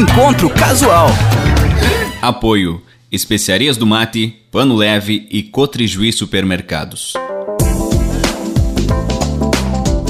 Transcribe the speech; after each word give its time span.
Encontro 0.00 0.48
Casual. 0.48 1.10
Apoio: 2.22 2.82
Especiarias 3.12 3.76
do 3.76 3.86
Mate, 3.86 4.34
Pano 4.50 4.74
Leve 4.74 5.28
e 5.30 5.42
Cotrijuí 5.42 6.10
Supermercados. 6.10 7.12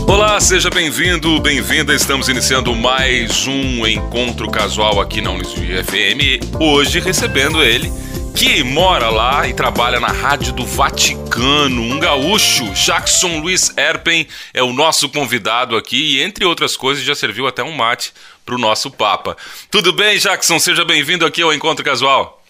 Olá, 0.06 0.38
seja 0.38 0.70
bem-vindo, 0.70 1.40
bem-vinda. 1.40 1.92
Estamos 1.92 2.28
iniciando 2.28 2.72
mais 2.72 3.48
um 3.48 3.84
encontro 3.84 4.48
casual 4.48 5.00
aqui 5.00 5.20
na 5.20 5.32
Unisv 5.32 5.58
FM. 5.58 6.60
Hoje 6.60 7.00
recebendo 7.00 7.60
ele, 7.60 7.90
que 8.36 8.62
mora 8.62 9.10
lá 9.10 9.48
e 9.48 9.52
trabalha 9.52 9.98
na 9.98 10.12
Rádio 10.12 10.52
do 10.52 10.64
Vaticano, 10.64 11.82
um 11.82 11.98
gaúcho, 11.98 12.64
Jackson 12.74 13.40
Luiz 13.40 13.76
Erpen, 13.76 14.26
é 14.54 14.62
o 14.62 14.72
nosso 14.72 15.08
convidado 15.08 15.76
aqui 15.76 16.16
e, 16.16 16.22
entre 16.22 16.44
outras 16.44 16.76
coisas, 16.76 17.02
já 17.02 17.14
serviu 17.14 17.48
até 17.48 17.64
um 17.64 17.72
mate 17.72 18.12
para 18.50 18.56
o 18.56 18.58
nosso 18.58 18.90
Papa. 18.90 19.36
Tudo 19.70 19.92
bem, 19.92 20.18
Jackson? 20.18 20.58
Seja 20.58 20.84
bem-vindo 20.84 21.24
aqui 21.24 21.40
ao 21.40 21.54
Encontro 21.54 21.84
Casual. 21.84 22.42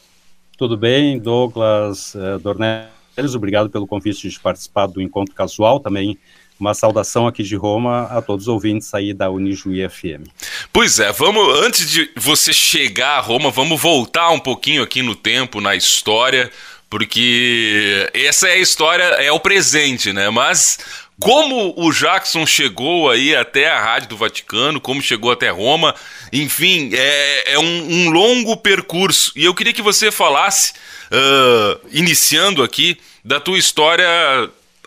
Tudo 0.56 0.74
bem, 0.74 1.18
Douglas 1.18 2.14
uh, 2.14 2.38
Dornelles, 2.38 3.34
obrigado 3.34 3.68
pelo 3.68 3.86
convite 3.86 4.30
de 4.30 4.40
participar 4.40 4.86
do 4.86 5.02
Encontro 5.02 5.34
Casual, 5.34 5.78
também 5.78 6.18
uma 6.58 6.72
saudação 6.72 7.26
aqui 7.26 7.42
de 7.42 7.54
Roma 7.54 8.04
a 8.04 8.22
todos 8.22 8.44
os 8.44 8.48
ouvintes 8.48 8.94
aí 8.94 9.12
da 9.12 9.30
Unijuí 9.30 9.86
FM. 9.86 10.26
Pois 10.72 10.98
é, 10.98 11.12
vamos 11.12 11.60
antes 11.60 11.90
de 11.90 12.10
você 12.16 12.50
chegar 12.50 13.18
a 13.18 13.20
Roma, 13.20 13.50
vamos 13.50 13.78
voltar 13.78 14.30
um 14.30 14.40
pouquinho 14.40 14.82
aqui 14.82 15.02
no 15.02 15.14
tempo, 15.14 15.60
na 15.60 15.76
história, 15.76 16.50
porque 16.88 18.10
essa 18.14 18.48
é 18.48 18.52
a 18.52 18.58
história, 18.58 19.04
é 19.04 19.30
o 19.30 19.38
presente, 19.38 20.14
né? 20.14 20.30
Mas 20.30 20.78
como 21.20 21.74
o 21.76 21.92
Jackson 21.92 22.46
chegou 22.46 23.10
aí 23.10 23.36
até 23.36 23.70
a 23.70 23.78
Rádio 23.78 24.08
do 24.08 24.16
Vaticano, 24.16 24.80
como 24.80 25.02
chegou 25.02 25.30
até 25.30 25.50
Roma, 25.50 25.94
enfim, 26.32 26.90
é, 26.94 27.52
é 27.52 27.58
um, 27.58 27.92
um, 27.92 28.10
longo 28.10 28.56
percurso. 28.56 29.30
E 29.36 29.44
eu 29.44 29.54
queria 29.54 29.74
que 29.74 29.82
você 29.82 30.10
falasse, 30.10 30.72
uh, 31.12 31.86
iniciando 31.92 32.62
aqui, 32.62 32.98
da 33.22 33.38
tua 33.38 33.58
história 33.58 34.08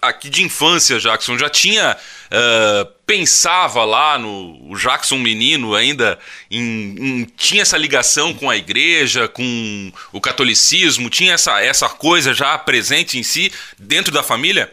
aqui 0.01 0.29
de 0.29 0.43
infância, 0.43 0.99
Jackson, 0.99 1.37
já 1.37 1.49
tinha 1.49 1.95
uh, 1.95 2.93
pensava 3.05 3.85
lá 3.85 4.17
no 4.17 4.75
Jackson 4.75 5.17
menino 5.17 5.75
ainda 5.75 6.19
em, 6.49 6.95
em, 6.99 7.27
tinha 7.37 7.61
essa 7.61 7.77
ligação 7.77 8.33
com 8.33 8.49
a 8.49 8.57
igreja, 8.57 9.27
com 9.27 9.93
o 10.11 10.19
catolicismo, 10.19 11.09
tinha 11.09 11.33
essa 11.33 11.61
essa 11.61 11.87
coisa 11.87 12.33
já 12.33 12.57
presente 12.57 13.17
em 13.17 13.23
si 13.23 13.51
dentro 13.77 14.11
da 14.11 14.23
família? 14.23 14.71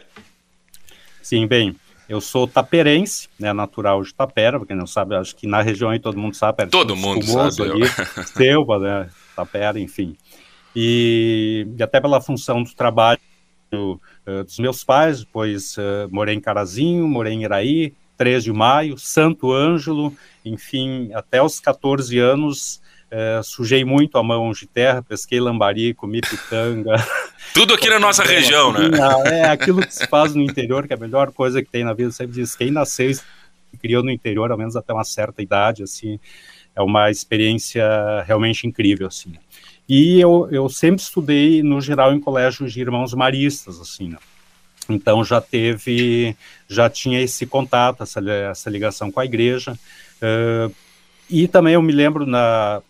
Sim, 1.31 1.47
bem, 1.47 1.77
eu 2.09 2.19
sou 2.19 2.45
taperense, 2.45 3.29
né, 3.39 3.53
natural 3.53 4.03
de 4.03 4.13
Tapera, 4.13 4.59
porque 4.59 4.75
não 4.75 4.85
sabe, 4.85 5.15
acho 5.15 5.33
que 5.33 5.47
na 5.47 5.61
região 5.61 5.89
aí 5.89 5.97
todo 5.97 6.17
mundo 6.19 6.35
sabe. 6.35 6.67
Todo 6.67 6.93
mundo 6.93 7.23
sabe. 7.25 7.71
Ali, 7.71 7.87
Selva, 8.35 8.77
né, 8.77 9.09
Tapera, 9.33 9.79
enfim. 9.79 10.17
E, 10.75 11.65
e 11.77 11.81
até 11.81 12.01
pela 12.01 12.19
função 12.19 12.61
do 12.61 12.75
trabalho 12.75 13.17
uh, 13.73 14.43
dos 14.43 14.59
meus 14.59 14.83
pais, 14.83 15.21
depois 15.21 15.77
uh, 15.77 16.09
morei 16.11 16.35
em 16.35 16.41
Carazinho, 16.41 17.07
morei 17.07 17.31
em 17.31 17.43
Iraí, 17.43 17.93
3 18.17 18.43
de 18.43 18.51
maio, 18.51 18.97
Santo 18.97 19.53
Ângelo, 19.53 20.13
enfim, 20.43 21.11
até 21.13 21.41
os 21.41 21.61
14 21.61 22.19
anos 22.19 22.80
uh, 23.11 23.43
sujei 23.43 23.83
muito 23.83 24.17
a 24.17 24.23
mão 24.23 24.51
de 24.51 24.65
terra, 24.65 25.01
pesquei 25.01 25.39
lambari, 25.39 25.93
comi 25.93 26.21
pitanga. 26.21 26.95
Tudo 27.53 27.73
aqui 27.73 27.89
na 27.89 27.99
nossa 27.99 28.23
região, 28.23 28.71
né? 28.71 28.89
É 29.25 29.49
aquilo 29.49 29.81
que 29.81 29.93
se 29.93 30.07
faz 30.07 30.33
no 30.33 30.41
interior, 30.41 30.87
que 30.87 30.93
é 30.93 30.95
a 30.95 30.99
melhor 30.99 31.31
coisa 31.31 31.61
que 31.61 31.69
tem 31.69 31.83
na 31.83 31.93
vida, 31.93 32.09
eu 32.09 32.13
sempre 32.13 32.33
diz, 32.33 32.55
quem 32.55 32.71
nasceu 32.71 33.11
e 33.11 33.77
criou 33.77 34.03
no 34.03 34.11
interior, 34.11 34.51
ao 34.51 34.57
menos 34.57 34.75
até 34.75 34.93
uma 34.93 35.03
certa 35.03 35.41
idade, 35.41 35.83
assim, 35.83 36.19
é 36.75 36.81
uma 36.81 37.09
experiência 37.09 37.83
realmente 38.25 38.65
incrível, 38.65 39.07
assim. 39.07 39.33
E 39.87 40.19
eu, 40.19 40.47
eu 40.51 40.69
sempre 40.69 41.01
estudei, 41.01 41.61
no 41.61 41.81
geral, 41.81 42.13
em 42.13 42.19
colégios 42.19 42.71
de 42.71 42.79
irmãos 42.79 43.13
maristas, 43.13 43.79
assim, 43.79 44.09
né? 44.09 44.17
Então 44.89 45.23
já 45.23 45.39
teve, 45.39 46.35
já 46.67 46.89
tinha 46.89 47.21
esse 47.21 47.45
contato, 47.45 48.03
essa, 48.03 48.19
essa 48.29 48.69
ligação 48.69 49.11
com 49.11 49.19
a 49.19 49.25
igreja. 49.25 49.77
Uh, 50.21 50.73
e 51.29 51.47
também 51.47 51.75
eu 51.75 51.81
me 51.81 51.93
lembro 51.93 52.25
na 52.25 52.81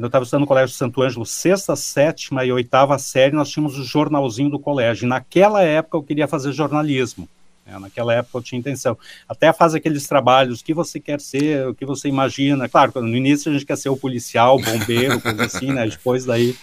quando 0.00 0.04
eu 0.04 0.08
estava 0.08 0.24
estudando 0.24 0.40
no 0.40 0.46
Colégio 0.46 0.74
Santo 0.74 1.02
Ângelo, 1.02 1.26
sexta, 1.26 1.76
sétima 1.76 2.42
e 2.42 2.50
oitava 2.50 2.98
série, 2.98 3.36
nós 3.36 3.50
tínhamos 3.50 3.78
o 3.78 3.84
jornalzinho 3.84 4.48
do 4.48 4.58
colégio. 4.58 5.04
E 5.04 5.08
naquela 5.08 5.62
época 5.62 5.98
eu 5.98 6.02
queria 6.02 6.26
fazer 6.26 6.52
jornalismo. 6.52 7.28
Né? 7.66 7.78
Naquela 7.78 8.14
época 8.14 8.38
eu 8.38 8.42
tinha 8.42 8.58
intenção. 8.58 8.96
Até 9.28 9.52
faz 9.52 9.74
aqueles 9.74 10.06
trabalhos, 10.08 10.60
o 10.60 10.64
que 10.64 10.72
você 10.72 10.98
quer 10.98 11.20
ser, 11.20 11.68
o 11.68 11.74
que 11.74 11.84
você 11.84 12.08
imagina. 12.08 12.66
Claro, 12.66 12.92
no 13.02 13.14
início 13.14 13.50
a 13.50 13.52
gente 13.52 13.66
quer 13.66 13.76
ser 13.76 13.90
o 13.90 13.96
policial, 13.96 14.56
o 14.56 14.62
bombeiro, 14.62 15.20
coisa 15.20 15.44
assim, 15.44 15.70
né? 15.70 15.86
Depois 15.86 16.24
daí 16.24 16.56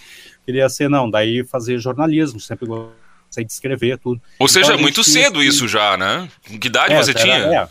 queria 0.44 0.68
ser, 0.68 0.90
não, 0.90 1.08
daí 1.08 1.44
fazer 1.44 1.78
jornalismo, 1.78 2.40
sempre 2.40 2.66
gostei 2.66 3.44
de 3.44 3.52
escrever 3.52 3.98
tudo. 3.98 4.20
Ou 4.40 4.48
seja, 4.48 4.72
então, 4.72 4.80
muito 4.80 5.04
cedo 5.04 5.40
isso 5.40 5.68
já, 5.68 5.96
né? 5.96 6.28
Que 6.42 6.66
idade 6.66 6.92
é, 6.92 7.00
você 7.00 7.12
era, 7.12 7.20
tinha? 7.20 7.36
É, 7.36 7.68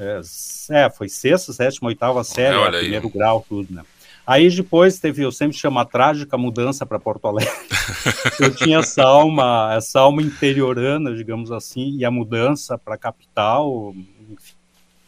é, 0.00 0.84
é, 0.84 0.90
foi 0.90 1.10
sexta, 1.10 1.52
sétima, 1.52 1.88
oitava 1.88 2.24
série, 2.24 2.56
Olha 2.56 2.78
primeiro 2.78 3.10
grau, 3.10 3.44
tudo, 3.46 3.74
né? 3.74 3.82
Aí 4.26 4.48
depois 4.48 5.00
teve, 5.00 5.22
eu 5.22 5.32
sempre 5.32 5.56
chamo 5.56 5.78
a 5.78 5.84
trágica 5.84 6.38
mudança 6.38 6.86
para 6.86 6.98
Porto 6.98 7.26
Alegre. 7.26 7.52
eu 8.40 8.54
tinha 8.54 8.78
essa 8.78 9.02
alma, 9.02 9.74
essa 9.76 10.00
alma 10.00 10.22
interiorana, 10.22 11.14
digamos 11.14 11.50
assim, 11.50 11.96
e 11.98 12.04
a 12.04 12.10
mudança 12.10 12.78
para 12.78 12.94
a 12.94 12.98
capital, 12.98 13.92
enfim, 14.30 14.54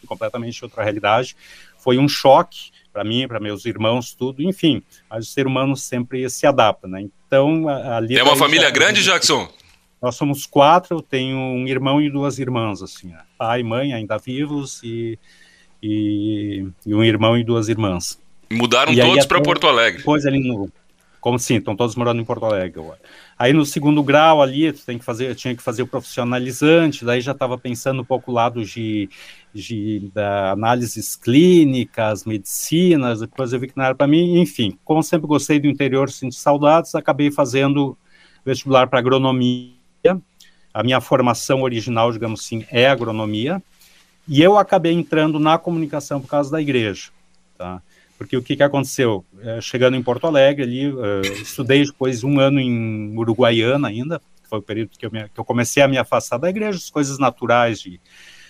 completamente 0.07 0.65
outra 0.65 0.83
realidade, 0.83 1.37
foi 1.79 1.99
um 1.99 2.09
choque 2.09 2.73
para 2.93 3.05
mim, 3.05 3.27
para 3.27 3.41
meus 3.41 3.65
irmãos, 3.67 4.15
tudo, 4.15 4.43
enfim, 4.43 4.83
mas 5.11 5.29
o 5.29 5.31
ser 5.31 5.47
humano 5.47 5.77
sempre 5.77 6.29
se 6.31 6.47
adapta, 6.47 6.87
né? 6.87 7.03
Então, 7.27 7.69
ali... 7.69 8.17
É 8.17 8.23
uma 8.23 8.37
família 8.37 8.69
já, 8.69 8.71
grande, 8.71 9.03
Jackson? 9.03 9.49
Nós 10.01 10.17
somos 10.17 10.47
quatro, 10.47 10.97
eu 10.97 11.03
tenho 11.03 11.37
um 11.37 11.67
irmão 11.67 12.01
e 12.01 12.11
duas 12.11 12.39
irmãs, 12.39 12.83
assim, 12.83 13.09
né? 13.09 13.23
pai 13.39 13.61
e 13.61 13.65
mãe 13.65 13.93
ainda 13.93 14.17
vivos 14.19 14.81
e, 14.85 15.19
e, 15.83 16.67
e 16.87 16.95
um 16.95 17.03
irmão 17.03 17.37
e 17.37 17.43
duas 17.43 17.69
irmãs. 17.69 18.19
Mudaram 18.51 18.93
e 18.93 19.01
todos 19.01 19.27
para 19.27 19.41
Porto 19.41 19.67
Alegre. 19.67 19.99
Depois 19.99 20.27
ali 20.27 20.41
no. 20.41 20.71
Como 21.21 21.39
sim, 21.39 21.57
estão 21.57 21.75
todos 21.75 21.97
morando 21.97 22.21
em 22.21 22.25
Porto 22.25 22.45
Alegre 22.45 22.81
agora. 22.81 23.01
Aí 23.39 23.53
no 23.53 23.65
segundo 23.65 24.03
grau 24.03 24.43
ali, 24.43 24.71
tu 24.73 24.85
tem 24.85 24.99
que 24.99 25.05
fazer, 25.05 25.35
tinha 25.35 25.57
que 25.57 25.63
fazer 25.63 25.83
o 25.83 25.87
profissionalizante, 25.87 27.05
daí 27.05 27.21
já 27.21 27.33
estava 27.33 27.57
pensando 27.57 28.03
um 28.03 28.05
pouco 28.05 28.31
o 28.31 28.35
lado 28.35 28.63
de, 28.63 29.09
de 29.53 30.11
da 30.15 30.53
análises 30.53 31.17
clínicas, 31.17 32.25
medicinas, 32.27 33.21
depois 33.21 33.53
eu 33.53 33.59
vi 33.59 33.69
que 33.69 33.77
não 33.77 33.85
era 33.85 33.95
para 33.95 34.07
mim, 34.07 34.39
enfim, 34.39 34.79
como 34.85 35.03
sempre 35.03 35.27
gostei 35.27 35.59
do 35.59 35.67
interior, 35.67 36.11
sinto 36.11 36.35
saudades, 36.35 36.95
acabei 36.95 37.31
fazendo 37.31 37.97
vestibular 38.45 38.87
para 38.87 38.99
agronomia. 38.99 39.73
A 40.73 40.83
minha 40.83 41.01
formação 41.01 41.63
original, 41.63 42.13
digamos 42.13 42.41
assim, 42.41 42.67
é 42.71 42.87
agronomia, 42.87 43.63
e 44.29 44.43
eu 44.43 44.59
acabei 44.59 44.93
entrando 44.93 45.39
na 45.39 45.57
comunicação 45.57 46.21
por 46.21 46.29
causa 46.29 46.51
da 46.51 46.61
igreja, 46.61 47.11
tá? 47.57 47.81
Porque 48.17 48.37
o 48.37 48.43
que, 48.43 48.57
que 48.57 48.63
aconteceu? 48.63 49.25
É, 49.41 49.61
chegando 49.61 49.97
em 49.97 50.03
Porto 50.03 50.27
Alegre, 50.27 50.63
ali, 50.63 50.89
uh, 50.89 51.21
estudei 51.43 51.85
depois 51.85 52.23
um 52.23 52.39
ano 52.39 52.61
em 52.61 53.17
Uruguaiana 53.17 53.89
ainda, 53.89 54.21
que 54.43 54.49
foi 54.49 54.59
o 54.59 54.63
período 54.63 54.91
que 54.99 55.05
eu, 55.05 55.11
me, 55.11 55.29
que 55.29 55.39
eu 55.39 55.45
comecei 55.45 55.83
a 55.83 55.89
me 55.89 55.99
afastar 55.99 56.39
da 56.39 56.49
igreja, 56.49 56.79
as 56.79 56.91
coisas 56.91 57.19
naturais 57.19 57.81
de, 57.81 58.01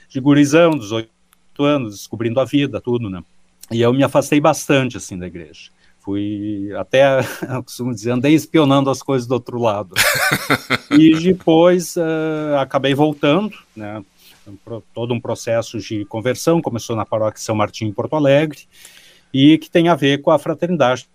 de 0.09 0.21
gurizão, 0.21 0.73
dos 0.73 0.93
oito 0.93 1.11
anos, 1.59 1.97
descobrindo 1.97 2.41
a 2.41 2.45
vida, 2.45 2.81
tudo, 2.81 3.09
né? 3.09 3.23
E 3.71 3.81
eu 3.81 3.93
me 3.93 4.05
afastei 4.05 4.41
bastante, 4.41 4.97
assim, 4.97 5.19
da 5.19 5.27
igreja. 5.27 5.71
Fui 6.01 6.69
até, 6.77 7.21
eu 7.49 7.63
costumo 7.63 7.95
dizer, 7.95 8.11
andei 8.11 8.35
espionando 8.35 8.91
as 8.91 9.03
coisas 9.03 9.27
do 9.27 9.33
outro 9.33 9.59
lado. 9.59 9.95
e 10.93 11.19
depois 11.19 11.97
uh, 11.97 12.59
acabei 12.61 12.95
voltando, 12.95 13.57
né? 13.75 14.05
Todo 14.93 15.15
um 15.15 15.21
processo 15.21 15.79
de 15.79 16.05
conversão, 16.05 16.61
começou 16.61 16.95
na 16.95 17.07
paróquia 17.07 17.41
São 17.41 17.55
Martim, 17.55 17.87
em 17.87 17.93
Porto 17.93 18.15
Alegre, 18.15 18.69
e 19.35 19.59
que 19.59 19.69
tem 19.69 19.89
a 19.89 19.97
ver 19.97 20.23
com 20.23 20.31
a 20.31 20.39
fraternidade, 20.39 21.09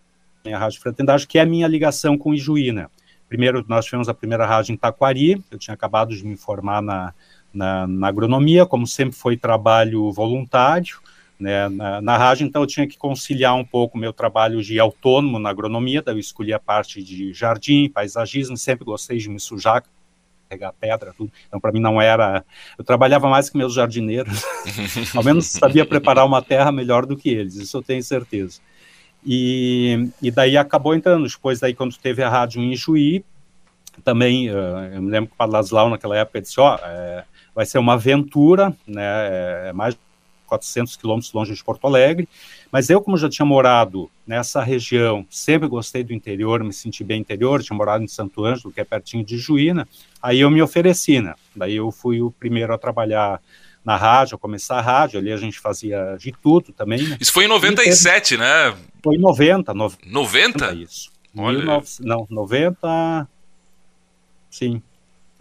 né, 0.43 0.53
a 0.53 0.59
Rádio 0.59 0.81
Fraternidade, 0.81 1.25
que 1.25 1.39
é 1.39 1.41
a 1.41 1.45
minha 1.45 1.65
ligação 1.65 2.17
com 2.17 2.33
Ijuí, 2.33 2.73
né? 2.73 2.87
Primeiro, 3.29 3.63
nós 3.67 3.85
tivemos 3.85 4.09
a 4.09 4.13
primeira 4.13 4.45
rádio 4.45 4.73
em 4.73 4.77
Taquari, 4.77 5.41
eu 5.49 5.57
tinha 5.57 5.73
acabado 5.73 6.13
de 6.13 6.25
me 6.25 6.35
formar 6.35 6.81
na, 6.81 7.13
na, 7.53 7.87
na 7.87 8.07
agronomia, 8.07 8.65
como 8.65 8.85
sempre 8.85 9.15
foi 9.15 9.37
trabalho 9.37 10.11
voluntário, 10.11 10.97
né, 11.39 11.69
na, 11.69 12.01
na, 12.01 12.17
rádio, 12.17 12.45
então 12.45 12.63
eu 12.63 12.67
tinha 12.67 12.85
que 12.85 12.97
conciliar 12.97 13.55
um 13.55 13.63
pouco 13.63 13.97
meu 13.97 14.11
trabalho 14.11 14.61
de 14.61 14.77
autônomo 14.77 15.39
na 15.39 15.49
agronomia, 15.49 16.01
daí 16.01 16.15
eu 16.15 16.19
escolhi 16.19 16.51
a 16.51 16.59
parte 16.59 17.01
de 17.01 17.31
jardim, 17.31 17.87
paisagismo, 17.87 18.57
sempre 18.57 18.83
gostei 18.83 19.17
de 19.17 19.29
me 19.29 19.39
sujar 19.39 19.81
pegar 20.49 20.73
pedra, 20.73 21.13
tudo. 21.15 21.31
Então, 21.47 21.59
para 21.59 21.71
mim, 21.71 21.79
não 21.79 22.01
era. 22.01 22.43
Eu 22.77 22.83
trabalhava 22.83 23.29
mais 23.29 23.49
que 23.49 23.57
meus 23.57 23.73
jardineiros. 23.73 24.43
Ao 25.15 25.23
menos 25.23 25.45
sabia 25.45 25.85
preparar 25.85 26.25
uma 26.25 26.41
terra 26.41 26.71
melhor 26.71 27.05
do 27.05 27.15
que 27.15 27.29
eles, 27.29 27.55
isso 27.55 27.77
eu 27.77 27.83
tenho 27.83 28.03
certeza. 28.03 28.59
E, 29.25 30.09
e 30.21 30.31
daí 30.31 30.57
acabou 30.57 30.95
entrando. 30.95 31.27
Depois, 31.27 31.59
daí, 31.59 31.73
quando 31.73 31.95
teve 31.97 32.23
a 32.23 32.29
rádio 32.29 32.61
em 32.61 32.75
Juí, 32.75 33.23
também, 34.03 34.49
uh, 34.49 34.93
eu 34.93 35.01
me 35.01 35.11
lembro 35.11 35.27
que 35.27 35.35
o 35.35 35.37
Padre 35.37 35.53
Laslau, 35.53 35.89
naquela 35.89 36.17
época, 36.17 36.41
disse: 36.41 36.59
Ó, 36.59 36.75
oh, 36.75 36.85
é, 36.85 37.25
vai 37.53 37.65
ser 37.65 37.77
uma 37.77 37.93
aventura, 37.93 38.73
né? 38.87 39.03
É, 39.03 39.63
é 39.69 39.73
mais 39.73 39.97
400 40.49 40.97
quilômetros 40.97 41.31
longe 41.31 41.53
de 41.53 41.63
Porto 41.63 41.85
Alegre, 41.87 42.27
mas 42.71 42.89
eu, 42.89 43.01
como 43.01 43.17
já 43.17 43.29
tinha 43.29 43.45
morado 43.45 44.09
nessa 44.27 44.61
região, 44.61 45.25
sempre 45.29 45.67
gostei 45.67 46.03
do 46.03 46.13
interior, 46.13 46.63
me 46.63 46.73
senti 46.73 47.03
bem 47.03 47.21
interior, 47.21 47.63
tinha 47.63 47.77
morado 47.77 48.03
em 48.03 48.07
Santo 48.07 48.43
Ângelo, 48.43 48.73
que 48.73 48.81
é 48.81 48.83
pertinho 48.83 49.23
de 49.23 49.37
Juína, 49.37 49.87
aí 50.21 50.39
eu 50.41 50.49
me 50.51 50.61
ofereci, 50.61 51.21
né? 51.21 51.33
Daí 51.55 51.75
eu 51.75 51.91
fui 51.91 52.21
o 52.21 52.31
primeiro 52.31 52.73
a 52.73 52.77
trabalhar 52.77 53.39
na 53.83 53.95
rádio, 53.95 54.35
a 54.35 54.39
começar 54.39 54.77
a 54.77 54.81
rádio, 54.81 55.19
ali 55.19 55.31
a 55.31 55.37
gente 55.37 55.59
fazia 55.59 56.17
de 56.19 56.31
tudo 56.31 56.73
também, 56.73 57.01
né? 57.01 57.17
Isso 57.19 57.31
foi 57.31 57.45
em 57.45 57.47
97, 57.47 58.29
teve... 58.29 58.41
né? 58.41 58.75
Foi 59.03 59.15
em 59.15 59.19
90, 59.19 59.73
no... 59.73 59.91
90? 60.05 60.73
Isso. 60.73 61.09
Olha. 61.35 61.59
19... 61.59 61.87
Não, 62.01 62.27
90... 62.29 63.27
Sim. 64.49 64.81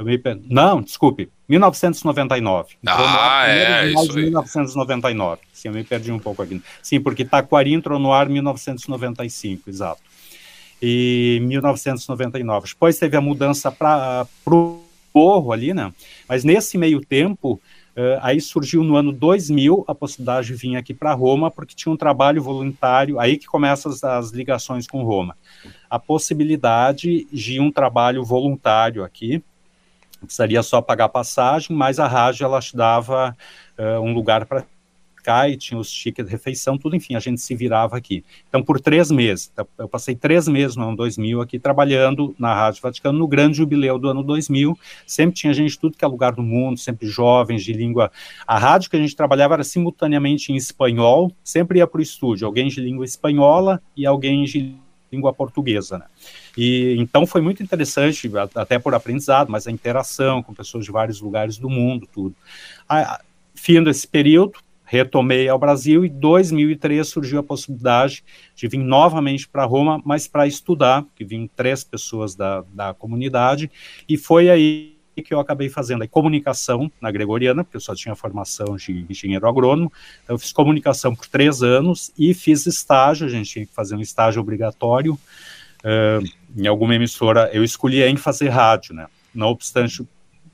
Me... 0.01 0.21
Não, 0.49 0.81
desculpe, 0.81 1.29
1999. 1.49 2.77
Ah, 2.87 3.47
é, 3.49 3.91
isso 3.91 4.13
aí. 4.17 4.25
1999. 4.25 5.43
Sim, 5.53 5.69
eu 5.69 5.75
me 5.75 5.83
perdi 5.83 6.13
um 6.13 6.19
pouco 6.19 6.43
aqui. 6.43 6.63
Sim, 6.83 7.01
porque 7.01 7.25
Taquari 7.25 7.73
entrou 7.73 7.99
no 7.99 8.13
ar 8.13 8.29
em 8.29 8.35
1995, 8.35 9.69
exato. 9.69 10.01
E 10.81 11.41
1999. 11.43 12.69
Depois 12.69 12.99
teve 12.99 13.17
a 13.17 13.21
mudança 13.21 13.73
para 13.73 14.27
o 14.47 14.85
Morro 15.13 15.51
ali, 15.53 15.75
né? 15.75 15.93
Mas 16.29 16.45
nesse 16.45 16.79
meio 16.79 17.01
tempo, 17.01 17.61
Uh, 17.99 18.15
aí 18.23 18.41
surgiu 18.41 18.85
no 18.85 18.95
ano 18.95 19.11
2000 19.11 19.85
a 19.89 19.93
possibilidade 19.93 20.47
de 20.47 20.55
vir 20.55 20.77
aqui 20.77 20.95
para 20.95 21.13
Roma, 21.15 21.51
porque 21.51 21.75
tinha 21.75 21.93
um 21.93 21.97
trabalho 21.97 22.41
voluntário, 22.41 23.19
aí 23.19 23.37
que 23.37 23.47
começam 23.47 23.91
as, 23.91 24.05
as, 24.05 24.31
ligações 24.31 24.87
com 24.87 25.03
Roma. 25.03 25.37
A 25.91 25.99
possibilidade 25.99 27.27
de 27.33 27.59
um 27.59 27.73
trabalho 27.73 28.25
voluntário 28.25 29.03
aqui, 29.03 29.43
precisaria 30.27 30.63
só 30.63 30.81
pagar 30.81 31.09
passagem, 31.09 31.77
mas 31.77 31.99
a 31.99 32.07
rádio 32.07 32.45
ela 32.45 32.61
dava 32.75 33.37
uh, 33.79 34.01
um 34.01 34.13
lugar 34.13 34.47
para 34.47 34.65
ficar 35.29 35.51
e 35.51 35.57
tinha 35.57 35.79
os 35.79 35.91
tickets 35.91 36.27
de 36.27 36.33
refeição, 36.33 36.79
tudo, 36.79 36.97
enfim, 36.97 37.15
a 37.15 37.21
gente 37.21 37.41
se 37.41 37.55
virava 37.55 37.97
aqui. 37.97 38.25
Então, 38.49 38.63
por 38.63 38.81
três 38.81 39.11
meses, 39.11 39.49
tá, 39.49 39.67
eu 39.79 39.89
passei 39.89 40.15
três 40.15 40.49
meses 40.49 40.77
no 40.77 40.89
ano 40.89 40.97
2000 40.97 41.41
aqui 41.41 41.59
trabalhando 41.59 42.35
na 42.39 42.55
Rádio 42.55 42.81
Vaticano, 42.83 43.19
no 43.19 43.27
grande 43.27 43.59
jubileu 43.59 43.99
do 43.99 44.09
ano 44.09 44.23
2000, 44.23 44.79
sempre 45.07 45.37
tinha 45.37 45.53
gente 45.53 45.79
tudo 45.79 45.97
que 45.97 46.05
é 46.05 46.09
lugar 46.09 46.33
do 46.33 46.43
mundo, 46.43 46.79
sempre 46.79 47.07
jovens 47.07 47.63
de 47.63 47.73
língua. 47.73 48.11
A 48.47 48.59
rádio 48.59 48.91
que 48.91 48.97
a 48.97 49.01
gente 49.01 49.15
trabalhava 49.15 49.55
era 49.55 49.65
simultaneamente 49.65 50.53
em 50.53 50.57
espanhol, 50.57 51.31
sempre 51.45 51.79
ia 51.79 51.87
para 51.87 51.99
o 51.99 52.03
estúdio, 52.03 52.47
alguém 52.47 52.69
de 52.69 52.81
língua 52.81 53.05
espanhola 53.05 53.83
e 53.97 54.07
alguém 54.07 54.45
de 54.45 54.77
língua 55.13 55.33
portuguesa, 55.33 55.99
né? 55.99 56.05
E 56.57 56.97
então 56.99 57.27
foi 57.27 57.41
muito 57.41 57.63
interessante, 57.63 58.31
até 58.55 58.79
por 58.79 58.95
aprendizado, 58.95 59.51
mas 59.51 59.67
a 59.67 59.71
interação 59.71 60.43
com 60.43 60.55
pessoas 60.55 60.85
de 60.85 60.91
vários 60.91 61.21
lugares 61.21 61.59
do 61.59 61.69
mundo, 61.69 62.09
tudo. 62.13 62.35
A, 62.89 63.21
fim 63.55 63.83
desse 63.83 64.07
período, 64.07 64.59
retomei 64.85 65.49
ao 65.49 65.59
Brasil 65.59 66.05
e 66.05 66.09
em 66.09 66.19
2003 66.19 67.07
surgiu 67.07 67.41
a 67.41 67.43
possibilidade 67.43 68.25
de 68.57 68.67
vir 68.67 68.79
novamente 68.79 69.47
para 69.47 69.65
Roma, 69.65 70.01
mas 70.05 70.27
para 70.27 70.47
estudar, 70.47 71.05
que 71.15 71.25
vim 71.25 71.49
três 71.55 71.85
pessoas 71.85 72.35
da, 72.35 72.65
da 72.73 72.95
comunidade, 72.95 73.71
e 74.09 74.17
foi 74.17 74.49
aí 74.49 74.99
que 75.23 75.35
eu 75.35 75.41
acabei 75.41 75.69
fazendo 75.69 76.05
a 76.05 76.09
comunicação 76.09 76.91
na 77.01 77.11
Gregoriana, 77.11 77.65
porque 77.65 77.77
eu 77.77 77.81
só 77.81 77.95
tinha 77.95 78.15
formação 78.15 78.77
de 78.77 79.05
engenheiro 79.11 79.49
agrônomo, 79.49 79.93
então 80.23 80.35
eu 80.35 80.39
fiz 80.39 80.53
comunicação 80.53 81.15
por 81.15 81.27
três 81.27 81.63
anos 81.63 82.13
e 82.17 82.33
fiz 82.33 82.67
estágio, 82.67 83.27
a 83.27 83.31
gente 83.31 83.51
tinha 83.51 83.67
que 83.67 83.75
fazer 83.75 83.95
um 83.95 84.01
estágio 84.01 84.41
obrigatório 84.41 85.15
uh, 85.15 86.38
em 86.57 86.67
alguma 86.67 86.95
emissora, 86.95 87.51
eu 87.53 87.63
escolhi 87.63 88.03
em 88.03 88.17
fazer 88.17 88.49
rádio, 88.49 88.95
né, 88.95 89.07
não 89.35 89.49
obstante, 89.49 90.07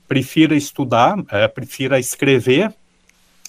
prefira 0.07 0.55
estudar, 0.55 1.17
uh, 1.19 1.53
prefira 1.53 1.99
escrever, 1.99 2.73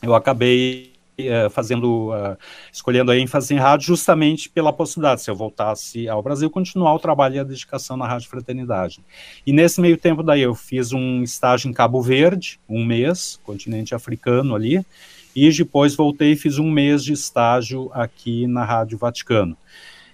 eu 0.02 0.14
acabei 0.14 0.92
uh, 1.18 1.50
fazendo, 1.50 2.10
uh, 2.10 2.36
escolhendo 2.72 3.10
a 3.10 3.18
ênfase 3.18 3.54
em 3.54 3.58
rádio 3.58 3.88
justamente 3.88 4.48
pela 4.48 4.72
possibilidade, 4.72 5.22
se 5.22 5.30
eu 5.30 5.36
voltasse 5.36 6.08
ao 6.08 6.22
Brasil, 6.22 6.50
continuar 6.50 6.94
o 6.94 6.98
trabalho 6.98 7.36
e 7.36 7.38
a 7.38 7.44
dedicação 7.44 7.96
na 7.96 8.06
Rádio 8.06 8.28
Fraternidade. 8.28 9.00
E 9.46 9.52
nesse 9.52 9.80
meio 9.80 9.96
tempo 9.96 10.22
daí 10.22 10.42
eu 10.42 10.54
fiz 10.54 10.92
um 10.92 11.22
estágio 11.22 11.68
em 11.68 11.72
Cabo 11.72 12.00
Verde, 12.00 12.58
um 12.68 12.84
mês, 12.84 13.38
continente 13.44 13.94
africano 13.94 14.54
ali, 14.54 14.84
e 15.34 15.50
depois 15.50 15.94
voltei 15.94 16.32
e 16.32 16.36
fiz 16.36 16.58
um 16.58 16.70
mês 16.70 17.04
de 17.04 17.12
estágio 17.12 17.90
aqui 17.92 18.46
na 18.46 18.64
Rádio 18.64 18.96
Vaticano 18.96 19.56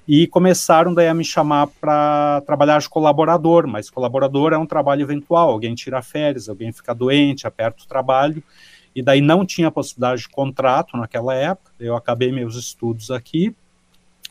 e 0.06 0.26
começaram 0.26 0.92
daí 0.92 1.08
a 1.08 1.14
me 1.14 1.24
chamar 1.24 1.68
para 1.80 2.42
trabalhar 2.46 2.80
de 2.80 2.88
colaborador, 2.88 3.66
mas 3.66 3.88
colaborador 3.88 4.52
é 4.52 4.58
um 4.58 4.66
trabalho 4.66 5.02
eventual, 5.02 5.50
alguém 5.50 5.74
tira 5.74 6.02
férias, 6.02 6.48
alguém 6.48 6.72
fica 6.72 6.94
doente, 6.94 7.46
aperta 7.46 7.84
o 7.84 7.86
trabalho, 7.86 8.42
e 8.94 9.02
daí 9.02 9.20
não 9.20 9.46
tinha 9.46 9.70
possibilidade 9.70 10.22
de 10.22 10.28
contrato 10.28 10.96
naquela 10.96 11.34
época, 11.34 11.72
eu 11.78 11.96
acabei 11.96 12.32
meus 12.32 12.56
estudos 12.56 13.10
aqui, 13.10 13.54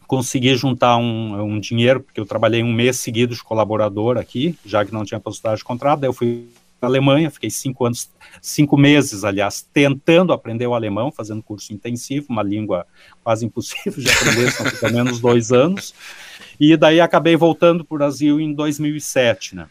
consegui 0.06 0.54
juntar 0.56 0.98
um, 0.98 1.42
um 1.42 1.60
dinheiro, 1.60 2.02
porque 2.02 2.20
eu 2.20 2.26
trabalhei 2.26 2.62
um 2.62 2.74
mês 2.74 2.98
seguido 2.98 3.34
de 3.34 3.42
colaborador 3.42 4.18
aqui, 4.18 4.58
já 4.66 4.84
que 4.84 4.94
não 4.94 5.06
tinha 5.06 5.22
possibilidade 5.22 5.60
de 5.60 5.64
contrato, 5.64 6.02
daí 6.02 6.10
eu 6.10 6.14
fui 6.14 6.50
Alemanha, 6.88 7.30
fiquei 7.30 7.50
cinco 7.50 7.86
anos, 7.86 8.10
cinco 8.42 8.78
meses, 8.78 9.24
aliás, 9.24 9.68
tentando 9.74 10.34
aprender 10.34 10.68
o 10.68 10.74
alemão, 10.74 11.12
fazendo 11.12 11.44
curso 11.44 11.74
intensivo, 11.74 12.28
uma 12.30 12.44
língua 12.44 12.86
quase 13.24 13.46
impossível 13.46 14.02
de 14.02 14.10
aprender, 14.10 14.52
são 14.52 14.70
pelo 14.70 14.94
menos 14.94 15.20
dois 15.20 15.52
anos, 15.52 15.94
e 16.60 16.76
daí 16.76 17.00
acabei 17.00 17.36
voltando 17.36 17.86
para 17.86 17.96
o 17.96 17.98
Brasil 17.98 18.40
em 18.40 18.54
2007, 18.54 19.56
né, 19.56 19.68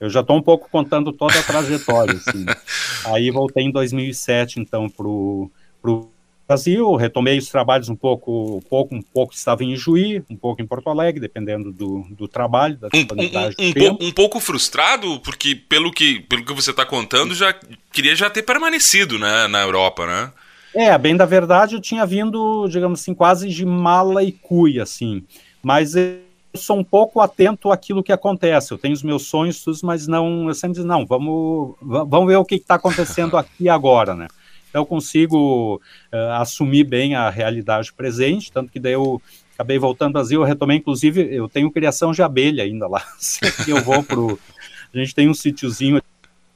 eu 0.00 0.08
já 0.08 0.20
estou 0.20 0.36
um 0.36 0.42
pouco 0.42 0.68
contando 0.70 1.12
toda 1.12 1.38
a 1.38 1.42
trajetória, 1.42 2.14
assim. 2.14 2.46
Aí 3.04 3.30
voltei 3.30 3.64
em 3.64 3.72
2007, 3.72 4.60
então, 4.60 4.88
para 4.88 5.08
o 5.08 5.50
Brasil, 6.48 6.94
retomei 6.94 7.36
os 7.36 7.50
trabalhos 7.50 7.90
um 7.90 7.94
pouco, 7.94 8.56
um 8.56 8.60
pouco, 8.62 8.94
um 8.94 9.02
pouco 9.02 9.34
estava 9.34 9.62
em 9.62 9.76
Juí, 9.76 10.24
um 10.30 10.36
pouco 10.36 10.62
em 10.62 10.66
Porto 10.66 10.88
Alegre, 10.88 11.20
dependendo 11.20 11.70
do, 11.70 12.06
do 12.08 12.26
trabalho, 12.26 12.78
da 12.78 12.88
disponibilidade 12.88 13.54
um, 13.58 13.64
um, 13.64 13.68
um, 13.68 13.72
tempo. 13.74 14.04
um 14.04 14.10
pouco 14.10 14.40
frustrado, 14.40 15.20
porque 15.20 15.54
pelo 15.54 15.92
que, 15.92 16.20
pelo 16.20 16.42
que 16.42 16.54
você 16.54 16.70
está 16.70 16.86
contando, 16.86 17.34
já 17.34 17.54
queria 17.92 18.16
já 18.16 18.30
ter 18.30 18.44
permanecido 18.44 19.18
né, 19.18 19.46
na 19.46 19.60
Europa, 19.60 20.06
né? 20.06 20.32
É, 20.74 20.96
bem 20.96 21.14
da 21.14 21.26
verdade, 21.26 21.74
eu 21.74 21.82
tinha 21.82 22.06
vindo, 22.06 22.66
digamos 22.68 23.02
assim, 23.02 23.12
quase 23.12 23.50
de 23.50 23.66
mala 23.66 24.24
e 24.24 24.32
cuia, 24.32 24.84
assim. 24.84 25.22
Mas 25.62 25.92
sou 26.56 26.78
um 26.78 26.84
pouco 26.84 27.20
atento 27.20 27.70
àquilo 27.70 28.02
que 28.02 28.12
acontece. 28.12 28.72
Eu 28.72 28.78
tenho 28.78 28.94
os 28.94 29.02
meus 29.02 29.26
sonhos, 29.26 29.62
mas 29.82 30.06
não, 30.06 30.48
eu 30.48 30.54
sempre 30.54 30.76
digo, 30.76 30.88
não, 30.88 31.04
vamos, 31.04 31.76
vamos 31.82 32.26
ver 32.26 32.36
o 32.36 32.44
que 32.44 32.54
está 32.54 32.76
acontecendo 32.76 33.36
aqui 33.38 33.68
agora, 33.68 34.14
né? 34.14 34.28
Então 34.68 34.82
eu 34.82 34.86
consigo 34.86 35.80
uh, 36.12 36.32
assumir 36.34 36.84
bem 36.84 37.14
a 37.14 37.30
realidade 37.30 37.92
presente, 37.92 38.52
tanto 38.52 38.70
que 38.70 38.78
daí 38.78 38.92
eu 38.92 39.20
acabei 39.54 39.78
voltando 39.78 40.08
ao 40.08 40.12
Brasil, 40.22 40.40
eu 40.40 40.46
retomei, 40.46 40.76
inclusive, 40.76 41.34
eu 41.34 41.48
tenho 41.48 41.70
criação 41.70 42.12
de 42.12 42.22
abelha 42.22 42.62
ainda 42.62 42.86
lá. 42.86 43.02
Sempre 43.18 43.72
eu 43.72 43.82
vou 43.82 44.02
pro. 44.02 44.38
A 44.94 44.98
gente 44.98 45.14
tem 45.14 45.28
um 45.28 45.34
sítiozinho 45.34 46.00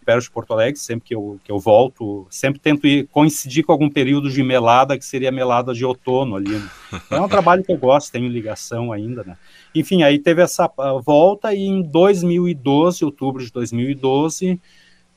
perto 0.04 0.24
de 0.24 0.30
Porto 0.30 0.52
Alegre, 0.52 0.78
sempre 0.78 1.08
que 1.08 1.14
eu, 1.14 1.38
que 1.44 1.50
eu 1.50 1.58
volto, 1.58 2.26
sempre 2.28 2.60
tento 2.60 2.86
ir, 2.86 3.06
coincidir 3.08 3.64
com 3.64 3.72
algum 3.72 3.88
período 3.88 4.30
de 4.30 4.42
melada, 4.42 4.98
que 4.98 5.04
seria 5.04 5.30
melada 5.30 5.72
de 5.72 5.84
outono 5.84 6.36
ali. 6.36 6.50
Né? 6.50 6.68
É 7.10 7.20
um 7.20 7.28
trabalho 7.28 7.62
que 7.62 7.72
eu 7.72 7.76
gosto, 7.76 8.10
tenho 8.10 8.28
ligação 8.28 8.92
ainda, 8.92 9.22
né? 9.22 9.36
Enfim, 9.74 10.02
aí 10.02 10.18
teve 10.18 10.42
essa 10.42 10.70
volta 11.04 11.54
e 11.54 11.62
em 11.62 11.82
2012, 11.82 13.04
outubro 13.04 13.44
de 13.44 13.52
2012, 13.52 14.60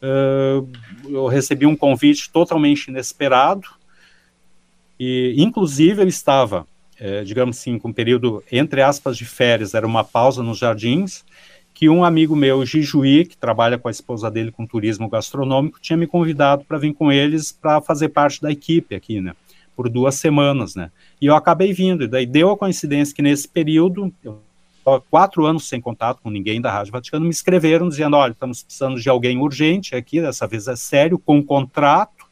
uh, 0.05 0.69
eu 1.09 1.27
recebi 1.27 1.65
um 1.65 1.75
convite 1.75 2.29
totalmente 2.31 2.87
inesperado 2.87 3.67
e, 4.99 5.35
inclusive, 5.37 6.01
eu 6.01 6.07
estava, 6.07 6.65
eh, 6.99 7.23
digamos 7.23 7.57
assim, 7.57 7.77
com 7.77 7.89
um 7.89 7.93
período, 7.93 8.43
entre 8.51 8.81
aspas, 8.81 9.17
de 9.17 9.25
férias, 9.25 9.73
era 9.73 9.85
uma 9.85 10.03
pausa 10.03 10.41
nos 10.41 10.57
jardins, 10.57 11.25
que 11.73 11.89
um 11.89 12.05
amigo 12.05 12.35
meu, 12.35 12.65
Gijuí, 12.65 13.25
que 13.25 13.35
trabalha 13.35 13.77
com 13.77 13.89
a 13.89 13.91
esposa 13.91 14.31
dele 14.31 14.51
com 14.51 14.65
turismo 14.65 15.09
gastronômico, 15.09 15.79
tinha 15.81 15.97
me 15.97 16.07
convidado 16.07 16.63
para 16.63 16.77
vir 16.77 16.93
com 16.93 17.11
eles 17.11 17.51
para 17.51 17.81
fazer 17.81 18.09
parte 18.09 18.41
da 18.41 18.49
equipe 18.49 18.95
aqui, 18.95 19.19
né? 19.19 19.33
Por 19.75 19.89
duas 19.89 20.15
semanas, 20.15 20.73
né? 20.73 20.89
E 21.19 21.25
eu 21.25 21.35
acabei 21.35 21.73
vindo, 21.73 22.05
e 22.05 22.07
daí 22.07 22.25
deu 22.25 22.49
a 22.49 22.57
coincidência 22.57 23.13
que 23.13 23.21
nesse 23.21 23.49
período, 23.49 24.13
eu 24.23 24.39
quatro 25.09 25.45
anos 25.45 25.67
sem 25.67 25.81
contato 25.81 26.21
com 26.21 26.29
ninguém 26.29 26.61
da 26.61 26.71
Rádio 26.71 26.91
Vaticano, 26.91 27.25
me 27.25 27.31
escreveram 27.31 27.89
dizendo, 27.89 28.15
olha, 28.15 28.31
estamos 28.31 28.63
precisando 28.63 28.99
de 28.99 29.09
alguém 29.09 29.37
urgente 29.39 29.95
aqui, 29.95 30.21
dessa 30.21 30.47
vez 30.47 30.67
é 30.67 30.75
sério, 30.75 31.17
com 31.17 31.43
contrato, 31.43 32.25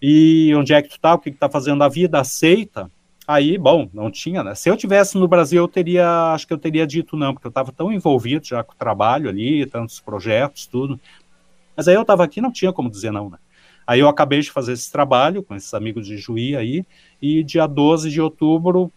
e 0.00 0.54
onde 0.54 0.74
é 0.74 0.82
que 0.82 0.88
tu 0.88 1.00
tá, 1.00 1.14
o 1.14 1.18
que, 1.18 1.30
que 1.30 1.38
tá 1.38 1.48
fazendo 1.48 1.82
a 1.82 1.88
vida, 1.88 2.20
aceita? 2.20 2.90
Aí, 3.26 3.56
bom, 3.56 3.88
não 3.94 4.10
tinha, 4.10 4.42
né? 4.42 4.54
Se 4.54 4.68
eu 4.68 4.76
tivesse 4.76 5.16
no 5.16 5.28
Brasil, 5.28 5.62
eu 5.62 5.68
teria, 5.68 6.32
acho 6.32 6.46
que 6.46 6.52
eu 6.52 6.58
teria 6.58 6.86
dito 6.86 7.16
não, 7.16 7.32
porque 7.32 7.46
eu 7.46 7.50
estava 7.50 7.70
tão 7.70 7.92
envolvido 7.92 8.44
já 8.44 8.64
com 8.64 8.72
o 8.72 8.76
trabalho 8.76 9.28
ali, 9.28 9.64
tantos 9.64 10.00
projetos, 10.00 10.66
tudo. 10.66 11.00
Mas 11.76 11.86
aí 11.86 11.94
eu 11.94 12.02
estava 12.02 12.24
aqui, 12.24 12.40
não 12.40 12.52
tinha 12.52 12.72
como 12.72 12.90
dizer 12.90 13.12
não, 13.12 13.30
né? 13.30 13.38
Aí 13.86 14.00
eu 14.00 14.08
acabei 14.08 14.40
de 14.40 14.50
fazer 14.50 14.72
esse 14.72 14.90
trabalho 14.90 15.42
com 15.42 15.54
esses 15.54 15.72
amigos 15.72 16.06
de 16.06 16.16
Juí 16.16 16.56
aí, 16.56 16.84
e 17.20 17.44
dia 17.44 17.66
12 17.66 18.10
de 18.10 18.20
outubro, 18.20 18.92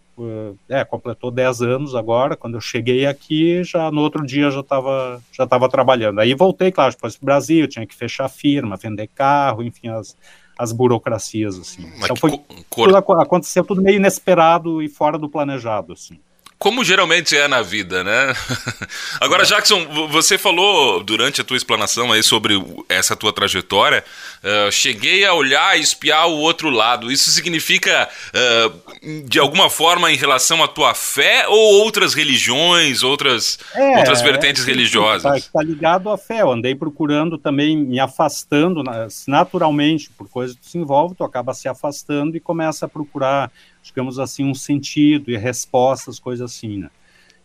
é, 0.69 0.85
completou 0.85 1.29
10 1.29 1.61
anos 1.61 1.95
agora, 1.95 2.35
quando 2.35 2.55
eu 2.55 2.61
cheguei 2.61 3.05
aqui, 3.05 3.63
já 3.63 3.91
no 3.91 4.01
outro 4.01 4.25
dia 4.25 4.49
já 4.49 4.61
estava 4.61 5.21
já 5.31 5.45
tava 5.45 5.67
trabalhando. 5.67 6.19
Aí 6.19 6.33
voltei, 6.33 6.71
claro, 6.71 6.93
depois 6.93 7.17
para 7.17 7.23
o 7.23 7.25
Brasil, 7.25 7.67
tinha 7.67 7.85
que 7.85 7.95
fechar 7.95 8.29
firma, 8.29 8.77
vender 8.77 9.07
carro, 9.07 9.61
enfim, 9.61 9.89
as, 9.89 10.15
as 10.57 10.71
burocracias, 10.71 11.59
assim. 11.59 11.91
então 12.03 12.15
foi, 12.15 12.31
cor... 12.69 12.87
tudo, 12.87 12.97
aconteceu 13.19 13.63
tudo 13.63 13.81
meio 13.81 13.97
inesperado 13.97 14.81
e 14.81 14.87
fora 14.87 15.17
do 15.17 15.29
planejado, 15.29 15.93
assim. 15.93 16.19
Como 16.57 16.83
geralmente 16.83 17.35
é 17.35 17.47
na 17.47 17.61
vida, 17.61 18.03
né? 18.03 18.33
Agora, 19.19 19.43
é. 19.43 19.45
Jackson, 19.45 20.07
você 20.09 20.37
falou 20.37 21.03
durante 21.03 21.41
a 21.41 21.43
tua 21.43 21.57
explanação 21.57 22.11
aí 22.11 22.23
sobre 22.23 22.55
essa 22.87 23.15
tua 23.15 23.33
trajetória, 23.33 24.03
uh, 24.41 24.71
cheguei 24.71 25.25
a 25.25 25.33
olhar 25.33 25.77
e 25.77 25.81
espiar 25.81 26.27
o 26.27 26.37
outro 26.37 26.69
lado. 26.69 27.11
Isso 27.11 27.29
significa, 27.29 28.07
uh, 28.33 29.23
de 29.27 29.37
alguma 29.37 29.69
forma, 29.69 30.11
em 30.11 30.15
relação 30.15 30.63
à 30.63 30.67
tua 30.67 30.93
fé 30.93 31.45
ou 31.47 31.83
outras 31.83 32.13
religiões, 32.13 33.03
outras, 33.03 33.59
é, 33.73 33.97
outras 33.97 34.21
vertentes 34.21 34.63
é, 34.63 34.65
religiosas? 34.67 35.35
Está 35.35 35.59
tá 35.59 35.63
ligado 35.63 36.09
à 36.09 36.17
fé. 36.17 36.41
Eu 36.41 36.51
andei 36.51 36.73
procurando 36.73 37.37
também, 37.37 37.77
me 37.77 37.99
afastando 37.99 38.81
naturalmente, 39.27 40.09
por 40.17 40.29
coisas 40.29 40.55
que 40.55 40.67
se 40.67 40.77
envolve, 40.77 41.15
tu 41.15 41.23
acaba 41.23 41.53
se 41.53 41.67
afastando 41.67 42.37
e 42.37 42.39
começa 42.39 42.85
a 42.85 42.89
procurar 42.89 43.51
digamos 43.85 44.17
assim, 44.17 44.43
um 44.43 44.55
sentido 44.55 45.29
e 45.29 45.37
respostas, 45.37 46.19
coisas 46.19 46.51
assim, 46.51 46.79
né? 46.79 46.89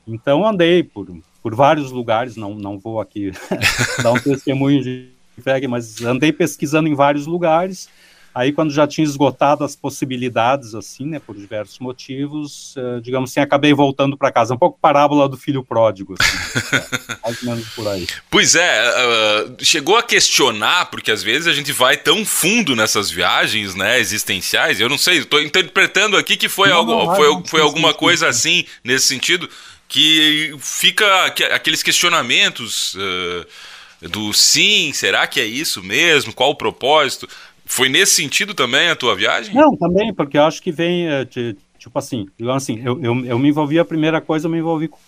Então 0.07 0.45
andei 0.45 0.83
por, 0.83 1.07
por 1.43 1.55
vários 1.55 1.93
lugares, 1.93 2.35
não, 2.35 2.55
não 2.55 2.79
vou 2.79 2.99
aqui 2.99 3.31
dar 4.03 4.13
um 4.13 4.19
testemunho 4.19 4.83
de 4.83 5.11
fé, 5.43 5.65
mas 5.69 6.03
andei 6.03 6.33
pesquisando 6.33 6.89
em 6.89 6.95
vários 6.95 7.27
lugares, 7.27 7.89
Aí, 8.33 8.53
quando 8.53 8.73
já 8.73 8.87
tinha 8.87 9.05
esgotado 9.05 9.65
as 9.65 9.75
possibilidades, 9.75 10.75
assim, 10.75 11.05
né, 11.05 11.19
por 11.19 11.35
diversos 11.35 11.81
motivos, 11.81 12.77
uh, 12.77 13.01
digamos 13.01 13.31
assim, 13.31 13.41
acabei 13.41 13.75
voltando 13.75 14.17
para 14.17 14.31
casa. 14.31 14.55
Um 14.55 14.59
pouco 14.59 14.79
parábola 14.81 15.29
do 15.29 15.37
filho 15.37 15.65
pródigo, 15.65 16.15
assim, 16.19 16.77
é, 16.77 17.17
mais 17.25 17.43
ou 17.43 17.49
menos 17.49 17.69
por 17.71 17.89
aí. 17.89 18.07
Pois 18.31 18.55
é, 18.55 18.89
uh, 18.89 19.65
chegou 19.65 19.97
a 19.97 20.03
questionar, 20.03 20.87
porque 20.87 21.11
às 21.11 21.25
vezes 21.25 21.49
a 21.49 21.53
gente 21.53 21.73
vai 21.73 21.97
tão 21.97 22.25
fundo 22.25 22.77
nessas 22.77 23.11
viagens, 23.11 23.75
né, 23.75 23.99
existenciais, 23.99 24.81
eu 24.81 24.89
não 24.89 24.99
sei, 24.99 25.19
estou 25.19 25.43
interpretando 25.43 26.17
aqui 26.17 26.37
que 26.37 26.49
foi, 26.49 26.69
não, 26.69 26.77
algo, 26.77 26.93
não, 26.93 27.17
foi, 27.17 27.29
não, 27.29 27.45
foi 27.45 27.61
alguma 27.61 27.93
coisa 27.93 28.29
assim, 28.29 28.65
nesse 28.85 29.09
sentido, 29.09 29.51
que 29.89 30.55
fica 30.61 31.27
aqueles 31.27 31.83
questionamentos... 31.83 32.95
Uh, 32.95 33.45
do 34.09 34.33
sim, 34.33 34.93
será 34.95 35.27
que 35.27 35.41
é 35.41 35.45
isso 35.45 35.83
mesmo? 35.83 36.33
Qual 36.33 36.51
o 36.51 36.55
propósito? 36.55 37.29
Foi 37.71 37.89
nesse 37.89 38.15
sentido 38.15 38.53
também 38.53 38.89
a 38.89 38.97
tua 38.97 39.15
viagem? 39.15 39.55
Não, 39.55 39.77
também, 39.77 40.13
porque 40.13 40.37
eu 40.37 40.43
acho 40.43 40.61
que 40.61 40.73
vem, 40.73 41.07
eh, 41.07 41.25
tipo 41.25 41.97
assim, 41.97 42.29
assim, 42.53 42.83
eu, 42.85 43.01
eu, 43.01 43.25
eu 43.25 43.39
me 43.39 43.49
envolvi, 43.49 43.79
a 43.79 43.85
primeira 43.85 44.21
coisa 44.21 44.49
eu 44.49 44.51
me 44.51 44.59
envolvi 44.59 44.89
com 44.89 44.99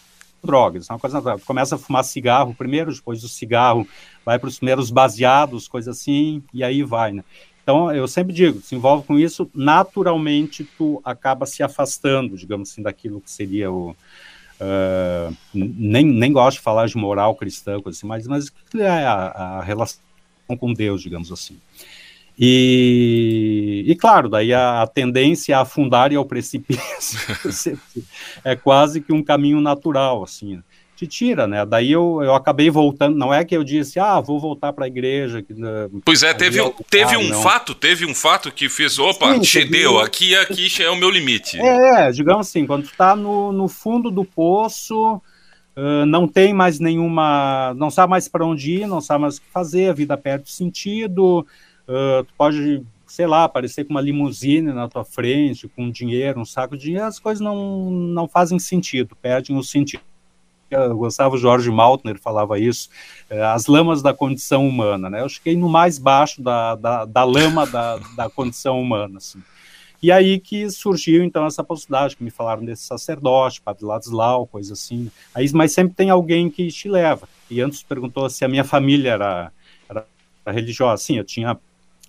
drogas, 0.45 0.89
uma 0.89 0.97
coisa. 0.97 1.21
Começa 1.45 1.75
a 1.75 1.79
fumar 1.79 2.05
cigarro 2.05 2.55
primeiro, 2.55 2.95
depois 2.95 3.21
do 3.21 3.27
cigarro 3.27 3.85
vai 4.25 4.39
para 4.39 4.47
os 4.47 4.59
primeiros 4.59 4.93
baseados, 4.93 5.67
coisa 5.67 5.91
assim, 5.91 6.41
e 6.55 6.63
aí 6.63 6.85
vai, 6.85 7.11
né? 7.11 7.25
Então, 7.65 7.93
eu 7.93 8.07
sempre 8.07 8.33
digo, 8.33 8.61
se 8.61 8.77
envolve 8.77 9.05
com 9.09 9.19
isso, 9.19 9.51
naturalmente 9.53 10.63
tu 10.79 11.03
acaba 11.05 11.47
se 11.47 11.65
afastando, 11.65 12.37
digamos 12.37 12.71
assim, 12.71 12.81
daquilo 12.81 13.21
que 13.21 13.31
seria 13.31 13.73
o... 13.73 13.91
Uh, 14.61 15.37
nem, 15.53 16.05
nem 16.05 16.33
gosto 16.33 16.59
de 16.59 16.63
falar 16.63 16.87
de 16.87 16.97
moral 16.97 17.35
cristã, 17.35 17.81
coisa 17.81 17.99
assim, 17.99 18.07
mas, 18.07 18.29
mas 18.29 18.53
é 18.77 19.05
a, 19.05 19.59
a 19.59 19.63
relação 19.63 19.99
com 20.57 20.73
Deus, 20.73 21.03
digamos 21.03 21.33
assim. 21.33 21.59
E, 22.39 23.85
e, 23.87 23.95
claro, 23.95 24.29
daí 24.29 24.53
a, 24.53 24.83
a, 24.83 24.87
tendência 24.87 25.57
a 25.57 25.61
afundar 25.61 26.13
e 26.13 26.17
ao 26.17 26.25
precipício 26.25 27.21
é 28.43 28.57
quase 28.57 29.01
que 29.01 29.13
um 29.13 29.23
caminho 29.23 29.61
natural, 29.61 30.25
assim, 30.25 30.63
te 30.97 31.07
tira, 31.07 31.47
né? 31.47 31.67
Daí 31.67 31.93
eu, 31.93 32.21
eu 32.23 32.35
acabei 32.35 32.71
voltando, 32.71 33.17
não 33.17 33.35
é 33.35 33.45
que 33.45 33.57
eu 33.57 33.63
disse, 33.63 33.99
ah, 33.99 34.21
vou 34.21 34.41
voltar 34.41 34.73
para 34.73 34.85
a 34.87 34.89
igreja. 34.89 35.43
Que, 35.43 35.53
né, 35.53 35.89
pois 36.05 36.23
é, 36.23 36.33
teve, 36.33 36.59
teve 36.89 37.17
um 37.17 37.29
não. 37.29 37.43
fato, 37.43 37.75
teve 37.75 38.07
um 38.07 38.15
fato 38.15 38.51
que 38.51 38.69
fez, 38.69 38.99
opa, 38.99 39.43
Sim, 39.43 39.67
deu, 39.67 39.99
aqui, 39.99 40.35
aqui 40.35 40.71
é 40.83 40.91
o 40.91 40.97
meu 40.97 41.11
limite. 41.11 41.61
É, 41.61 42.11
digamos 42.11 42.49
assim, 42.49 42.67
quando 42.67 42.85
tu 42.85 42.97
tá 42.97 43.15
no, 43.15 43.53
no 43.53 43.69
fundo 43.69 44.11
do 44.11 44.25
poço, 44.25 45.21
uh, 45.77 46.07
não 46.07 46.27
tem 46.27 46.55
mais 46.55 46.79
nenhuma, 46.79 47.75
não 47.77 47.91
sabe 47.91 48.11
mais 48.11 48.29
para 48.29 48.47
onde 48.47 48.81
ir, 48.81 48.87
não 48.87 49.01
sabe 49.01 49.23
mais 49.23 49.37
o 49.37 49.43
que 49.43 49.49
fazer, 49.53 49.91
a 49.91 49.95
vida 49.95 50.17
perde 50.17 50.51
sentido, 50.51 51.47
Uh, 51.89 52.25
tu 52.25 52.33
pode, 52.37 52.83
sei 53.07 53.27
lá, 53.27 53.45
aparecer 53.45 53.85
com 53.85 53.91
uma 53.91 54.01
limusine 54.01 54.73
na 54.73 54.89
tua 54.89 55.05
frente, 55.05 55.69
com 55.69 55.91
dinheiro, 55.91 56.41
um 56.41 56.45
saco 56.45 56.77
de 56.77 56.85
dinheiro, 56.85 57.07
as 57.07 57.19
coisas 57.19 57.41
não, 57.41 57.91
não 57.91 58.29
fazem 58.29 58.59
sentido, 58.59 59.17
perdem 59.17 59.57
o 59.57 59.63
sentido. 59.63 60.03
Eu 60.71 60.97
gostava 60.97 61.37
Jorge 61.37 61.71
Maltner 61.71 62.19
falava 62.19 62.59
isso, 62.59 62.89
uh, 63.31 63.43
as 63.55 63.67
lamas 63.67 64.03
da 64.03 64.15
condição 64.15 64.67
humana, 64.67 65.11
né? 65.11 65.21
Eu 65.21 65.29
cheguei 65.29 65.57
no 65.57 65.69
mais 65.69 65.99
baixo 65.99 66.43
da, 66.43 66.75
da, 66.75 67.05
da 67.05 67.25
lama 67.25 67.67
da, 67.67 67.99
da 68.17 68.31
condição 68.31 68.81
humana, 68.81 69.19
assim. 69.19 69.43
E 70.03 70.11
aí 70.11 70.41
que 70.41 70.69
surgiu, 70.69 71.23
então, 71.23 71.47
essa 71.47 71.63
possibilidade, 71.63 72.17
que 72.17 72.25
me 72.25 72.31
falaram 72.31 72.65
desse 72.65 72.83
sacerdote, 72.83 73.61
Padre 73.61 73.85
Ladislau, 73.85 74.49
coisa 74.49 74.73
assim. 74.73 75.09
Aí, 75.33 75.49
mas 75.53 75.73
sempre 75.73 75.95
tem 75.95 76.11
alguém 76.11 76.51
que 76.51 76.67
te 76.69 76.89
leva. 76.89 77.29
E 77.49 77.61
antes 77.61 77.85
perguntou 77.85 78.29
se 78.29 78.45
a 78.45 78.49
minha 78.49 78.65
família 78.65 79.13
era, 79.13 79.53
era 79.89 80.05
religiosa. 80.47 81.05
Sim, 81.05 81.19
eu 81.19 81.25
tinha 81.25 81.57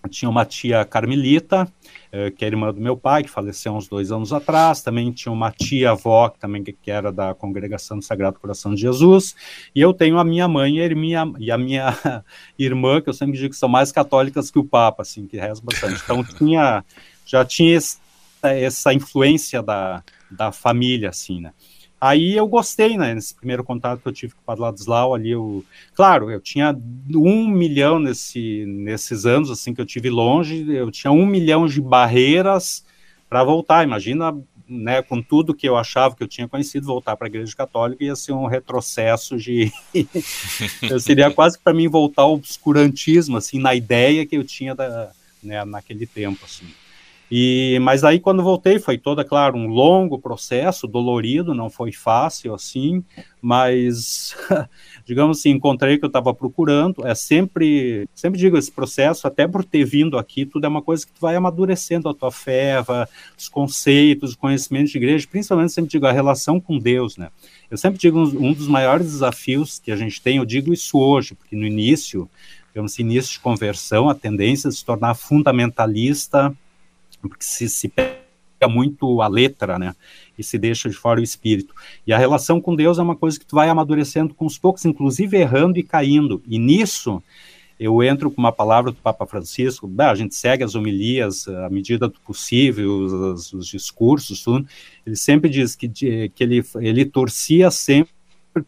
tinha 0.10 0.30
uma 0.30 0.46
tia 0.46 0.84
carmelita, 0.86 1.68
eh, 2.12 2.32
que 2.32 2.44
é 2.44 2.48
irmã 2.48 2.74
do 2.74 2.82
meu 2.82 2.98
pai, 2.98 3.24
que 3.24 3.30
faleceu 3.30 3.74
uns 3.74 3.88
dois 3.88 4.12
anos 4.12 4.34
atrás, 4.34 4.82
também 4.82 5.12
tinha 5.12 5.32
uma 5.32 5.52
tia-avó, 5.52 6.30
que 6.30 6.40
também 6.40 6.64
que 6.64 6.92
era 6.92 7.12
da 7.12 7.34
Congregação 7.34 7.98
do 7.98 8.04
Sagrado 8.04 8.40
Coração 8.40 8.74
de 8.74 8.82
Jesus, 8.82 9.36
e 9.74 9.82
eu 9.82 9.94
tenho 9.94 10.18
a 10.18 10.24
minha 10.24 10.48
mãe 10.48 10.78
e 10.78 10.84
a 10.84 10.96
minha, 10.96 11.34
e 11.40 11.52
a 11.52 11.58
minha 11.58 11.98
irmã, 12.60 13.02
que 13.02 13.10
eu 13.10 13.14
sempre 13.14 13.38
digo 13.38 13.50
que 13.52 13.60
são 13.60 13.70
mais 13.70 13.92
católicas 13.92 14.52
que 14.52 14.60
o 14.60 14.66
Papa, 14.66 15.02
assim, 15.04 15.26
que 15.26 15.38
reza 15.38 15.62
bastante. 15.64 16.02
Então, 16.04 16.24
tinha, 16.24 16.84
já 17.26 17.46
tinha 17.46 17.78
essa, 17.78 18.00
essa 18.44 18.94
influência 18.94 19.64
da, 19.64 20.04
da 20.30 20.52
família, 20.52 21.10
assim, 21.10 21.42
né? 21.42 21.54
Aí 22.06 22.36
eu 22.36 22.46
gostei, 22.50 22.98
né, 22.98 23.16
nesse 23.16 23.34
primeiro 23.34 23.64
contato 23.64 24.02
que 24.02 24.08
eu 24.10 24.12
tive 24.12 24.34
com 24.34 24.42
o 24.42 24.44
Padre 24.44 24.64
Ladislau, 24.64 25.16
ali 25.16 25.32
eu, 25.32 25.64
claro, 25.96 26.30
eu 26.30 26.42
tinha 26.42 26.78
um 27.16 27.48
milhão 27.48 27.98
nesse, 27.98 28.66
nesses 28.68 29.26
anos, 29.26 29.50
assim, 29.50 29.74
que 29.74 29.80
eu 29.80 29.86
tive 29.86 30.10
longe, 30.10 30.70
eu 30.70 30.92
tinha 30.92 31.12
um 31.14 31.26
milhão 31.26 31.66
de 31.66 31.80
barreiras 31.80 32.86
para 33.30 33.42
voltar, 33.42 33.86
imagina, 33.86 34.38
né, 34.68 35.02
com 35.02 35.22
tudo 35.22 35.54
que 35.54 35.66
eu 35.66 35.78
achava 35.78 36.14
que 36.14 36.22
eu 36.22 36.28
tinha 36.28 36.46
conhecido, 36.46 36.86
voltar 36.86 37.16
para 37.16 37.28
a 37.28 37.30
Igreja 37.30 37.56
Católica 37.56 38.04
ia 38.04 38.18
ser 38.18 38.34
um 38.34 38.48
retrocesso 38.48 39.38
de, 39.38 39.72
seria 41.00 41.32
quase 41.32 41.58
para 41.58 41.74
mim 41.74 41.88
voltar 41.88 42.24
ao 42.24 42.34
obscurantismo, 42.34 43.38
assim, 43.38 43.60
na 43.60 43.74
ideia 43.74 44.26
que 44.26 44.36
eu 44.36 44.44
tinha 44.44 44.76
da, 44.76 45.10
né, 45.42 45.64
naquele 45.64 46.06
tempo, 46.06 46.44
assim. 46.44 46.66
E, 47.32 47.80
mas 47.82 48.04
aí 48.04 48.20
quando 48.20 48.44
voltei 48.44 48.78
foi 48.78 48.98
toda, 48.98 49.24
claro, 49.24 49.58
um 49.58 49.68
longo 49.68 50.20
processo, 50.20 50.88
dolorido, 50.88 51.54
não 51.54 51.70
foi 51.70 51.92
fácil 51.92 52.54
assim, 52.54 53.04
mas 53.42 54.36
digamos 55.06 55.40
assim, 55.40 55.50
encontrei 55.52 55.96
o 55.96 56.00
que 56.00 56.06
eu 56.06 56.08
estava 56.08 56.34
procurando. 56.34 57.06
É 57.08 57.16
sempre, 57.16 58.08
sempre 58.14 58.40
digo 58.40 58.58
esse 58.58 58.72
processo, 58.72 59.26
até 59.26 59.48
por 59.48 59.66
ter 59.66 59.84
vindo 59.84 60.18
aqui, 60.18 60.46
tudo 60.46 60.66
é 60.66 60.68
uma 60.68 60.82
coisa 60.82 61.06
que 61.06 61.12
tu 61.12 61.22
vai 61.22 61.36
amadurecendo 61.36 62.08
a 62.08 62.14
tua 62.14 62.32
fé, 62.32 62.76
os 63.38 63.50
conceitos, 63.50 64.32
os 64.32 64.36
conhecimentos 64.36 64.92
de 64.92 64.98
igreja, 64.98 65.28
principalmente 65.30 65.74
sempre 65.74 65.92
digo 65.92 66.06
a 66.06 66.12
relação 66.12 66.60
com 66.60 66.78
Deus, 66.78 67.18
né? 67.18 67.30
Eu 67.70 67.78
sempre 67.78 68.00
digo 68.00 68.20
um, 68.20 68.54
dos 68.54 68.68
maiores 68.68 69.08
desafios 69.08 69.80
que 69.80 69.92
a 69.92 69.96
gente 69.96 70.22
tem, 70.22 70.38
eu 70.38 70.46
digo 70.46 70.72
isso 70.72 71.00
hoje, 71.00 71.34
porque 71.34 71.56
no 71.56 71.66
início, 71.66 72.30
digamos, 72.68 73.00
início 73.00 73.32
de 73.34 73.40
conversão, 73.40 74.08
a 74.08 74.14
tendência 74.14 74.68
é 74.68 74.72
se 74.72 74.86
tornar 74.86 75.16
fundamentalista 75.16 76.56
porque 77.30 77.46
se, 77.46 77.70
se 77.70 77.88
pega 77.88 78.24
muito 78.68 79.22
a 79.22 79.28
letra, 79.28 79.78
né, 79.78 79.96
e 80.38 80.44
se 80.44 80.58
deixa 80.58 80.90
de 80.90 80.96
fora 80.96 81.20
o 81.20 81.24
espírito. 81.24 81.74
E 82.06 82.14
a 82.14 82.18
relação 82.18 82.62
com 82.62 82.76
Deus 82.76 82.98
é 82.98 83.02
uma 83.02 83.16
coisa 83.16 83.40
que 83.40 83.46
tu 83.46 83.56
vai 83.56 83.70
amadurecendo 83.70 84.34
com 84.34 84.46
os 84.46 84.58
poucos, 84.58 84.86
inclusive 84.86 85.38
errando 85.38 85.78
e 85.78 85.84
caindo. 85.84 86.42
E 86.48 86.58
nisso 86.58 87.22
eu 87.80 88.02
entro 88.04 88.32
com 88.32 88.40
uma 88.40 88.52
palavra 88.52 88.92
do 88.92 88.98
Papa 88.98 89.26
Francisco, 89.26 89.92
a 89.98 90.16
gente 90.16 90.36
segue 90.36 90.64
as 90.64 90.76
homilias 90.76 91.48
à 91.48 91.70
medida 91.70 92.08
do 92.08 92.20
possível, 92.22 93.00
os, 93.00 93.52
os 93.52 93.68
discursos, 93.68 94.44
tudo. 94.44 94.66
Ele 95.06 95.16
sempre 95.16 95.50
diz 95.50 95.76
que, 95.76 95.90
que 95.90 96.44
ele, 96.44 96.64
ele 96.76 97.06
torcia 97.06 97.70
sempre 97.72 98.14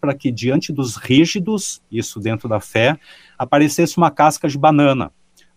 para 0.02 0.14
que 0.14 0.32
diante 0.32 0.74
dos 0.74 0.96
rígidos, 0.96 1.82
isso 1.92 2.20
dentro 2.20 2.50
da 2.50 2.60
fé, 2.60 3.00
aparecesse 3.38 3.98
uma 3.98 4.10
casca 4.10 4.50
de 4.50 4.58
banana, 4.58 5.12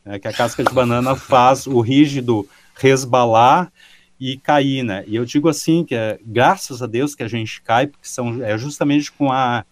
né, 0.04 0.18
que 0.18 0.28
a 0.28 0.32
casca 0.32 0.62
de 0.62 0.72
banana 0.72 1.16
faz 1.16 1.66
o 1.66 1.80
rígido 1.80 2.46
resbalar 2.78 3.72
e 4.18 4.36
cair, 4.38 4.82
né? 4.82 5.04
E 5.06 5.16
eu 5.16 5.24
digo 5.24 5.48
assim 5.48 5.84
que 5.84 5.94
é, 5.94 6.18
graças 6.24 6.82
a 6.82 6.86
Deus 6.86 7.14
que 7.14 7.22
a 7.22 7.28
gente 7.28 7.60
cai, 7.62 7.86
porque 7.86 8.08
são 8.08 8.42
é 8.42 8.56
justamente 8.56 9.12
com 9.12 9.30
a, 9.30 9.64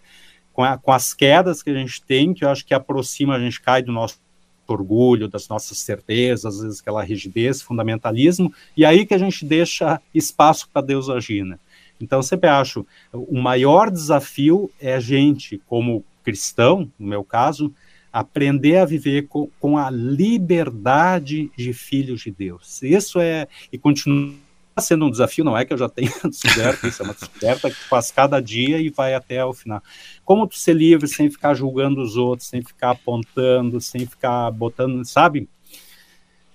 com 0.53 0.63
a 0.63 0.77
com 0.77 0.91
as 0.91 1.13
quedas 1.13 1.63
que 1.63 1.69
a 1.69 1.73
gente 1.73 2.01
tem 2.01 2.33
que 2.33 2.45
eu 2.45 2.49
acho 2.49 2.65
que 2.65 2.73
aproxima 2.73 3.35
a 3.35 3.39
gente 3.39 3.59
cai 3.59 3.81
do 3.81 3.91
nosso 3.91 4.19
orgulho, 4.67 5.27
das 5.27 5.47
nossas 5.47 5.77
certezas, 5.79 6.45
às 6.45 6.61
vezes 6.61 6.81
aquela 6.81 7.03
rigidez, 7.03 7.61
fundamentalismo, 7.61 8.53
e 8.75 8.85
aí 8.85 9.05
que 9.05 9.13
a 9.13 9.17
gente 9.17 9.45
deixa 9.45 10.01
espaço 10.13 10.69
para 10.71 10.81
Deus 10.81 11.09
agir, 11.09 11.43
né? 11.45 11.57
Então, 11.99 12.21
sempre 12.21 12.49
acho, 12.49 12.85
o 13.11 13.39
maior 13.41 13.89
desafio 13.89 14.69
é 14.79 14.93
a 14.93 14.99
gente, 14.99 15.61
como 15.67 16.05
cristão, 16.23 16.91
no 16.99 17.07
meu 17.07 17.23
caso, 17.23 17.73
aprender 18.19 18.77
a 18.77 18.85
viver 18.85 19.27
com, 19.27 19.47
com 19.59 19.77
a 19.77 19.91
liberdade 19.91 21.51
de 21.55 21.71
filhos 21.71 22.21
de 22.21 22.31
Deus. 22.31 22.81
Isso 22.81 23.19
é, 23.19 23.47
e 23.71 23.77
continua 23.77 24.33
sendo 24.79 25.05
um 25.05 25.11
desafio, 25.11 25.43
não 25.43 25.57
é 25.57 25.65
que 25.65 25.73
eu 25.73 25.77
já 25.77 25.87
tenha 25.87 26.11
descoberto 26.25 26.87
isso, 26.87 27.01
é 27.01 27.05
uma 27.05 27.13
descoberta 27.13 27.69
que 27.69 27.75
faz 27.75 28.09
cada 28.11 28.39
dia 28.39 28.79
e 28.79 28.89
vai 28.89 29.13
até 29.13 29.43
o 29.45 29.53
final. 29.53 29.83
Como 30.25 30.47
tu 30.47 30.55
ser 30.55 30.73
livre 30.73 31.07
sem 31.07 31.29
ficar 31.29 31.53
julgando 31.53 32.01
os 32.01 32.17
outros, 32.17 32.47
sem 32.47 32.63
ficar 32.63 32.91
apontando, 32.91 33.79
sem 33.79 34.05
ficar 34.07 34.49
botando, 34.51 35.05
sabe? 35.05 35.47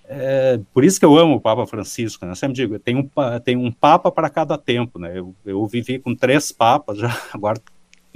É, 0.05 0.59
por 0.73 0.83
isso 0.83 0.99
que 0.99 1.05
eu 1.05 1.17
amo 1.17 1.35
o 1.35 1.41
Papa 1.41 1.65
Francisco, 1.65 2.25
né? 2.25 2.31
Eu 2.31 2.35
sempre 2.35 2.55
digo, 2.55 2.77
tem 2.77 2.97
um, 2.97 3.09
tem 3.43 3.55
um 3.55 3.71
Papa 3.71 4.11
para 4.11 4.29
cada 4.29 4.57
tempo, 4.57 4.99
né? 4.99 5.17
Eu, 5.17 5.33
eu 5.45 5.65
vivi 5.65 5.97
com 5.97 6.13
três 6.13 6.51
papas 6.51 6.97
já, 6.97 7.17
agora 7.33 7.59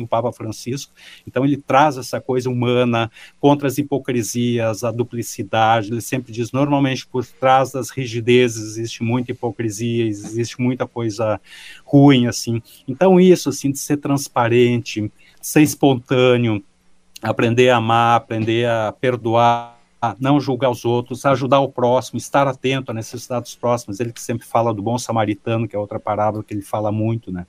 o 0.04 0.08
Papa 0.08 0.32
Francisco. 0.32 0.92
Então 1.26 1.46
ele 1.46 1.58
traz 1.58 1.98
essa 1.98 2.20
coisa 2.20 2.50
humana 2.50 3.12
contra 3.40 3.68
as 3.68 3.78
hipocrisias, 3.78 4.84
a 4.84 4.92
duplicidade. 4.92 5.92
Ele 5.92 6.02
sempre 6.02 6.32
diz, 6.32 6.52
normalmente 6.52 7.08
por 7.08 7.26
trás 7.26 7.72
das 7.72 7.90
rigidezes 7.90 8.78
existe 8.78 9.04
muita 9.04 9.32
hipocrisia, 9.32 10.06
existe 10.06 10.62
muita 10.62 10.88
coisa 10.88 11.40
ruim 11.86 12.28
assim. 12.28 12.62
Então 12.88 13.20
isso 13.20 13.50
assim 13.50 13.72
de 13.72 13.80
ser 13.80 13.98
transparente, 13.98 15.12
ser 15.42 15.62
espontâneo, 15.62 16.64
aprender 17.22 17.70
a 17.70 17.78
amar, 17.78 18.18
aprender 18.18 18.68
a 18.68 18.92
perdoar 18.92 19.78
não 20.20 20.40
julgar 20.40 20.70
os 20.70 20.86
outros, 20.86 21.26
ajudar 21.26 21.60
o 21.60 21.70
próximo, 21.70 22.18
estar 22.18 22.48
atento 22.48 22.92
à 22.92 22.94
necessidade 22.94 23.44
dos 23.44 23.56
próximos. 23.56 24.00
Ele 24.00 24.14
que 24.14 24.22
sempre 24.22 24.46
fala 24.46 24.74
do 24.74 24.82
bom 24.82 24.98
samaritano, 24.98 25.68
que 25.68 25.76
é 25.76 25.80
outra 25.80 26.00
parábola 26.00 26.44
que 26.44 26.54
ele 26.54 26.62
fala 26.62 26.92
muito, 26.92 27.32
né? 27.32 27.46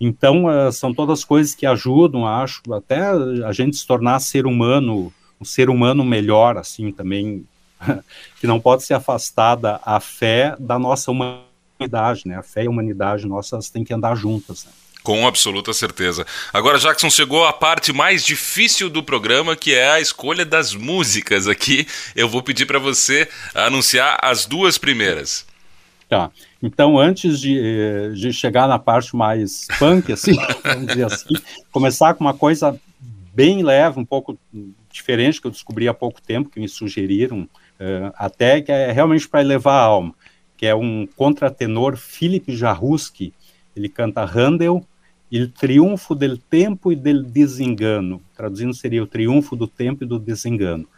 Então, 0.00 0.46
uh, 0.46 0.72
são 0.72 0.94
todas 0.94 1.24
coisas 1.24 1.54
que 1.54 1.66
ajudam, 1.66 2.26
acho, 2.26 2.62
até 2.72 3.02
a 3.44 3.52
gente 3.52 3.76
se 3.76 3.86
tornar 3.86 4.18
ser 4.18 4.46
humano, 4.46 5.12
um 5.38 5.44
ser 5.44 5.68
humano 5.68 6.02
melhor, 6.02 6.56
assim, 6.56 6.90
também, 6.90 7.44
que 8.40 8.46
não 8.46 8.58
pode 8.58 8.82
ser 8.82 8.94
afastada 8.94 9.78
a 9.84 10.00
fé 10.00 10.56
da 10.58 10.78
nossa 10.78 11.10
humanidade, 11.10 12.22
né? 12.24 12.36
A 12.36 12.42
fé 12.42 12.64
e 12.64 12.66
a 12.66 12.70
humanidade 12.70 13.26
nossas 13.26 13.68
têm 13.68 13.84
que 13.84 13.92
andar 13.92 14.14
juntas, 14.14 14.64
né? 14.64 14.72
Com 15.02 15.26
absoluta 15.26 15.72
certeza. 15.72 16.26
Agora, 16.52 16.78
Jackson, 16.78 17.08
chegou 17.08 17.44
a 17.46 17.52
parte 17.52 17.92
mais 17.92 18.24
difícil 18.24 18.90
do 18.90 19.02
programa, 19.02 19.56
que 19.56 19.74
é 19.74 19.92
a 19.92 20.00
escolha 20.00 20.44
das 20.44 20.74
músicas 20.74 21.48
aqui. 21.48 21.86
Eu 22.14 22.28
vou 22.28 22.42
pedir 22.42 22.66
para 22.66 22.78
você 22.78 23.28
anunciar 23.54 24.18
as 24.20 24.44
duas 24.44 24.76
primeiras. 24.76 25.46
Tá. 26.10 26.28
Então, 26.60 26.98
antes 26.98 27.38
de, 27.38 27.56
eh, 27.56 28.08
de 28.08 28.32
chegar 28.32 28.66
na 28.66 28.80
parte 28.80 29.14
mais 29.14 29.68
punk, 29.78 30.12
assim, 30.12 30.34
vamos 30.64 30.88
dizer 30.88 31.04
assim, 31.04 31.28
começar 31.70 32.14
com 32.14 32.24
uma 32.24 32.34
coisa 32.34 32.76
bem 33.32 33.62
leve, 33.62 34.00
um 34.00 34.04
pouco 34.04 34.36
diferente, 34.90 35.40
que 35.40 35.46
eu 35.46 35.52
descobri 35.52 35.86
há 35.86 35.94
pouco 35.94 36.20
tempo, 36.20 36.50
que 36.50 36.58
me 36.58 36.68
sugeriram, 36.68 37.42
uh, 37.42 38.12
até 38.16 38.60
que 38.60 38.72
é 38.72 38.90
realmente 38.90 39.28
para 39.28 39.40
elevar 39.40 39.74
a 39.74 39.84
alma, 39.84 40.12
que 40.56 40.66
é 40.66 40.74
um 40.74 41.06
contratenor 41.14 41.96
Philip 41.96 42.56
Jaruski, 42.56 43.32
ele 43.76 43.88
canta 43.88 44.24
Handel, 44.24 44.84
Il 45.30 45.52
triunfo 45.52 46.16
del 46.16 46.38
tempo 46.38 46.90
e 46.90 46.96
del 46.96 47.22
desengano, 47.22 48.20
traduzindo 48.36 48.74
seria 48.74 49.00
o 49.00 49.06
triunfo 49.06 49.54
do 49.54 49.68
tempo 49.68 50.02
e 50.02 50.06
do 50.08 50.18
desengano. 50.18 50.88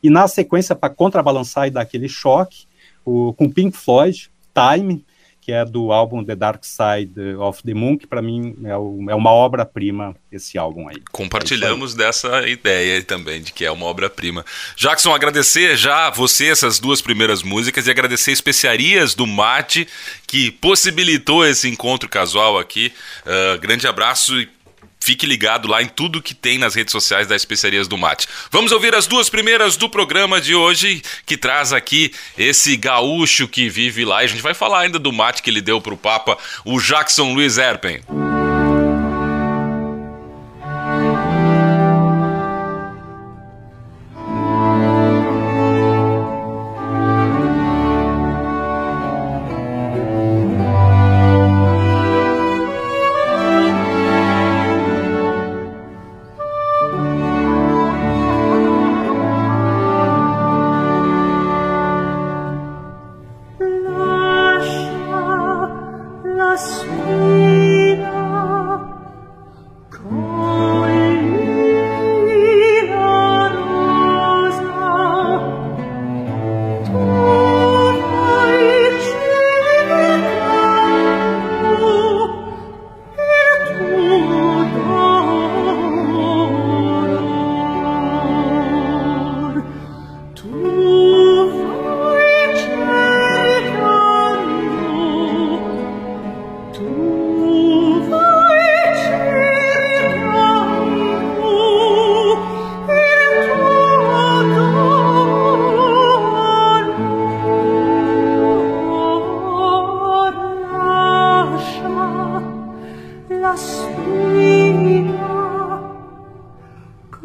E 0.00 0.08
na 0.08 0.28
sequência, 0.28 0.76
para 0.76 0.94
contrabalançar 0.94 1.66
e 1.66 1.70
dar 1.72 1.80
aquele 1.80 2.08
choque, 2.08 2.69
o, 3.04 3.32
com 3.34 3.50
Pink 3.50 3.76
Floyd, 3.76 4.30
Time, 4.54 5.04
que 5.40 5.52
é 5.52 5.64
do 5.64 5.90
álbum 5.90 6.22
The 6.22 6.36
Dark 6.36 6.62
Side 6.64 7.34
of 7.38 7.62
the 7.62 7.74
Moon, 7.74 7.96
que 7.96 8.06
para 8.06 8.20
mim 8.22 8.54
é, 8.64 8.76
o, 8.76 9.06
é 9.08 9.14
uma 9.14 9.30
obra-prima 9.30 10.14
esse 10.30 10.56
álbum 10.58 10.88
aí. 10.88 11.02
Compartilhamos 11.10 11.94
é 11.94 11.96
dessa 11.98 12.48
ideia 12.48 13.02
também, 13.02 13.42
de 13.42 13.52
que 13.52 13.64
é 13.64 13.70
uma 13.70 13.86
obra-prima. 13.86 14.44
Jackson, 14.76 15.12
agradecer 15.12 15.76
já 15.76 16.10
você 16.10 16.48
essas 16.48 16.78
duas 16.78 17.00
primeiras 17.00 17.42
músicas 17.42 17.86
e 17.86 17.90
agradecer 17.90 18.32
especiarias 18.32 19.14
do 19.14 19.26
Mate, 19.26 19.88
que 20.26 20.50
possibilitou 20.52 21.44
esse 21.44 21.68
encontro 21.68 22.08
casual 22.08 22.58
aqui. 22.58 22.92
Uh, 23.26 23.58
grande 23.58 23.86
abraço 23.88 24.38
e 24.38 24.48
Fique 25.02 25.26
ligado 25.26 25.66
lá 25.66 25.82
em 25.82 25.88
tudo 25.88 26.20
que 26.20 26.34
tem 26.34 26.58
nas 26.58 26.74
redes 26.74 26.92
sociais 26.92 27.26
da 27.26 27.34
Especiarias 27.34 27.88
do 27.88 27.96
Mate. 27.96 28.28
Vamos 28.50 28.70
ouvir 28.70 28.94
as 28.94 29.06
duas 29.06 29.30
primeiras 29.30 29.76
do 29.76 29.88
programa 29.88 30.40
de 30.40 30.54
hoje, 30.54 31.02
que 31.24 31.36
traz 31.36 31.72
aqui 31.72 32.12
esse 32.36 32.76
gaúcho 32.76 33.48
que 33.48 33.68
vive 33.68 34.04
lá. 34.04 34.22
E 34.22 34.26
a 34.26 34.28
gente 34.28 34.42
vai 34.42 34.54
falar 34.54 34.80
ainda 34.80 34.98
do 34.98 35.12
mate 35.12 35.42
que 35.42 35.48
ele 35.48 35.62
deu 35.62 35.80
para 35.80 35.94
o 35.94 35.96
Papa, 35.96 36.36
o 36.64 36.78
Jackson 36.78 37.32
Luiz 37.32 37.56
Erpen. 37.56 38.00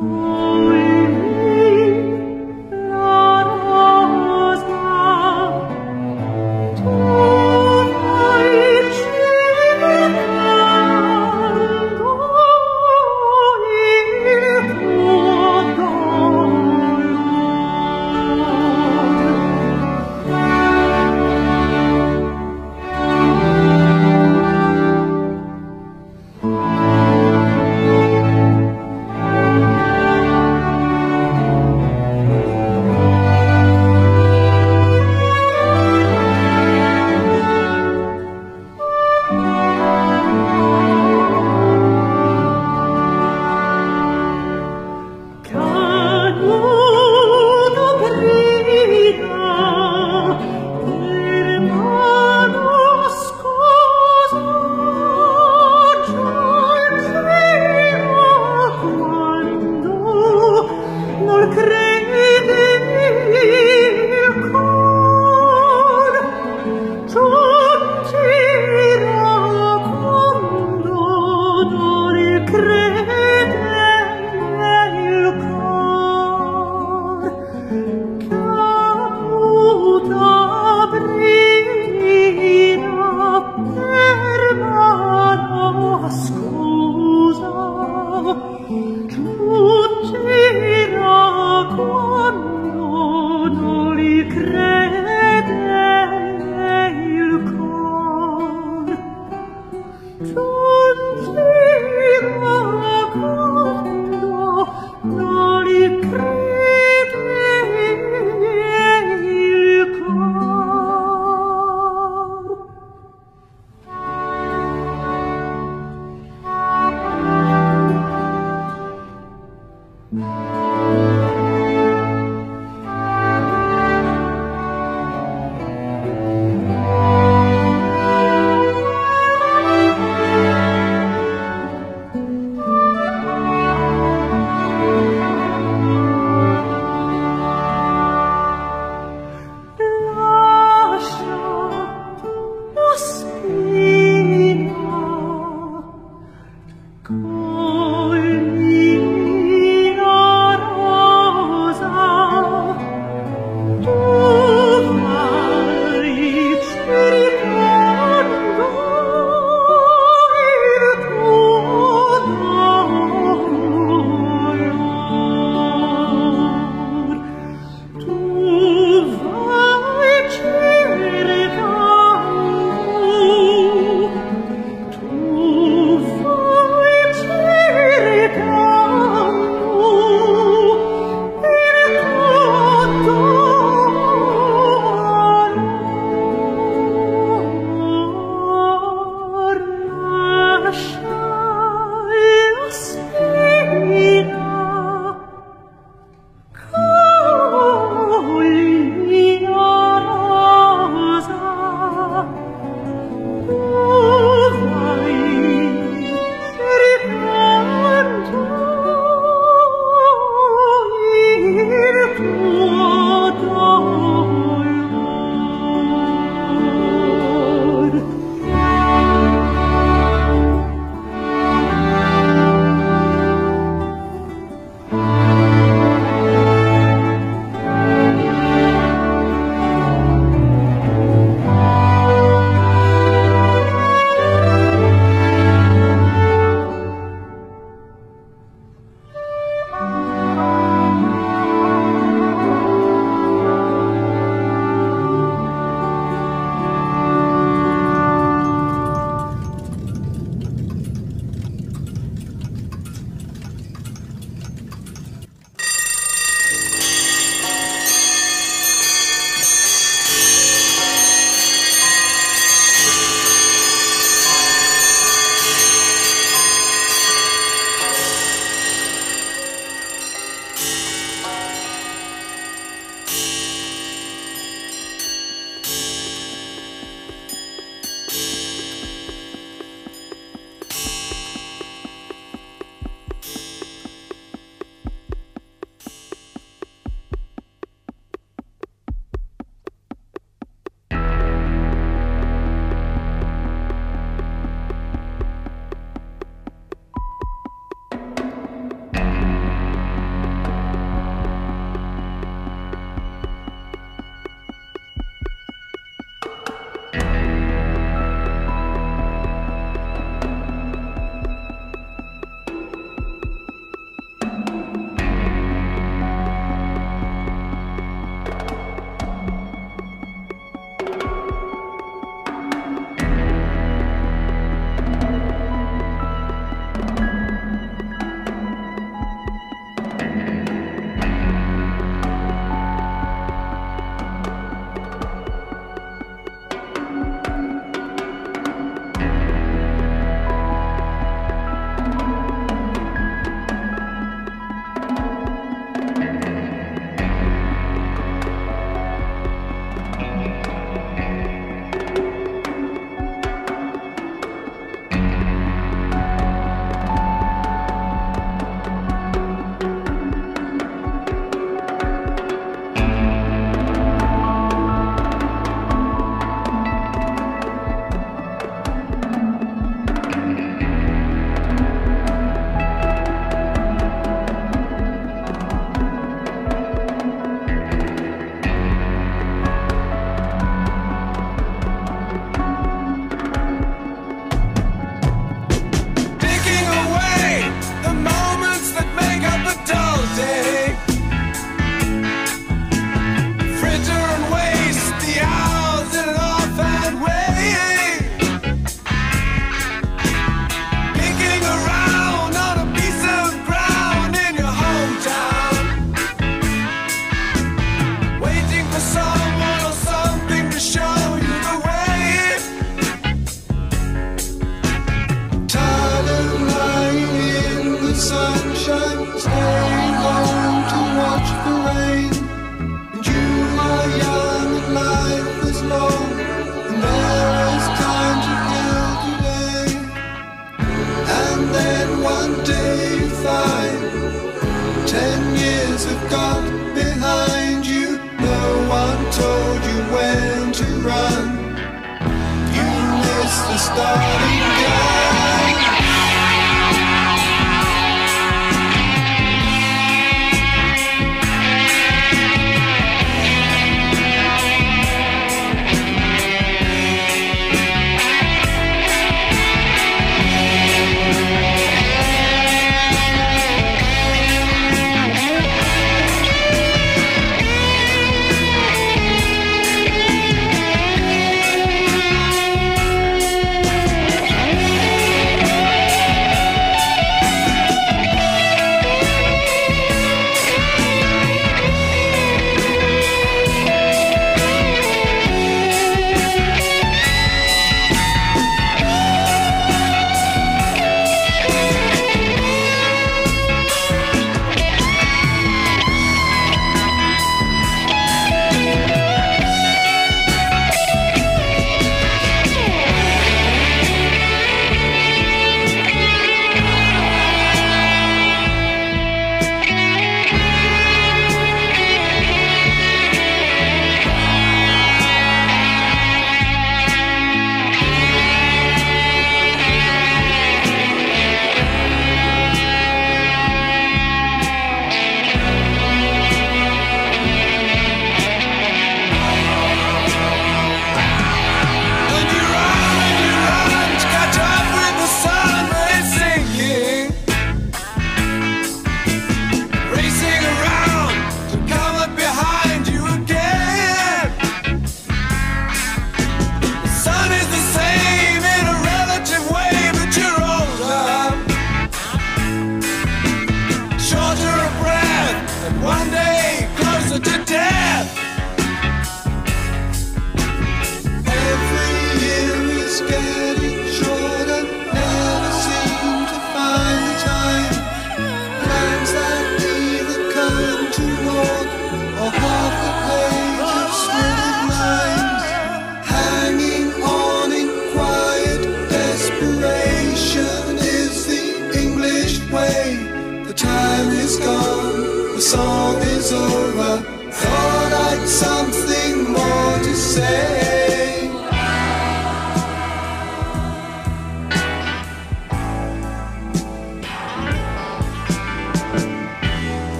Mm-hmm. 0.00 0.39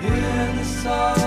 hear 0.00 0.52
the 0.56 0.64
song. 0.64 1.25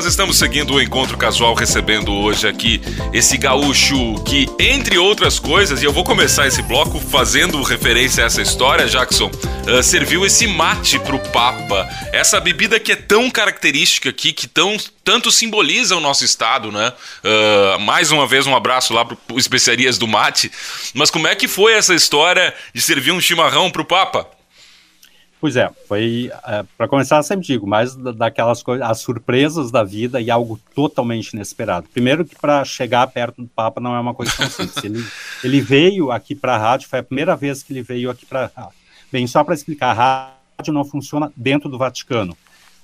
Nós 0.00 0.06
estamos 0.06 0.38
seguindo 0.38 0.72
o 0.72 0.80
encontro 0.80 1.14
casual, 1.18 1.52
recebendo 1.52 2.10
hoje 2.10 2.48
aqui 2.48 2.80
esse 3.12 3.36
gaúcho 3.36 4.14
que, 4.24 4.48
entre 4.58 4.96
outras 4.96 5.38
coisas, 5.38 5.82
e 5.82 5.84
eu 5.84 5.92
vou 5.92 6.04
começar 6.04 6.46
esse 6.46 6.62
bloco 6.62 6.98
fazendo 6.98 7.60
referência 7.62 8.22
a 8.22 8.26
essa 8.26 8.40
história, 8.40 8.86
Jackson, 8.86 9.26
uh, 9.26 9.82
serviu 9.82 10.24
esse 10.24 10.46
mate 10.46 10.98
pro 11.00 11.18
Papa, 11.18 11.86
essa 12.12 12.40
bebida 12.40 12.80
que 12.80 12.92
é 12.92 12.96
tão 12.96 13.30
característica 13.30 14.08
aqui, 14.08 14.32
que 14.32 14.46
tão, 14.46 14.76
tanto 15.04 15.30
simboliza 15.30 15.94
o 15.96 16.00
nosso 16.00 16.24
estado, 16.24 16.72
né? 16.72 16.94
Uh, 17.22 17.78
mais 17.80 18.10
uma 18.10 18.26
vez, 18.26 18.46
um 18.46 18.56
abraço 18.56 18.94
lá 18.94 19.04
pro 19.04 19.18
Especiarias 19.36 19.98
do 19.98 20.08
Mate. 20.08 20.50
Mas 20.94 21.10
como 21.10 21.26
é 21.26 21.34
que 21.34 21.46
foi 21.46 21.74
essa 21.74 21.94
história 21.94 22.54
de 22.72 22.80
servir 22.80 23.10
um 23.10 23.20
chimarrão 23.20 23.70
pro 23.70 23.84
Papa? 23.84 24.39
Pois 25.40 25.56
é, 25.56 25.70
foi, 25.88 26.30
é, 26.46 26.64
para 26.76 26.86
começar, 26.86 27.22
sempre 27.22 27.46
digo, 27.46 27.66
mais 27.66 27.96
daquelas 27.96 28.62
coisas, 28.62 28.86
as 28.86 28.98
surpresas 28.98 29.70
da 29.70 29.82
vida 29.82 30.20
e 30.20 30.30
algo 30.30 30.60
totalmente 30.74 31.32
inesperado. 31.32 31.88
Primeiro 31.88 32.26
que 32.26 32.36
para 32.36 32.62
chegar 32.62 33.06
perto 33.06 33.40
do 33.40 33.48
Papa 33.48 33.80
não 33.80 33.96
é 33.96 34.00
uma 34.00 34.12
coisa 34.12 34.32
tão 34.36 34.50
simples. 34.50 34.76
Ele, 34.84 35.02
ele 35.42 35.60
veio 35.62 36.10
aqui 36.10 36.34
para 36.34 36.56
a 36.56 36.58
rádio, 36.58 36.88
foi 36.88 36.98
a 36.98 37.02
primeira 37.02 37.34
vez 37.34 37.62
que 37.62 37.72
ele 37.72 37.82
veio 37.82 38.10
aqui 38.10 38.26
para 38.26 38.50
a 38.54 38.68
Bem, 39.10 39.26
só 39.26 39.42
para 39.42 39.54
explicar, 39.54 39.90
a 39.90 40.32
rádio 40.56 40.72
não 40.72 40.84
funciona 40.84 41.32
dentro 41.34 41.68
do 41.68 41.78
Vaticano. 41.78 42.36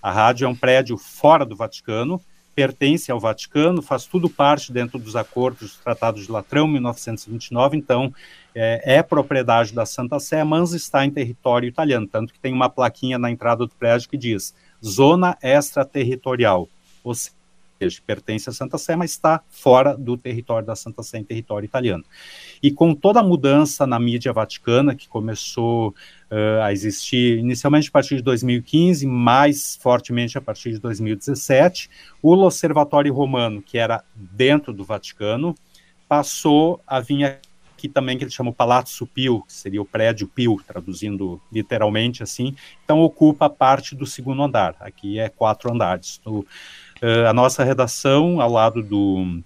A 0.02 0.10
rádio 0.10 0.46
é 0.46 0.48
um 0.48 0.56
prédio 0.56 0.96
fora 0.96 1.44
do 1.44 1.54
Vaticano, 1.54 2.20
pertence 2.54 3.12
ao 3.12 3.20
Vaticano, 3.20 3.82
faz 3.82 4.06
tudo 4.06 4.28
parte 4.30 4.72
dentro 4.72 4.98
dos 4.98 5.14
acordos 5.14 5.60
dos 5.60 5.76
Tratados 5.76 6.24
de 6.24 6.32
Latrão, 6.32 6.66
1929, 6.66 7.76
então 7.76 8.12
é, 8.58 8.96
é, 8.96 9.02
propriedade 9.02 9.74
da 9.74 9.84
Santa 9.84 10.18
Sé, 10.18 10.42
mas 10.42 10.72
está 10.72 11.04
em 11.04 11.10
território 11.10 11.68
italiano, 11.68 12.08
tanto 12.08 12.32
que 12.32 12.40
tem 12.40 12.54
uma 12.54 12.70
plaquinha 12.70 13.18
na 13.18 13.30
entrada 13.30 13.66
do 13.66 13.74
prédio 13.74 14.08
que 14.08 14.16
diz 14.16 14.54
zona 14.82 15.36
extraterritorial, 15.42 16.66
ou 17.04 17.14
seja, 17.14 18.00
pertence 18.06 18.48
à 18.48 18.52
Santa 18.54 18.78
Sé, 18.78 18.96
mas 18.96 19.10
está 19.10 19.42
fora 19.50 19.94
do 19.94 20.16
território 20.16 20.66
da 20.66 20.74
Santa 20.74 21.02
Sé, 21.02 21.18
em 21.18 21.24
território 21.24 21.66
italiano. 21.66 22.02
E 22.62 22.70
com 22.70 22.94
toda 22.94 23.20
a 23.20 23.22
mudança 23.22 23.86
na 23.86 24.00
mídia 24.00 24.32
vaticana, 24.32 24.94
que 24.94 25.06
começou 25.06 25.90
uh, 25.90 26.62
a 26.62 26.72
existir 26.72 27.38
inicialmente 27.38 27.90
a 27.90 27.92
partir 27.92 28.16
de 28.16 28.22
2015, 28.22 29.06
mais 29.06 29.76
fortemente 29.76 30.38
a 30.38 30.40
partir 30.40 30.70
de 30.70 30.78
2017, 30.78 31.90
o 32.22 32.32
Observatório 32.32 33.12
Romano, 33.12 33.60
que 33.60 33.76
era 33.76 34.02
dentro 34.14 34.72
do 34.72 34.82
Vaticano, 34.82 35.54
passou 36.08 36.80
a 36.86 37.00
vir 37.00 37.38
aqui 37.86 37.88
também 37.88 38.18
que 38.18 38.24
ele 38.24 38.30
chama 38.30 38.50
o 38.50 38.54
Palazzo 38.54 39.06
Pio, 39.06 39.42
que 39.46 39.52
seria 39.52 39.80
o 39.80 39.84
prédio 39.84 40.26
Pio, 40.26 40.60
traduzindo 40.66 41.40
literalmente 41.52 42.22
assim. 42.22 42.54
Então 42.84 43.00
ocupa 43.00 43.48
parte 43.48 43.94
do 43.94 44.04
segundo 44.04 44.42
andar. 44.42 44.74
Aqui 44.80 45.18
é 45.18 45.28
quatro 45.28 45.72
andares. 45.72 46.20
uh, 46.26 46.44
a 47.28 47.32
nossa 47.32 47.64
redação, 47.64 48.40
ao 48.40 48.50
lado 48.50 48.82
do, 48.82 49.40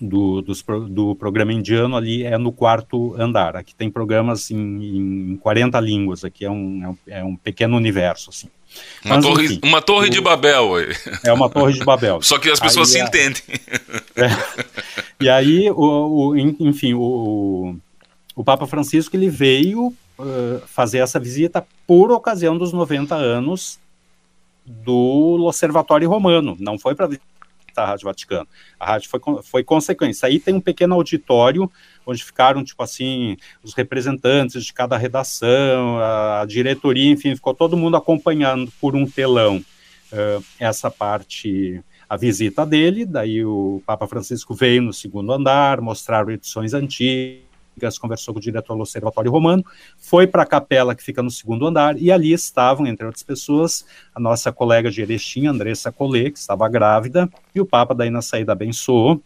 do, 0.00 0.42
dos, 0.42 0.64
do 0.88 1.14
programa 1.14 1.52
indiano, 1.52 1.96
ali 1.96 2.24
é 2.24 2.38
no 2.38 2.50
quarto 2.50 3.14
andar. 3.20 3.56
Aqui 3.56 3.74
tem 3.74 3.90
programas 3.90 4.50
em, 4.50 5.32
em 5.32 5.36
40 5.36 5.78
línguas. 5.80 6.24
Aqui 6.24 6.44
é 6.44 6.50
um, 6.50 6.82
é 6.82 6.88
um, 6.88 6.98
é 7.18 7.24
um 7.24 7.36
pequeno 7.36 7.76
universo, 7.76 8.30
assim. 8.30 8.48
Uma 9.04 9.16
Mas, 9.16 9.24
torre, 9.24 9.44
enfim, 9.46 9.60
uma 9.62 9.80
torre 9.80 10.08
o, 10.08 10.10
de 10.10 10.20
Babel. 10.20 10.72
É 11.24 11.32
uma 11.32 11.48
torre 11.48 11.72
de 11.72 11.84
Babel. 11.84 12.20
Só 12.22 12.38
que 12.38 12.50
as 12.50 12.60
pessoas 12.60 12.94
aí, 12.94 12.94
se 12.94 13.00
é, 13.00 13.06
entendem. 13.06 13.42
É, 14.14 14.28
e 15.20 15.28
aí, 15.28 15.70
o, 15.70 16.28
o, 16.28 16.36
enfim, 16.36 16.94
o, 16.94 17.76
o 18.34 18.44
Papa 18.44 18.66
Francisco 18.66 19.16
ele 19.16 19.28
veio 19.28 19.88
uh, 20.18 20.60
fazer 20.66 20.98
essa 20.98 21.18
visita 21.18 21.66
por 21.86 22.10
ocasião 22.10 22.56
dos 22.56 22.72
90 22.72 23.14
anos 23.14 23.78
do 24.64 25.44
Observatório 25.46 26.08
Romano. 26.08 26.56
Não 26.60 26.78
foi 26.78 26.94
para 26.94 27.08
a 27.76 27.86
Rádio 27.86 28.04
Vaticano. 28.04 28.48
A 28.78 28.86
rádio 28.86 29.08
foi, 29.08 29.20
foi 29.42 29.64
consequência. 29.64 30.26
Aí 30.26 30.38
tem 30.38 30.54
um 30.54 30.60
pequeno 30.60 30.94
auditório 30.94 31.70
onde 32.06 32.24
ficaram, 32.24 32.64
tipo 32.64 32.82
assim, 32.82 33.36
os 33.62 33.74
representantes 33.74 34.64
de 34.64 34.72
cada 34.72 34.96
redação, 34.96 35.98
a, 35.98 36.40
a 36.40 36.46
diretoria, 36.46 37.10
enfim, 37.10 37.34
ficou 37.34 37.54
todo 37.54 37.76
mundo 37.76 37.96
acompanhando 37.96 38.72
por 38.80 38.96
um 38.96 39.06
telão 39.06 39.64
uh, 40.12 40.44
essa 40.58 40.90
parte, 40.90 41.82
a 42.08 42.16
visita 42.16 42.64
dele. 42.64 43.04
Daí 43.04 43.44
o 43.44 43.82
Papa 43.84 44.06
Francisco 44.06 44.54
veio 44.54 44.82
no 44.82 44.92
segundo 44.92 45.32
andar, 45.32 45.80
mostraram 45.80 46.30
edições 46.30 46.74
antigas 46.74 47.48
conversou 48.00 48.34
com 48.34 48.40
o 48.40 48.42
diretor 48.42 48.74
do 48.74 48.80
Observatório 48.80 49.30
Romano, 49.30 49.64
foi 49.96 50.26
para 50.26 50.42
a 50.42 50.46
capela 50.46 50.96
que 50.96 51.02
fica 51.02 51.22
no 51.22 51.30
segundo 51.30 51.64
andar, 51.66 51.96
e 51.96 52.10
ali 52.10 52.32
estavam, 52.32 52.86
entre 52.86 53.06
outras 53.06 53.22
pessoas, 53.22 53.86
a 54.12 54.18
nossa 54.18 54.50
colega 54.50 54.90
de 54.90 55.00
Erechim, 55.00 55.46
Andressa 55.46 55.92
Collet, 55.92 56.32
que 56.32 56.38
estava 56.38 56.68
grávida, 56.68 57.30
e 57.54 57.60
o 57.60 57.66
Papa 57.66 57.94
daí 57.94 58.10
na 58.10 58.20
saída 58.20 58.52
abençoou, 58.52 59.22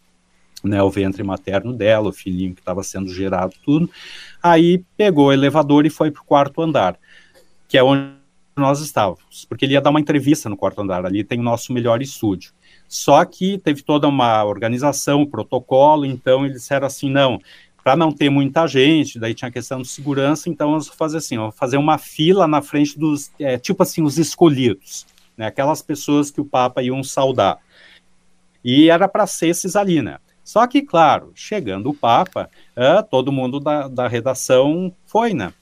né, 0.63 0.83
o 0.83 0.91
ventre 0.91 1.23
materno 1.23 1.73
dela, 1.73 2.11
o 2.11 2.13
filhinho 2.13 2.55
que 2.55 2.61
estava 2.61 2.83
sendo 2.83 3.09
gerado, 3.09 3.55
tudo. 3.65 3.91
Aí 4.43 4.85
pegou 4.97 5.29
o 5.29 5.33
elevador 5.33 5.87
e 5.87 5.91
foi 5.91 6.11
para 6.11 6.23
o 6.23 6.25
quarto 6.25 6.61
andar, 6.61 6.97
que 7.67 7.79
é 7.79 7.83
onde 7.83 8.13
nós 8.55 8.81
estávamos, 8.81 9.47
porque 9.49 9.65
ele 9.65 9.73
ia 9.73 9.81
dar 9.81 9.91
uma 9.91 10.01
entrevista 10.01 10.49
no 10.49 10.57
quarto 10.57 10.83
andar, 10.83 11.07
ali 11.07 11.25
tem 11.25 11.41
o 11.41 11.43
nosso 11.43 11.73
melhor 11.73 12.03
estúdio. 12.03 12.53
Só 12.93 13.25
que 13.25 13.57
teve 13.57 13.81
toda 13.81 14.07
uma 14.07 14.45
organização, 14.45 15.23
um 15.23 15.27
protocolo, 15.27 16.05
então 16.05 16.45
eles 16.45 16.61
disseram 16.61 16.87
assim, 16.87 17.09
não, 17.09 17.41
para 17.83 17.97
não 17.97 18.13
ter 18.13 18.29
muita 18.29 18.67
gente, 18.67 19.19
daí 19.19 19.33
tinha 19.33 19.49
a 19.49 19.53
questão 19.53 19.81
de 19.81 19.89
segurança, 19.89 20.51
então 20.51 20.69
vamos 20.69 20.89
fazer 20.89 21.17
assim, 21.17 21.39
ó, 21.39 21.51
fazer 21.51 21.79
uma 21.79 21.97
fila 21.97 22.47
na 22.47 22.61
frente 22.61 22.99
dos, 22.99 23.33
é, 23.41 23.57
tipo 23.57 23.83
assim, 23.83 24.03
os 24.03 24.19
escolhidos, 24.19 25.07
né, 25.39 25.47
aquelas 25.47 25.81
pessoas 25.81 26.31
que 26.31 26.39
o 26.39 26.45
Papa 26.45 26.83
iam 26.83 27.03
saudar. 27.03 27.57
E 28.63 28.91
era 28.91 29.09
para 29.09 29.27
ser 29.27 29.49
esses 29.49 29.75
ali, 29.75 30.03
né? 30.03 30.19
Só 30.45 30.67
que, 30.67 30.83
claro, 30.83 31.33
chegando 31.35 31.89
o 31.89 31.95
Papa, 31.95 32.51
todo 33.11 33.33
mundo 33.33 33.59
da, 33.59 33.89
da 33.89 34.07
redação 34.07 34.95
foi, 35.07 35.33
né? 35.33 35.55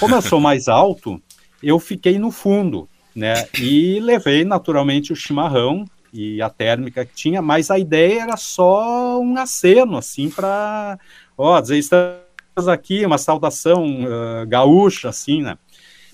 Como 0.00 0.14
eu 0.14 0.22
sou 0.22 0.40
mais 0.40 0.68
alto, 0.68 1.20
eu 1.62 1.78
fiquei 1.78 2.18
no 2.18 2.30
fundo, 2.30 2.88
né? 3.14 3.46
E 3.60 4.00
levei 4.00 4.42
naturalmente 4.42 5.12
o 5.12 5.16
chimarrão 5.16 5.84
e 6.12 6.40
a 6.40 6.48
térmica 6.48 7.04
que 7.04 7.14
tinha, 7.14 7.42
mas 7.42 7.70
a 7.70 7.78
ideia 7.78 8.22
era 8.22 8.36
só 8.36 9.20
um 9.20 9.36
aceno, 9.36 9.96
assim, 9.96 10.30
para, 10.30 10.98
ó, 11.36 11.60
dizer, 11.60 11.78
estamos 11.78 12.68
aqui, 12.68 13.04
uma 13.04 13.18
saudação 13.18 14.02
uh, 14.02 14.46
gaúcha, 14.46 15.08
assim, 15.08 15.42
né? 15.42 15.58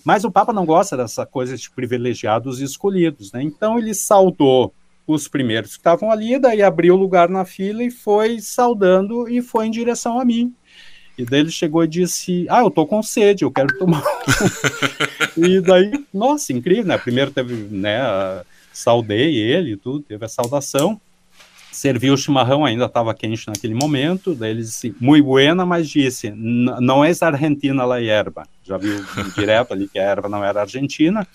Mas 0.05 0.25
o 0.25 0.31
Papa 0.31 0.53
não 0.53 0.67
gosta 0.67 0.97
dessa 0.97 1.25
coisa 1.25 1.57
de 1.57 1.71
privilegiados 1.71 2.61
e 2.61 2.65
escolhidos, 2.65 3.33
né? 3.33 3.43
Então 3.43 3.79
ele 3.79 3.95
saudou 3.95 4.75
os 5.07 5.29
primeiros 5.29 5.73
que 5.73 5.79
estavam 5.79 6.11
ali, 6.11 6.39
daí 6.39 6.63
abriu 6.63 6.95
lugar 6.97 7.29
na 7.29 7.45
fila 7.45 7.83
e 7.83 7.91
foi 7.91 8.41
saudando 8.41 9.29
e 9.29 9.41
foi 9.41 9.67
em 9.67 9.71
direção 9.71 10.21
a 10.21 10.25
mim. 10.25 10.55
E 11.17 11.25
daí 11.25 11.41
ele 11.41 11.51
chegou 11.51 11.85
e 11.85 11.89
disse: 11.89 12.47
Ah, 12.51 12.61
eu 12.61 12.71
tô 12.71 12.85
com 12.87 13.03
sede, 13.03 13.45
eu 13.45 13.51
quero 13.51 13.79
tomar. 13.79 14.03
e 15.37 15.61
daí, 15.61 16.05
nossa, 16.13 16.53
incrível, 16.53 16.87
né? 16.87 16.99
Primeiro 16.99 17.31
teve, 17.31 17.55
né? 17.55 18.01
Saudei 18.75 19.37
ele 19.37 19.77
tudo, 19.77 20.01
teve 20.01 20.25
a 20.25 20.29
saudação. 20.29 21.01
Serviu 21.73 22.15
o 22.15 22.17
chimarrão, 22.17 22.65
ainda 22.65 22.85
estava 22.85 23.15
quente 23.15 23.49
naquele 23.49 23.75
momento. 23.75 24.35
Daí 24.35 24.51
ele 24.51 24.61
disse: 24.61 24.95
Muito 25.01 25.25
buena, 25.25 25.65
mas 25.65 25.89
disse: 25.89 26.31
Não 26.31 27.05
é 27.05 27.13
argentina 27.21 27.85
la 27.85 28.03
erva. 28.03 28.47
Já 28.63 28.77
viu 28.77 29.03
direto 29.35 29.73
ali 29.73 29.89
que 29.89 29.99
a 29.99 30.03
erva 30.03 30.29
não 30.29 30.45
era 30.45 30.61
argentina 30.61 31.27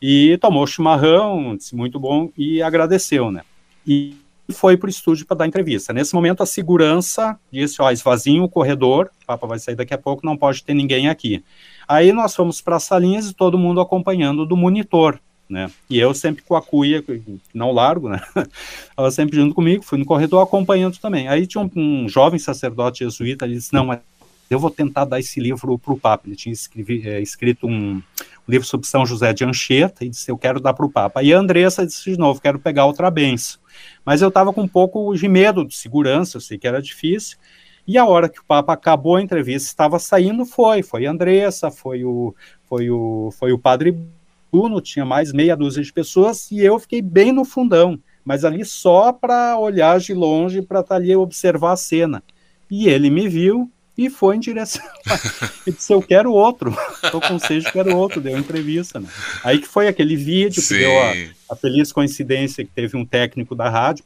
e 0.00 0.38
tomou 0.40 0.66
chimarrão, 0.66 1.56
disse 1.56 1.74
muito 1.74 1.98
bom 1.98 2.30
e 2.36 2.62
agradeceu, 2.62 3.30
né? 3.30 3.42
E 3.86 4.16
foi 4.50 4.76
para 4.76 4.86
o 4.86 4.90
estúdio 4.90 5.26
para 5.26 5.38
dar 5.38 5.46
entrevista. 5.46 5.92
Nesse 5.92 6.14
momento, 6.14 6.42
a 6.42 6.46
segurança 6.46 7.38
disse: 7.52 7.82
ó, 7.82 7.90
esvazinho 7.90 8.44
o 8.44 8.48
corredor, 8.48 9.10
o 9.22 9.26
Papa 9.26 9.46
vai 9.46 9.58
sair 9.58 9.74
daqui 9.74 9.92
a 9.92 9.98
pouco, 9.98 10.24
não 10.24 10.36
pode 10.36 10.62
ter 10.62 10.74
ninguém 10.74 11.08
aqui. 11.08 11.44
Aí 11.86 12.12
nós 12.12 12.34
fomos 12.34 12.60
para 12.60 12.76
as 12.76 12.84
salinhas 12.84 13.30
e 13.30 13.34
todo 13.34 13.58
mundo 13.58 13.80
acompanhando 13.80 14.46
do 14.46 14.56
monitor, 14.56 15.20
né? 15.48 15.70
E 15.88 15.98
eu 15.98 16.12
sempre 16.12 16.42
com 16.42 16.54
a 16.54 16.62
cuia, 16.62 17.02
não 17.54 17.72
largo, 17.72 18.08
né? 18.08 18.20
Ela 18.96 19.10
sempre 19.10 19.36
junto 19.36 19.54
comigo, 19.54 19.82
fui 19.82 19.98
no 19.98 20.04
corredor 20.04 20.42
acompanhando 20.42 20.98
também. 20.98 21.28
Aí 21.28 21.46
tinha 21.46 21.62
um, 21.62 21.70
um 21.74 22.08
jovem 22.08 22.38
sacerdote 22.38 23.04
jesuíta, 23.04 23.44
ele 23.44 23.54
disse: 23.54 23.72
não, 23.72 23.86
mas 23.86 24.00
eu 24.50 24.58
vou 24.58 24.70
tentar 24.70 25.04
dar 25.04 25.20
esse 25.20 25.40
livro 25.40 25.78
para 25.78 25.92
o 25.92 25.98
Papa. 25.98 26.26
Ele 26.26 26.36
tinha 26.36 26.52
escrevi, 26.52 27.06
é, 27.06 27.20
escrito 27.20 27.66
um, 27.66 28.02
livro 28.48 28.66
sobre 28.66 28.86
São 28.86 29.04
José 29.04 29.32
de 29.32 29.44
Anchieta 29.44 30.04
e 30.04 30.08
disse: 30.08 30.30
Eu 30.30 30.38
quero 30.38 30.58
dar 30.58 30.72
para 30.72 30.86
o 30.86 30.90
Papa. 30.90 31.22
E 31.22 31.32
a 31.32 31.38
Andressa 31.38 31.86
disse 31.86 32.12
de 32.12 32.18
novo: 32.18 32.40
Quero 32.40 32.58
pegar 32.58 32.86
outra 32.86 33.10
benção. 33.10 33.60
Mas 34.04 34.22
eu 34.22 34.28
estava 34.28 34.52
com 34.52 34.62
um 34.62 34.68
pouco 34.68 35.14
de 35.14 35.28
medo 35.28 35.64
de 35.64 35.76
segurança, 35.76 36.38
eu 36.38 36.40
sei 36.40 36.58
que 36.58 36.66
era 36.66 36.80
difícil. 36.80 37.36
E 37.86 37.96
a 37.96 38.04
hora 38.04 38.28
que 38.28 38.40
o 38.40 38.44
Papa 38.44 38.72
acabou 38.72 39.16
a 39.16 39.22
entrevista, 39.22 39.68
estava 39.68 39.98
saindo, 39.98 40.44
foi. 40.44 40.82
Foi 40.82 41.06
a 41.06 41.10
Andressa, 41.10 41.70
foi 41.70 42.04
o, 42.04 42.34
foi 42.68 42.90
o, 42.90 43.30
foi 43.38 43.52
o 43.52 43.58
Padre 43.58 43.96
Bruno, 44.50 44.80
tinha 44.80 45.04
mais 45.04 45.32
meia 45.32 45.56
dúzia 45.56 45.82
de 45.82 45.92
pessoas, 45.92 46.50
e 46.50 46.60
eu 46.60 46.78
fiquei 46.78 47.02
bem 47.02 47.32
no 47.32 47.44
fundão, 47.44 47.98
mas 48.24 48.44
ali 48.44 48.64
só 48.64 49.12
para 49.12 49.58
olhar 49.58 49.98
de 50.00 50.14
longe, 50.14 50.62
para 50.62 50.80
estar 50.80 50.94
tá 50.94 50.96
ali 50.96 51.14
observar 51.14 51.72
a 51.72 51.76
cena. 51.76 52.22
E 52.70 52.88
ele 52.88 53.10
me 53.10 53.28
viu, 53.28 53.70
e 53.98 54.08
foi 54.08 54.36
em 54.36 54.40
direção. 54.40 54.84
e 55.66 55.72
disse: 55.72 55.92
Eu 55.92 56.00
quero 56.00 56.32
outro. 56.32 56.72
Estou 57.02 57.20
com 57.20 57.36
sede, 57.36 57.70
quero 57.72 57.96
outro. 57.96 58.20
Deu 58.20 58.38
entrevista. 58.38 59.00
Né? 59.00 59.08
Aí 59.42 59.58
que 59.58 59.66
foi 59.66 59.88
aquele 59.88 60.14
vídeo 60.14 60.62
Sim. 60.62 60.74
que 60.74 60.80
deu 60.80 61.02
a, 61.02 61.54
a, 61.54 61.56
feliz 61.56 61.90
coincidência 61.90 62.64
que 62.64 62.70
teve 62.70 62.96
um 62.96 63.04
técnico 63.04 63.56
da 63.56 63.68
rádio, 63.68 64.04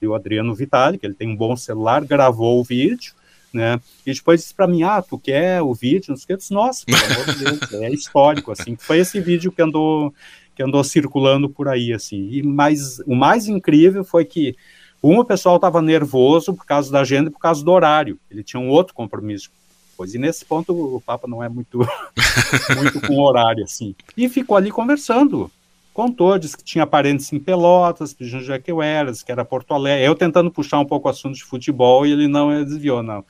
o 0.00 0.14
Adriano 0.14 0.54
Vitali, 0.54 0.98
que 0.98 1.06
ele 1.06 1.14
tem 1.14 1.28
um 1.28 1.36
bom 1.36 1.56
celular, 1.56 2.04
gravou 2.04 2.60
o 2.60 2.64
vídeo. 2.64 3.12
Né? 3.52 3.78
E 4.06 4.14
depois 4.14 4.40
disse 4.40 4.54
para 4.54 4.66
mim, 4.66 4.82
ah, 4.82 5.02
tu 5.02 5.18
quer 5.18 5.60
o 5.60 5.74
vídeo? 5.74 6.06
Não 6.10 6.16
sei 6.16 6.34
o 6.34 6.38
que. 6.38 6.54
Nossa, 6.54 6.86
pelo 6.86 7.04
amor 7.04 7.34
de 7.34 7.44
Deus, 7.44 7.72
é 7.82 7.90
histórico, 7.90 8.50
assim. 8.50 8.76
Foi 8.76 8.98
esse 8.98 9.20
vídeo 9.20 9.52
que 9.52 9.60
andou, 9.60 10.14
que 10.54 10.62
andou 10.62 10.82
circulando 10.82 11.50
por 11.50 11.68
aí, 11.68 11.92
assim. 11.92 12.28
E 12.30 12.42
mais, 12.42 13.00
o 13.00 13.14
mais 13.14 13.48
incrível 13.48 14.04
foi 14.04 14.24
que 14.24 14.56
um, 15.02 15.18
o 15.18 15.24
pessoal 15.24 15.56
estava 15.56 15.82
nervoso 15.82 16.54
por 16.54 16.64
causa 16.64 16.90
da 16.90 17.00
agenda 17.00 17.28
e 17.28 17.32
por 17.32 17.40
causa 17.40 17.64
do 17.64 17.70
horário. 17.70 18.18
Ele 18.30 18.42
tinha 18.42 18.60
um 18.60 18.68
outro 18.68 18.94
compromisso. 18.94 19.50
Pois, 19.96 20.14
e 20.14 20.18
nesse 20.18 20.44
ponto 20.44 20.72
o 20.72 21.00
Papa 21.00 21.28
não 21.28 21.42
é 21.42 21.48
muito, 21.48 21.78
muito 22.76 23.00
com 23.00 23.20
horário, 23.20 23.64
assim. 23.64 23.94
E 24.16 24.28
ficou 24.28 24.56
ali 24.56 24.70
conversando. 24.70 25.50
Contou, 25.92 26.38
disse 26.38 26.56
que 26.56 26.64
tinha 26.64 26.86
parentes 26.86 27.32
em 27.32 27.38
Pelotas, 27.38 28.14
pedindo 28.14 28.38
onde 28.38 28.52
é 28.52 28.58
que 28.58 28.72
eu 28.72 28.80
era, 28.80 29.12
que 29.12 29.30
era 29.30 29.44
Porto 29.44 29.74
Alegre. 29.74 30.06
Eu 30.06 30.14
tentando 30.14 30.50
puxar 30.50 30.78
um 30.78 30.86
pouco 30.86 31.06
o 31.06 31.10
assunto 31.10 31.34
de 31.34 31.44
futebol 31.44 32.06
e 32.06 32.12
ele 32.12 32.28
não 32.28 32.48
desviou, 32.64 33.02
não. 33.02 33.24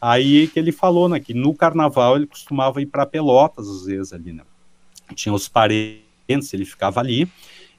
Aí 0.00 0.48
que 0.48 0.58
ele 0.58 0.72
falou, 0.72 1.08
né, 1.08 1.20
que 1.20 1.34
no 1.34 1.54
carnaval 1.54 2.16
ele 2.16 2.26
costumava 2.26 2.80
ir 2.80 2.86
para 2.86 3.04
Pelotas, 3.04 3.68
às 3.68 3.84
vezes, 3.84 4.12
ali, 4.12 4.32
né. 4.32 4.42
Tinha 5.14 5.32
os 5.34 5.48
parentes, 5.48 6.52
ele 6.52 6.64
ficava 6.64 7.00
ali 7.00 7.28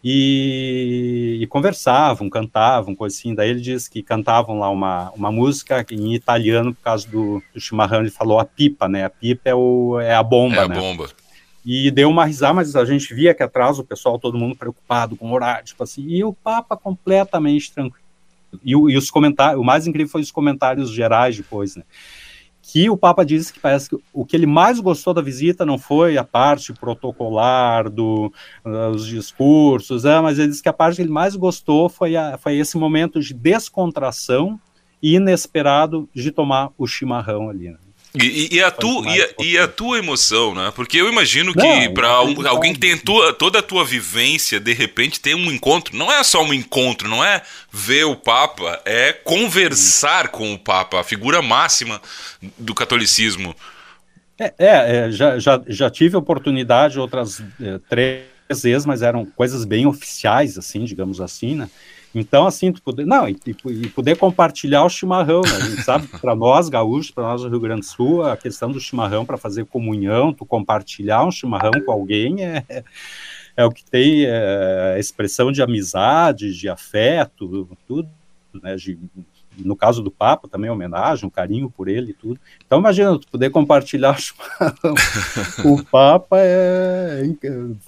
e, 0.04 1.40
e, 1.42 1.48
conversavam, 1.48 2.30
cantavam, 2.30 2.96
coisa 2.96 3.16
assim. 3.16 3.34
Daí 3.34 3.50
ele 3.50 3.60
diz 3.60 3.88
que 3.88 4.04
cantavam 4.04 4.60
lá 4.60 4.70
uma, 4.70 5.12
uma 5.12 5.32
música 5.32 5.86
em 5.92 6.14
italiano 6.14 6.74
por 6.74 6.82
causa 6.82 7.08
do, 7.08 7.42
do 7.54 7.60
chimarrão. 7.60 8.02
Ele 8.02 8.12
falou 8.12 8.40
a 8.40 8.46
pipa, 8.46 8.88
né? 8.88 9.04
A 9.04 9.10
pipa 9.10 9.50
é, 9.50 9.56
o, 9.56 10.00
é 10.00 10.14
a 10.14 10.24
bomba, 10.24 10.62
é 10.62 10.68
né? 10.68 10.78
a 10.78 10.80
bomba. 10.80 11.10
E 11.70 11.92
deu 11.92 12.10
uma 12.10 12.24
risada, 12.24 12.54
mas 12.54 12.74
a 12.78 12.86
gente 12.86 13.14
via 13.14 13.34
que 13.34 13.44
atrás 13.44 13.78
o 13.78 13.84
pessoal, 13.84 14.18
todo 14.18 14.38
mundo 14.38 14.56
preocupado 14.56 15.18
com 15.18 15.30
o 15.30 15.34
horário, 15.34 15.66
tipo 15.66 15.84
assim, 15.84 16.08
e 16.08 16.24
o 16.24 16.32
Papa 16.32 16.78
completamente 16.78 17.74
tranquilo. 17.74 18.06
E, 18.64 18.72
e 18.72 18.98
os 18.98 19.12
comentários, 19.12 19.60
o 19.60 19.66
mais 19.66 19.86
incrível 19.86 20.10
foi 20.10 20.22
os 20.22 20.32
comentários 20.32 20.90
gerais 20.90 21.36
depois, 21.36 21.76
né? 21.76 21.84
que 22.62 22.90
o 22.90 22.98
Papa 22.98 23.26
disse 23.26 23.54
que 23.54 23.62
parece 23.62 23.90
que 23.90 23.98
o 24.12 24.26
que 24.26 24.36
ele 24.36 24.46
mais 24.46 24.82
gostou 24.82 25.14
da 25.14 25.22
visita 25.22 25.66
não 25.66 25.78
foi 25.78 26.18
a 26.18 26.24
parte 26.24 26.74
protocolar 26.74 27.90
dos 27.90 28.32
uh, 28.66 29.06
discursos, 29.06 30.04
é, 30.04 30.20
mas 30.20 30.38
ele 30.38 30.50
disse 30.50 30.62
que 30.62 30.68
a 30.68 30.74
parte 30.74 30.98
que 30.98 31.02
ele 31.02 31.10
mais 31.10 31.34
gostou 31.38 31.88
foi, 31.88 32.18
a, 32.18 32.38
foi 32.38 32.58
esse 32.58 32.78
momento 32.78 33.22
de 33.22 33.34
descontração 33.34 34.60
inesperado 35.02 36.10
de 36.14 36.30
tomar 36.30 36.72
o 36.78 36.86
chimarrão 36.86 37.50
ali. 37.50 37.70
Né? 37.70 37.78
E, 38.24 38.56
e, 38.56 38.64
a 38.64 38.72
tu, 38.72 39.06
e, 39.06 39.22
a, 39.22 39.30
e, 39.40 39.58
a, 39.58 39.68
tua 39.68 39.98
emoção, 39.98 40.56
né? 40.56 40.72
Porque 40.76 40.98
eu 40.98 41.10
imagino 41.10 41.54
que 41.54 41.90
para 41.90 42.10
alguém 42.10 42.74
que 42.74 42.80
tem 42.80 42.98
tua, 42.98 43.34
toda 43.34 43.60
a 43.60 43.64
tua 43.64 43.84
vivência, 43.84 44.60
de 44.60 44.74
repente 44.74 45.20
ter 45.20 45.36
um 45.36 45.52
encontro, 45.52 45.96
não 45.96 46.12
é 46.12 46.24
só 46.24 46.44
um 46.44 46.54
encontro, 46.54 47.08
não 47.08 47.24
é 47.24 47.42
ver 47.72 48.06
o 48.06 48.16
Papa, 48.16 48.82
é 48.86 49.14
conversar 49.14 50.30
com 50.30 50.54
o 50.54 50.60
Papa, 50.60 51.00
a 51.00 51.04
figura 51.04 51.42
máxima 51.42 52.02
do 52.58 52.74
catolicismo. 52.74 53.56
É, 54.40 54.54
é, 54.58 54.98
é 54.98 55.12
já, 55.12 55.40
já, 55.40 55.62
já 55.68 55.90
tive 55.90 56.16
oportunidade 56.16 57.00
outras 57.00 57.42
é, 57.62 57.80
três 57.90 58.62
vezes, 58.62 58.86
mas 58.86 59.02
eram 59.02 59.26
coisas 59.26 59.66
bem 59.66 59.86
oficiais, 59.86 60.58
assim, 60.58 60.86
digamos 60.86 61.20
assim, 61.20 61.56
né? 61.56 61.70
Então, 62.20 62.48
assim, 62.48 62.72
tu 62.72 62.82
poder, 62.82 63.06
não, 63.06 63.28
e, 63.28 63.38
e 63.46 63.90
poder 63.90 64.18
compartilhar 64.18 64.84
o 64.84 64.90
chimarrão, 64.90 65.42
né? 65.42 65.56
A 65.56 65.60
gente 65.60 65.84
sabe, 65.84 66.08
para 66.08 66.36
nós 66.36 66.70
gaúchos, 66.70 67.12
para 67.12 67.24
nós 67.24 67.42
do 67.42 67.50
Rio 67.50 67.60
Grande 67.60 67.82
do 67.82 67.86
Sul, 67.86 68.24
a 68.24 68.36
questão 68.36 68.72
do 68.72 68.80
chimarrão 68.80 69.26
para 69.26 69.38
fazer 69.38 69.66
comunhão, 69.66 70.34
tu 70.34 70.46
compartilhar 70.46 71.24
um 71.26 71.32
chimarrão 71.32 71.72
com 71.86 71.92
alguém 71.92 72.44
é, 72.44 72.64
é 73.56 73.66
o 73.66 73.72
que 73.72 73.84
tem 73.84 74.26
é, 74.26 74.98
expressão 75.00 75.52
de 75.52 75.62
amizade, 75.62 76.54
de 76.54 76.68
afeto, 76.68 77.68
tudo, 77.88 78.10
né? 78.64 78.76
De, 78.76 78.98
no 79.64 79.76
caso 79.76 80.02
do 80.02 80.12
Papa, 80.12 80.48
também 80.48 80.70
homenagem, 80.70 81.26
um 81.26 81.30
carinho 81.30 81.70
por 81.70 81.88
ele 81.88 82.12
e 82.12 82.14
tudo. 82.14 82.40
Então, 82.66 82.80
imagina, 82.80 83.18
tu 83.18 83.28
poder 83.28 83.50
compartilhar 83.50 84.18
o 85.64 85.84
Papa 85.84 86.38
é, 86.40 87.24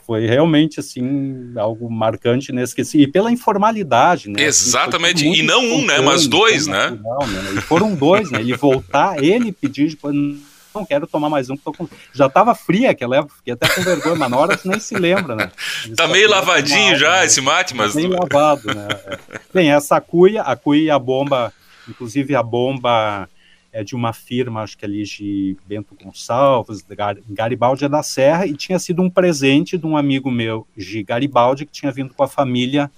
foi 0.05 0.25
realmente, 0.25 0.79
assim, 0.79 1.51
algo 1.55 1.89
marcante 1.89 2.51
inesquecível. 2.51 3.07
E 3.07 3.11
pela 3.11 3.31
informalidade, 3.31 4.29
né? 4.29 4.41
Exatamente, 4.41 5.25
e 5.25 5.41
não 5.41 5.61
um, 5.61 5.85
né, 5.85 5.99
mas 5.99 6.27
dois, 6.27 6.67
né? 6.67 6.91
Natural, 6.91 7.27
né? 7.27 7.53
E 7.57 7.61
foram 7.61 7.95
dois, 7.95 8.31
né? 8.31 8.39
Ele 8.39 8.55
voltar, 8.55 9.23
ele 9.23 9.51
pedir 9.51 9.89
depois 9.89 10.15
não 10.73 10.85
quero 10.85 11.07
tomar 11.07 11.29
mais 11.29 11.49
um, 11.49 11.57
com... 11.57 11.87
já 12.13 12.27
estava 12.27 12.53
fria 12.53 12.91
aquela 12.91 13.17
época, 13.17 13.35
fiquei 13.37 13.53
até 13.53 13.67
com 13.67 13.81
vergonha, 13.81 14.15
mas 14.15 14.29
na 14.29 14.37
hora 14.37 14.57
tu 14.57 14.67
nem 14.67 14.79
se 14.79 14.95
lembra, 14.95 15.35
né? 15.35 15.51
tá 15.95 16.07
meio 16.07 16.29
lavadinho 16.29 16.95
já 16.95 17.19
né? 17.19 17.25
esse 17.25 17.41
mate, 17.41 17.75
mas... 17.75 17.93
Tá 17.93 17.99
bem 17.99 18.09
lavado, 18.13 18.73
né? 18.73 18.87
É. 19.05 19.39
Bem, 19.53 19.71
essa 19.71 19.99
cuia, 19.99 20.41
a 20.43 20.55
cuia 20.55 20.83
e 20.83 20.89
a 20.89 20.99
bomba 20.99 21.51
Inclusive 21.89 22.35
a 22.35 22.43
bomba 22.43 23.27
é 23.71 23.83
de 23.83 23.95
uma 23.95 24.13
firma, 24.13 24.61
acho 24.61 24.77
que 24.77 24.85
ali 24.85 25.03
de 25.03 25.57
Bento 25.67 25.95
Gonçalves, 26.01 26.83
Garibaldi 27.29 27.85
é 27.85 27.89
da 27.89 28.01
Serra, 28.01 28.45
e 28.45 28.53
tinha 28.53 28.79
sido 28.79 29.01
um 29.01 29.09
presente 29.09 29.77
de 29.77 29.85
um 29.85 29.95
amigo 29.95 30.31
meu 30.31 30.65
de 30.75 31.03
Garibaldi, 31.03 31.65
que 31.65 31.71
tinha 31.71 31.91
vindo 31.91 32.13
com 32.13 32.23
a 32.23 32.27
família 32.27 32.89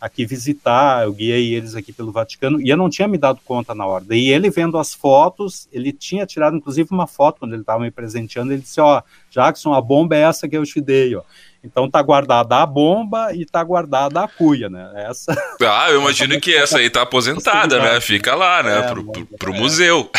aqui 0.00 0.26
visitar, 0.26 1.04
eu 1.04 1.12
guiei 1.14 1.54
eles 1.54 1.74
aqui 1.74 1.90
pelo 1.90 2.12
Vaticano, 2.12 2.60
e 2.60 2.68
eu 2.68 2.76
não 2.76 2.90
tinha 2.90 3.08
me 3.08 3.16
dado 3.16 3.40
conta 3.42 3.74
na 3.74 3.86
hora. 3.86 4.04
E 4.10 4.28
ele 4.28 4.50
vendo 4.50 4.76
as 4.76 4.92
fotos, 4.92 5.66
ele 5.72 5.92
tinha 5.92 6.26
tirado 6.26 6.56
inclusive 6.56 6.88
uma 6.92 7.06
foto 7.06 7.38
quando 7.38 7.54
ele 7.54 7.62
estava 7.62 7.82
me 7.82 7.90
presenteando, 7.90 8.52
ele 8.52 8.60
disse, 8.60 8.80
ó, 8.80 9.02
Jackson, 9.30 9.72
a 9.72 9.80
bomba 9.80 10.14
é 10.14 10.20
essa 10.20 10.46
que 10.46 10.56
eu 10.56 10.64
te 10.64 10.80
dei, 10.80 11.14
ó. 11.14 11.22
Então 11.64 11.90
tá 11.90 12.02
guardada 12.02 12.56
a 12.56 12.66
bomba 12.66 13.34
e 13.34 13.46
tá 13.46 13.64
guardada 13.64 14.20
a 14.20 14.28
cuia, 14.28 14.68
né? 14.68 14.90
Essa. 15.08 15.34
Ah, 15.66 15.90
eu 15.90 16.00
imagino 16.00 16.38
que 16.38 16.54
essa 16.54 16.78
aí 16.78 16.90
tá 16.90 17.02
aposentada, 17.02 17.80
né? 17.80 18.00
Fica 18.00 18.34
lá, 18.34 18.62
né? 18.62 18.80
É, 18.80 18.82
pro, 18.82 19.04
pro, 19.04 19.26
pro 19.26 19.54
é. 19.54 19.58
museu. 19.58 20.10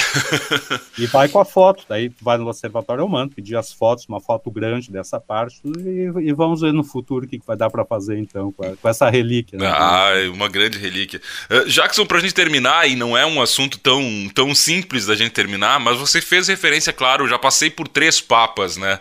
E 0.98 1.06
vai 1.06 1.28
com 1.28 1.40
a 1.40 1.46
foto, 1.46 1.84
daí 1.88 2.12
vai 2.22 2.38
no 2.38 2.48
observatório, 2.48 3.02
eu 3.02 3.08
mando 3.08 3.36
pedir 3.36 3.56
as 3.56 3.72
fotos, 3.72 4.06
uma 4.08 4.20
foto 4.20 4.50
grande 4.50 4.92
dessa 4.92 5.20
parte, 5.20 5.62
e, 5.66 6.30
e 6.30 6.34
vamos 6.34 6.62
ver 6.62 6.74
no 6.74 6.84
futuro 6.84 7.26
o 7.26 7.28
que, 7.28 7.38
que 7.38 7.46
vai 7.46 7.56
dar 7.56 7.70
para 7.70 7.86
fazer 7.86 8.18
então 8.18 8.52
com, 8.52 8.66
a, 8.66 8.76
com, 8.76 8.90
essa 8.90 9.10
relíquia. 9.10 9.60
Né? 9.60 9.68
Ah, 9.68 10.12
uma 10.34 10.48
grande 10.48 10.80
relíquia. 10.80 11.22
Uh, 11.50 11.66
Jackson, 11.70 12.06
pra 12.06 12.20
gente 12.20 12.34
terminar, 12.34 12.90
e 12.90 12.96
não 12.96 13.16
é 13.16 13.26
um 13.26 13.42
assunto 13.42 13.78
tão, 13.78 14.02
tão 14.34 14.56
simples 14.56 15.06
da 15.06 15.16
gente 15.16 15.32
terminar, 15.32 15.80
mas 15.80 15.98
você 15.98 16.22
fez 16.22 16.48
referência, 16.48 16.92
claro, 16.92 17.28
já 17.28 17.38
passei 17.38 17.70
por 17.70 17.88
três 17.88 18.20
papas, 18.20 18.78
né? 18.78 19.00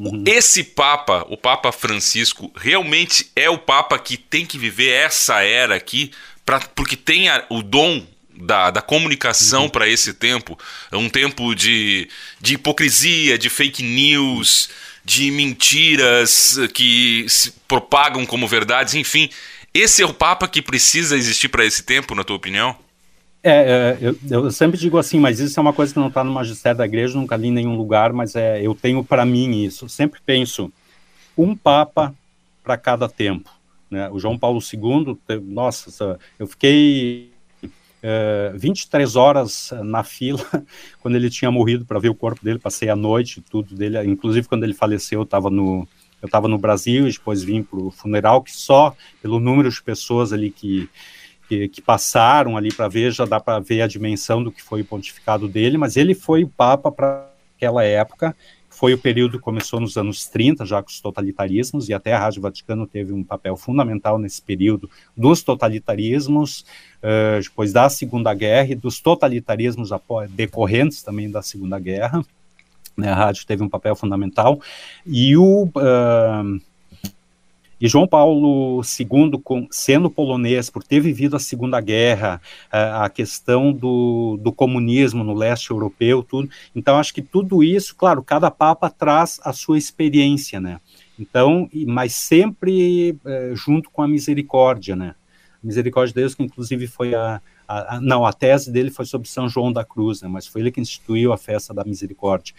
Uhum. 0.00 0.24
Esse 0.26 0.64
Papa, 0.64 1.26
o 1.28 1.36
Papa 1.36 1.70
Francisco, 1.70 2.50
realmente 2.56 3.30
é 3.36 3.50
o 3.50 3.58
Papa 3.58 3.98
que 3.98 4.16
tem 4.16 4.46
que 4.46 4.56
viver 4.56 4.88
essa 4.88 5.42
era 5.42 5.74
aqui, 5.74 6.10
pra, 6.46 6.58
porque 6.58 6.96
tem 6.96 7.28
a, 7.28 7.44
o 7.50 7.62
dom 7.62 8.06
da, 8.34 8.70
da 8.70 8.80
comunicação 8.80 9.64
uhum. 9.64 9.68
para 9.68 9.86
esse 9.86 10.14
tempo. 10.14 10.58
É 10.90 10.96
um 10.96 11.10
tempo 11.10 11.54
de, 11.54 12.08
de 12.40 12.54
hipocrisia, 12.54 13.36
de 13.36 13.50
fake 13.50 13.82
news, 13.82 14.70
de 15.04 15.30
mentiras 15.30 16.58
que 16.72 17.26
se 17.28 17.52
propagam 17.68 18.24
como 18.24 18.48
verdades, 18.48 18.94
enfim. 18.94 19.28
Esse 19.74 20.00
é 20.00 20.06
o 20.06 20.14
Papa 20.14 20.48
que 20.48 20.62
precisa 20.62 21.14
existir 21.14 21.50
para 21.50 21.66
esse 21.66 21.82
tempo, 21.82 22.14
na 22.14 22.24
tua 22.24 22.36
opinião? 22.36 22.74
É, 23.42 23.50
é 23.50 23.98
eu, 24.00 24.16
eu, 24.30 24.50
sempre 24.50 24.78
digo 24.78 24.98
assim, 24.98 25.18
mas 25.18 25.40
isso 25.40 25.58
é 25.58 25.62
uma 25.62 25.72
coisa 25.72 25.92
que 25.92 25.98
não 25.98 26.08
está 26.08 26.22
no 26.22 26.32
magistério 26.32 26.78
da 26.78 26.84
igreja, 26.84 27.18
nunca 27.18 27.36
li 27.36 27.48
em 27.48 27.52
nenhum 27.52 27.76
lugar, 27.76 28.12
mas 28.12 28.36
é, 28.36 28.60
eu 28.60 28.74
tenho 28.74 29.02
para 29.02 29.24
mim 29.24 29.64
isso. 29.64 29.88
Sempre 29.88 30.20
penso 30.24 30.72
um 31.36 31.56
papa 31.56 32.14
para 32.62 32.76
cada 32.76 33.08
tempo. 33.08 33.50
Né? 33.90 34.08
O 34.10 34.18
João 34.18 34.38
Paulo 34.38 34.60
II, 34.60 35.18
nossa, 35.42 36.18
eu 36.38 36.46
fiquei 36.46 37.32
é, 38.02 38.52
23 38.56 39.16
horas 39.16 39.72
na 39.82 40.02
fila 40.04 40.44
quando 41.00 41.16
ele 41.16 41.28
tinha 41.28 41.50
morrido 41.50 41.84
para 41.84 41.98
ver 41.98 42.08
o 42.08 42.14
corpo 42.14 42.44
dele, 42.44 42.58
passei 42.58 42.88
a 42.88 42.96
noite, 42.96 43.42
tudo 43.42 43.74
dele, 43.74 44.02
inclusive 44.04 44.48
quando 44.48 44.64
ele 44.64 44.74
faleceu, 44.74 45.20
eu 45.20 45.24
estava 45.24 45.50
no 45.50 45.86
eu 46.22 46.26
estava 46.26 46.46
no 46.46 46.58
Brasil 46.58 47.08
e 47.08 47.12
depois 47.12 47.42
vim 47.42 47.62
para 47.62 47.78
o 47.78 47.90
funeral, 47.90 48.42
que 48.42 48.52
só 48.52 48.94
pelo 49.22 49.40
número 49.40 49.70
de 49.70 49.82
pessoas 49.82 50.34
ali 50.34 50.50
que 50.50 50.86
que, 51.50 51.66
que 51.66 51.82
passaram 51.82 52.56
ali 52.56 52.72
para 52.72 52.86
ver, 52.86 53.10
já 53.10 53.24
dá 53.24 53.40
para 53.40 53.58
ver 53.58 53.82
a 53.82 53.88
dimensão 53.88 54.40
do 54.40 54.52
que 54.52 54.62
foi 54.62 54.82
o 54.82 54.84
pontificado 54.84 55.48
dele, 55.48 55.76
mas 55.76 55.96
ele 55.96 56.14
foi 56.14 56.44
o 56.44 56.48
Papa 56.48 56.92
para 56.92 57.28
aquela 57.56 57.82
época, 57.82 58.36
foi 58.68 58.94
o 58.94 58.98
período 58.98 59.36
que 59.36 59.42
começou 59.42 59.80
nos 59.80 59.96
anos 59.96 60.28
30, 60.28 60.64
já 60.64 60.80
com 60.80 60.88
os 60.88 61.00
totalitarismos, 61.00 61.88
e 61.88 61.92
até 61.92 62.12
a 62.12 62.20
Rádio 62.20 62.40
Vaticano 62.40 62.86
teve 62.86 63.12
um 63.12 63.24
papel 63.24 63.56
fundamental 63.56 64.16
nesse 64.16 64.40
período 64.40 64.88
dos 65.16 65.42
totalitarismos, 65.42 66.60
uh, 67.02 67.42
depois 67.42 67.72
da 67.72 67.88
Segunda 67.88 68.32
Guerra 68.32 68.70
e 68.70 68.76
dos 68.76 69.00
totalitarismos 69.00 69.90
decorrentes 70.30 71.02
também 71.02 71.28
da 71.28 71.42
Segunda 71.42 71.80
Guerra. 71.80 72.22
Né, 72.96 73.08
a 73.08 73.14
rádio 73.14 73.44
teve 73.44 73.62
um 73.62 73.68
papel 73.68 73.96
fundamental. 73.96 74.60
E 75.04 75.36
o. 75.36 75.64
Uh, 75.64 76.60
e 77.80 77.88
João 77.88 78.06
Paulo 78.06 78.82
II, 78.82 79.68
sendo 79.70 80.10
polonês, 80.10 80.68
por 80.68 80.82
ter 80.82 81.00
vivido 81.00 81.34
a 81.34 81.40
Segunda 81.40 81.80
Guerra, 81.80 82.40
a, 82.70 83.06
a 83.06 83.10
questão 83.10 83.72
do, 83.72 84.38
do, 84.40 84.52
comunismo 84.52 85.24
no 85.24 85.32
leste 85.32 85.70
europeu, 85.70 86.22
tudo. 86.22 86.50
Então, 86.76 86.98
acho 86.98 87.14
que 87.14 87.22
tudo 87.22 87.62
isso, 87.62 87.96
claro, 87.96 88.22
cada 88.22 88.50
papa 88.50 88.90
traz 88.90 89.40
a 89.42 89.52
sua 89.52 89.78
experiência, 89.78 90.60
né? 90.60 90.78
Então, 91.18 91.68
mas 91.86 92.14
sempre 92.14 93.16
é, 93.24 93.52
junto 93.54 93.90
com 93.90 94.02
a 94.02 94.08
misericórdia, 94.08 94.94
né? 94.94 95.14
A 95.62 95.66
misericórdia 95.66 96.14
de 96.14 96.20
Deus, 96.20 96.34
que 96.34 96.42
inclusive 96.42 96.86
foi 96.86 97.14
a, 97.14 97.40
a, 97.66 97.96
a, 97.96 98.00
não, 98.00 98.26
a 98.26 98.32
tese 98.32 98.70
dele 98.70 98.90
foi 98.90 99.06
sobre 99.06 99.28
São 99.28 99.48
João 99.48 99.72
da 99.72 99.84
Cruz, 99.84 100.20
né? 100.20 100.28
Mas 100.28 100.46
foi 100.46 100.60
ele 100.60 100.70
que 100.70 100.80
instituiu 100.80 101.32
a 101.32 101.38
festa 101.38 101.72
da 101.72 101.84
misericórdia. 101.84 102.54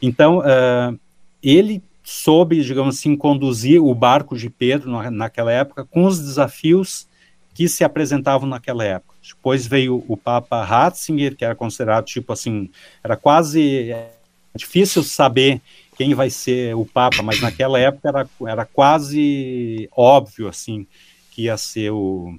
Então, 0.00 0.38
uh, 0.38 0.98
ele 1.42 1.82
soube, 2.08 2.64
digamos 2.64 2.96
assim, 2.96 3.14
conduzir 3.14 3.82
o 3.82 3.94
barco 3.94 4.34
de 4.34 4.48
Pedro 4.48 4.90
naquela 5.10 5.52
época 5.52 5.84
com 5.84 6.06
os 6.06 6.18
desafios 6.18 7.06
que 7.52 7.68
se 7.68 7.84
apresentavam 7.84 8.48
naquela 8.48 8.82
época. 8.82 9.14
Depois 9.22 9.66
veio 9.66 10.02
o 10.08 10.16
Papa 10.16 10.64
Ratzinger, 10.64 11.36
que 11.36 11.44
era 11.44 11.54
considerado 11.54 12.06
tipo 12.06 12.32
assim, 12.32 12.70
era 13.04 13.14
quase 13.14 13.92
é, 13.92 14.10
difícil 14.56 15.02
saber 15.02 15.60
quem 15.98 16.14
vai 16.14 16.30
ser 16.30 16.74
o 16.74 16.86
Papa, 16.86 17.22
mas 17.22 17.42
naquela 17.42 17.78
época 17.78 18.08
era, 18.08 18.28
era 18.46 18.64
quase 18.64 19.86
óbvio 19.94 20.48
assim 20.48 20.86
que 21.30 21.42
ia 21.42 21.58
ser 21.58 21.90
o, 21.90 22.38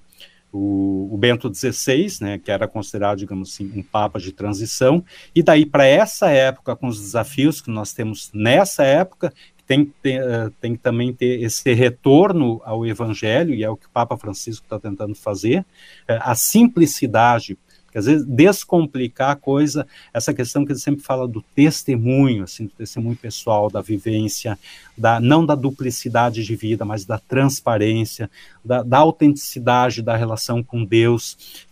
o, 0.52 1.14
o, 1.14 1.18
Bento 1.18 1.54
XVI, 1.54 2.08
né, 2.22 2.40
que 2.40 2.50
era 2.50 2.68
considerado, 2.68 3.20
digamos 3.20 3.54
assim, 3.54 3.72
um 3.76 3.84
papa 3.84 4.20
de 4.20 4.32
transição, 4.32 5.06
e 5.36 5.44
daí 5.44 5.66
para 5.66 5.86
essa 5.86 6.30
época, 6.32 6.76
com 6.76 6.88
os 6.88 7.00
desafios 7.00 7.62
que 7.62 7.70
nós 7.70 7.94
temos 7.94 8.32
nessa 8.34 8.84
época, 8.84 9.32
tem, 9.70 9.94
tem, 10.02 10.18
eh, 10.18 10.50
tem 10.60 10.76
que 10.76 10.82
também 10.82 11.14
ter 11.14 11.44
esse 11.44 11.72
retorno 11.76 12.60
ao 12.66 12.88
Evangelho, 12.88 13.54
e 13.54 13.64
é 13.64 13.70
o 13.70 13.78
que 13.78 13.86
o 13.86 13.90
Papa 13.92 14.18
Francisco 14.18 14.66
está 14.66 14.80
tentando 14.80 15.14
fazer, 15.14 15.64
eh, 16.08 16.18
a 16.24 16.34
simplicidade, 16.34 17.56
porque 17.86 18.00
às 18.00 18.08
vezes 18.08 18.26
descomplicar 18.26 19.30
a 19.30 19.36
coisa, 19.36 19.86
essa 20.12 20.34
questão 20.34 20.66
que 20.66 20.72
ele 20.72 20.80
sempre 20.80 21.04
fala 21.04 21.28
do 21.28 21.44
testemunho, 21.54 22.46
assim, 22.46 22.66
do 22.66 22.72
testemunho 22.72 23.16
pessoal, 23.16 23.70
da 23.70 23.80
vivência, 23.80 24.58
da, 24.98 25.20
não 25.20 25.46
da 25.46 25.54
duplicidade 25.54 26.44
de 26.44 26.56
vida, 26.56 26.84
mas 26.84 27.06
da 27.06 27.20
transparência, 27.20 28.28
da, 28.66 28.82
da 28.82 28.98
autenticidade 28.98 30.02
da 30.02 30.18
relação 30.18 30.64
com 30.64 30.84
Deus. 30.84 31.68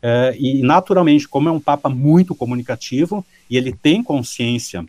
É, 0.00 0.36
e, 0.38 0.62
naturalmente, 0.62 1.26
como 1.26 1.48
é 1.48 1.52
um 1.52 1.60
Papa 1.60 1.88
muito 1.88 2.36
comunicativo, 2.36 3.26
e 3.50 3.56
ele 3.56 3.72
tem 3.72 4.00
consciência 4.00 4.86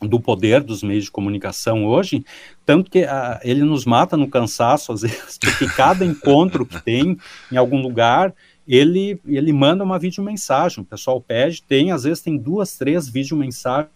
do 0.00 0.20
poder 0.20 0.62
dos 0.62 0.82
meios 0.82 1.04
de 1.04 1.10
comunicação 1.10 1.84
hoje, 1.84 2.24
tanto 2.64 2.90
que 2.90 3.02
uh, 3.02 3.38
ele 3.42 3.62
nos 3.62 3.84
mata 3.84 4.16
no 4.16 4.28
cansaço, 4.28 4.92
às 4.92 5.02
vezes, 5.02 5.38
porque 5.38 5.66
cada 5.68 6.04
encontro 6.04 6.64
que 6.64 6.80
tem 6.82 7.16
em 7.50 7.56
algum 7.56 7.80
lugar, 7.80 8.34
ele, 8.66 9.20
ele 9.26 9.52
manda 9.52 9.82
uma 9.82 9.98
videomensagem, 9.98 10.82
o 10.82 10.86
pessoal 10.86 11.20
pede, 11.20 11.62
tem, 11.62 11.90
às 11.90 12.04
vezes 12.04 12.22
tem 12.22 12.36
duas, 12.36 12.76
três 12.76 13.08
videomensagens 13.08 13.90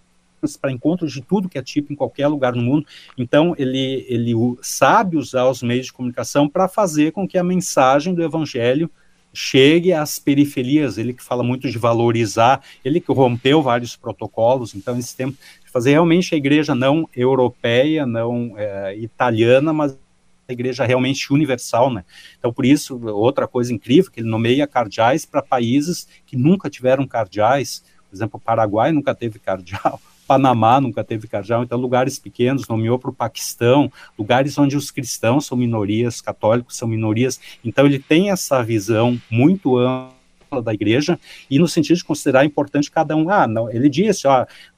para 0.60 0.72
encontros 0.72 1.12
de 1.12 1.20
tudo 1.20 1.48
que 1.48 1.58
é 1.58 1.62
tipo 1.62 1.92
em 1.92 1.96
qualquer 1.96 2.26
lugar 2.26 2.54
no 2.54 2.62
mundo. 2.62 2.86
Então, 3.16 3.54
ele, 3.58 4.04
ele 4.08 4.32
sabe 4.60 5.16
usar 5.16 5.48
os 5.48 5.62
meios 5.62 5.86
de 5.86 5.92
comunicação 5.92 6.48
para 6.48 6.66
fazer 6.66 7.12
com 7.12 7.28
que 7.28 7.38
a 7.38 7.44
mensagem 7.44 8.14
do 8.14 8.22
evangelho 8.22 8.90
chegue 9.32 9.92
às 9.92 10.18
periferias. 10.18 10.98
Ele 10.98 11.12
que 11.12 11.22
fala 11.22 11.42
muito 11.42 11.70
de 11.70 11.78
valorizar, 11.78 12.62
ele 12.84 13.00
que 13.00 13.12
rompeu 13.12 13.62
vários 13.62 13.96
protocolos. 13.96 14.74
Então, 14.74 14.98
esse 14.98 15.16
tempo 15.16 15.36
fazer 15.72 15.92
realmente 15.92 16.34
a 16.34 16.38
igreja 16.38 16.74
não 16.74 17.08
europeia, 17.16 18.04
não 18.04 18.54
é, 18.56 18.94
italiana, 18.96 19.72
mas 19.72 19.98
a 20.46 20.52
igreja 20.52 20.84
realmente 20.84 21.32
universal, 21.32 21.90
né? 21.90 22.04
Então, 22.38 22.52
por 22.52 22.66
isso, 22.66 23.00
outra 23.08 23.48
coisa 23.48 23.72
incrível, 23.72 24.10
que 24.10 24.20
ele 24.20 24.28
nomeia 24.28 24.66
cardeais 24.66 25.24
para 25.24 25.40
países 25.42 26.06
que 26.26 26.36
nunca 26.36 26.68
tiveram 26.68 27.06
cardeais, 27.06 27.82
por 28.08 28.14
exemplo, 28.14 28.36
o 28.36 28.40
Paraguai 28.40 28.92
nunca 28.92 29.14
teve 29.14 29.38
cardeal, 29.38 30.00
Panamá 30.28 30.80
nunca 30.80 31.02
teve 31.02 31.26
cardeal, 31.26 31.62
então 31.62 31.78
lugares 31.78 32.18
pequenos, 32.18 32.68
nomeou 32.68 32.98
para 32.98 33.10
o 33.10 33.14
Paquistão, 33.14 33.90
lugares 34.18 34.56
onde 34.58 34.76
os 34.76 34.90
cristãos 34.90 35.46
são 35.46 35.56
minorias, 35.56 36.20
católicos 36.20 36.76
são 36.76 36.86
minorias, 36.86 37.40
então 37.64 37.86
ele 37.86 37.98
tem 37.98 38.30
essa 38.30 38.62
visão 38.62 39.20
muito 39.30 39.78
ampla 39.78 40.21
da 40.60 40.74
igreja 40.74 41.18
e 41.50 41.58
no 41.58 41.68
sentido 41.68 41.96
de 41.96 42.04
considerar 42.04 42.44
importante 42.44 42.90
cada 42.90 43.16
um. 43.16 43.30
Ah, 43.30 43.46
não, 43.46 43.70
ele 43.70 43.88
disse, 43.88 44.26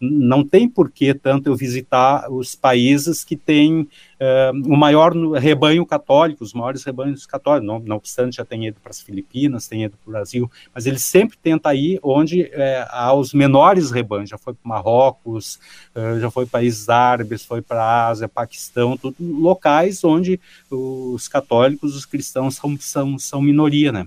não 0.00 0.44
tem 0.44 0.68
por 0.68 0.90
que 0.90 1.14
tanto 1.14 1.48
eu 1.48 1.56
visitar 1.56 2.30
os 2.30 2.54
países 2.54 3.24
que 3.24 3.36
têm 3.36 3.80
uh, 3.80 4.72
o 4.72 4.76
maior 4.76 5.12
rebanho 5.34 5.84
católico, 5.86 6.44
os 6.44 6.52
maiores 6.52 6.84
rebanhos 6.84 7.26
católicos. 7.26 7.66
Não, 7.66 7.78
não 7.78 7.96
obstante, 7.96 8.36
já 8.36 8.44
tem 8.44 8.66
ido 8.66 8.78
para 8.80 8.90
as 8.90 9.00
Filipinas, 9.00 9.66
tem 9.66 9.84
ido 9.84 9.96
para 9.96 10.08
o 10.08 10.12
Brasil, 10.12 10.50
mas 10.74 10.86
ele 10.86 10.98
sempre 10.98 11.36
tenta 11.36 11.74
ir 11.74 11.98
onde 12.02 12.42
uh, 12.42 12.50
há 12.88 13.14
os 13.14 13.32
menores 13.32 13.90
rebanhos. 13.90 14.30
Já 14.30 14.38
foi 14.38 14.54
para 14.54 14.68
Marrocos, 14.68 15.58
uh, 15.94 16.20
já 16.20 16.30
foi 16.30 16.46
para 16.46 16.60
países 16.60 16.88
árabes, 16.88 17.44
foi 17.44 17.60
para 17.60 17.82
a 17.82 18.08
Ásia, 18.08 18.28
Paquistão, 18.28 18.96
tudo 18.96 19.16
locais 19.20 20.04
onde 20.04 20.40
os 20.70 21.28
católicos, 21.28 21.96
os 21.96 22.06
cristãos 22.06 22.56
são, 22.56 22.76
são, 22.78 23.18
são 23.18 23.42
minoria, 23.42 23.90
né? 23.90 24.06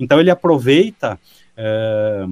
Então 0.00 0.18
ele 0.18 0.30
aproveita 0.30 1.20
é, 1.56 2.26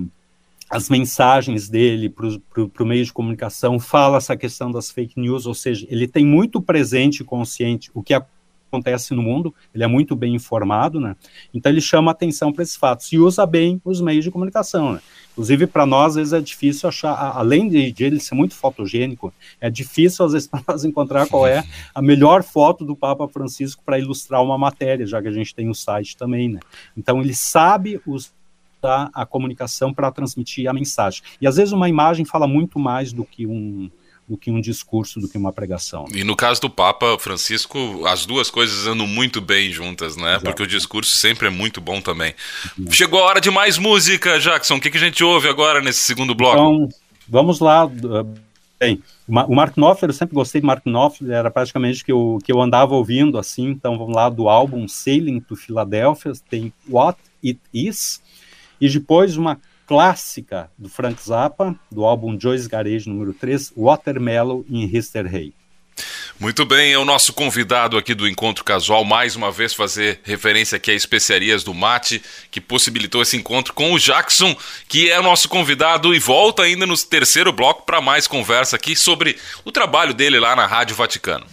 as 0.70 0.88
mensagens 0.88 1.68
dele 1.68 2.08
para 2.08 2.82
o 2.82 2.86
meio 2.86 3.04
de 3.04 3.12
comunicação, 3.12 3.78
fala 3.78 4.16
essa 4.16 4.36
questão 4.36 4.72
das 4.72 4.90
fake 4.90 5.20
news, 5.20 5.46
ou 5.46 5.54
seja, 5.54 5.86
ele 5.90 6.08
tem 6.08 6.26
muito 6.26 6.60
presente 6.60 7.20
e 7.20 7.24
consciente 7.24 7.90
o 7.94 8.02
que 8.02 8.14
acontece 8.68 9.14
no 9.14 9.22
mundo, 9.22 9.54
ele 9.74 9.82
é 9.82 9.86
muito 9.86 10.14
bem 10.14 10.34
informado, 10.34 11.00
né? 11.00 11.16
Então 11.52 11.72
ele 11.72 11.80
chama 11.80 12.10
atenção 12.10 12.52
para 12.52 12.62
esses 12.62 12.76
fatos 12.76 13.12
e 13.12 13.18
usa 13.18 13.44
bem 13.44 13.80
os 13.84 14.00
meios 14.00 14.24
de 14.24 14.30
comunicação, 14.30 14.92
né? 14.92 15.00
Inclusive 15.32 15.66
para 15.66 15.86
nós 15.86 16.08
às 16.08 16.14
vezes 16.16 16.32
é 16.32 16.40
difícil 16.40 16.88
achar, 16.88 17.14
além 17.36 17.68
de, 17.68 17.92
de, 17.92 18.04
ele 18.04 18.20
ser 18.20 18.34
muito 18.34 18.54
fotogênico, 18.54 19.32
é 19.60 19.70
difícil 19.70 20.24
às 20.24 20.32
vezes 20.32 20.46
para 20.48 20.62
nós 20.68 20.84
encontrar 20.84 21.26
qual 21.28 21.46
é 21.46 21.64
a 21.94 22.02
melhor 22.02 22.42
foto 22.42 22.84
do 22.84 22.94
Papa 22.94 23.26
Francisco 23.28 23.82
para 23.84 23.98
ilustrar 23.98 24.42
uma 24.42 24.58
matéria, 24.58 25.06
já 25.06 25.20
que 25.20 25.28
a 25.28 25.32
gente 25.32 25.54
tem 25.54 25.68
o 25.68 25.74
site 25.74 26.16
também, 26.16 26.48
né? 26.48 26.60
Então 26.96 27.20
ele 27.20 27.34
sabe 27.34 28.00
usar 28.06 29.10
a 29.12 29.26
comunicação 29.26 29.92
para 29.92 30.10
transmitir 30.12 30.68
a 30.68 30.72
mensagem. 30.72 31.22
E 31.40 31.46
às 31.46 31.56
vezes 31.56 31.72
uma 31.72 31.88
imagem 31.88 32.24
fala 32.24 32.46
muito 32.46 32.78
mais 32.78 33.12
do 33.12 33.24
que 33.24 33.46
um 33.46 33.90
do 34.28 34.36
que 34.36 34.50
um 34.50 34.60
discurso, 34.60 35.20
do 35.20 35.28
que 35.28 35.38
uma 35.38 35.52
pregação. 35.52 36.04
E 36.14 36.22
no 36.22 36.36
caso 36.36 36.60
do 36.60 36.68
Papa 36.68 37.18
Francisco, 37.18 38.04
as 38.06 38.26
duas 38.26 38.50
coisas 38.50 38.86
andam 38.86 39.06
muito 39.06 39.40
bem 39.40 39.70
juntas, 39.70 40.16
né? 40.16 40.32
Exato. 40.32 40.44
Porque 40.44 40.62
o 40.62 40.66
discurso 40.66 41.16
sempre 41.16 41.46
é 41.46 41.50
muito 41.50 41.80
bom 41.80 42.00
também. 42.00 42.34
Uhum. 42.78 42.90
Chegou 42.90 43.20
a 43.20 43.24
hora 43.24 43.40
de 43.40 43.50
mais 43.50 43.78
música, 43.78 44.38
Jackson. 44.38 44.76
O 44.76 44.80
que, 44.80 44.90
que 44.90 44.98
a 44.98 45.00
gente 45.00 45.24
ouve 45.24 45.48
agora 45.48 45.80
nesse 45.80 46.00
segundo 46.00 46.34
bloco? 46.34 46.56
Então, 46.56 46.88
vamos 47.26 47.58
lá. 47.58 47.90
Bem, 48.78 49.02
o 49.26 49.54
Mark 49.54 49.74
Knopfler, 49.76 50.10
eu 50.10 50.14
sempre 50.14 50.34
gostei 50.34 50.60
de 50.60 50.66
Mark 50.66 50.84
Knopfler, 50.84 51.32
era 51.32 51.50
praticamente 51.50 52.04
que 52.04 52.12
eu, 52.12 52.38
que 52.44 52.52
eu 52.52 52.60
andava 52.60 52.94
ouvindo 52.94 53.38
assim. 53.38 53.68
Então 53.68 53.96
vamos 53.96 54.14
lá 54.14 54.28
do 54.28 54.48
álbum 54.48 54.86
Sailing 54.86 55.40
to 55.40 55.56
Philadelphia, 55.56 56.32
tem 56.50 56.72
What 56.88 57.18
It 57.44 57.58
Is, 57.72 58.22
e 58.80 58.88
depois 58.88 59.36
uma 59.36 59.58
clássica 59.88 60.70
do 60.76 60.86
Frank 60.86 61.20
Zappa, 61.20 61.74
do 61.90 62.04
álbum 62.04 62.38
Joyce 62.38 62.68
Garage 62.68 63.08
número 63.08 63.32
3, 63.32 63.72
Watermelon 63.74 64.62
in 64.68 64.84
Hister 64.84 65.26
Hay. 65.26 65.54
Muito 66.38 66.64
bem, 66.64 66.92
é 66.92 66.98
o 66.98 67.04
nosso 67.04 67.32
convidado 67.32 67.96
aqui 67.96 68.14
do 68.14 68.28
Encontro 68.28 68.62
Casual, 68.62 69.04
mais 69.04 69.34
uma 69.34 69.50
vez 69.50 69.74
fazer 69.74 70.20
referência 70.22 70.76
aqui 70.76 70.92
a 70.92 70.94
especiarias 70.94 71.64
do 71.64 71.74
mate, 71.74 72.22
que 72.50 72.60
possibilitou 72.60 73.22
esse 73.22 73.36
encontro 73.36 73.72
com 73.72 73.92
o 73.92 73.98
Jackson, 73.98 74.54
que 74.86 75.10
é 75.10 75.18
o 75.18 75.22
nosso 75.22 75.48
convidado 75.48 76.14
e 76.14 76.20
volta 76.20 76.62
ainda 76.62 76.86
no 76.86 76.96
terceiro 76.96 77.50
bloco 77.50 77.84
para 77.84 78.00
mais 78.00 78.28
conversa 78.28 78.76
aqui 78.76 78.94
sobre 78.94 79.36
o 79.64 79.72
trabalho 79.72 80.14
dele 80.14 80.38
lá 80.38 80.54
na 80.54 80.66
Rádio 80.66 80.94
Vaticano. 80.94 81.46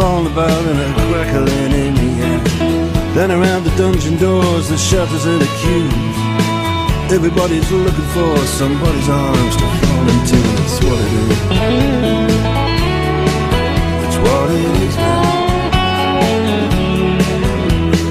Falling 0.00 0.32
about 0.32 0.64
and 0.64 0.80
a 0.80 0.88
crackling 1.12 1.72
in 1.84 1.94
the 1.94 2.10
air. 2.24 2.40
Then 3.14 3.30
around 3.30 3.64
the 3.64 3.74
dungeon 3.76 4.16
doors, 4.16 4.68
the 4.68 4.78
shutters 4.78 5.26
and 5.26 5.40
the 5.40 5.50
queues. 5.60 6.16
Everybody's 7.12 7.70
looking 7.70 8.08
for 8.16 8.36
somebody's 8.60 9.08
arms 9.08 9.56
to 9.56 9.66
fall 9.80 10.08
into. 10.14 10.38
That's 10.56 10.78
what 10.84 10.98
it 11.04 11.12
is. 11.20 11.38
That's 14.00 14.18
what 14.24 14.48
it 14.60 14.74
is. 14.86 14.94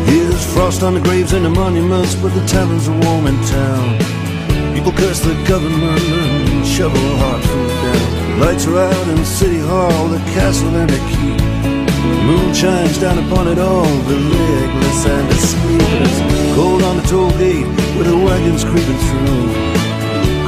Here's 0.10 0.46
frost 0.54 0.84
on 0.84 0.94
the 0.94 1.02
graves 1.02 1.34
and 1.34 1.44
the 1.46 1.50
monuments, 1.50 2.14
but 2.16 2.32
the 2.36 2.46
taverns 2.46 2.88
are 2.88 3.00
warm 3.06 3.26
in 3.26 3.38
town. 3.46 3.98
People 4.76 4.92
curse 4.92 5.22
the 5.22 5.34
government 5.48 6.02
and 6.02 6.68
shovel 6.68 7.18
hard 7.22 7.42
food 7.44 7.70
down. 7.84 8.40
Lights 8.40 8.68
are 8.68 8.78
out 8.78 9.08
in 9.08 9.26
City 9.26 9.60
Hall, 9.60 10.08
the 10.08 10.20
castle 10.36 10.76
and 10.76 10.90
the 10.90 11.00
keep. 11.10 11.49
The 12.10 12.22
moon 12.30 12.54
shines 12.54 12.98
down 13.00 13.18
upon 13.26 13.48
it 13.48 13.60
all, 13.60 13.86
the 14.12 14.18
legless 14.18 15.06
and 15.06 15.26
the 15.30 15.36
sleepless. 15.36 16.16
Cold 16.56 16.82
on 16.84 16.98
the 16.98 17.04
toll 17.04 17.32
gate 17.38 17.68
with 17.98 18.08
the 18.08 18.18
wagons 18.18 18.64
creeping 18.64 19.02
through. 19.08 19.48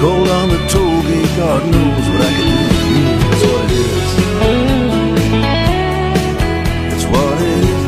Cold 0.01 0.27
on 0.39 0.49
the 0.49 0.59
toll 0.67 1.01
gate, 1.09 1.31
God 1.37 1.61
knows 1.71 2.05
what 2.11 2.21
I 2.21 2.31
can 2.37 2.47
do 2.51 2.63
for 3.41 3.59
you. 3.73 3.85
That's 6.89 7.05
what 7.05 7.35
it 7.41 7.63
is. 7.65 7.81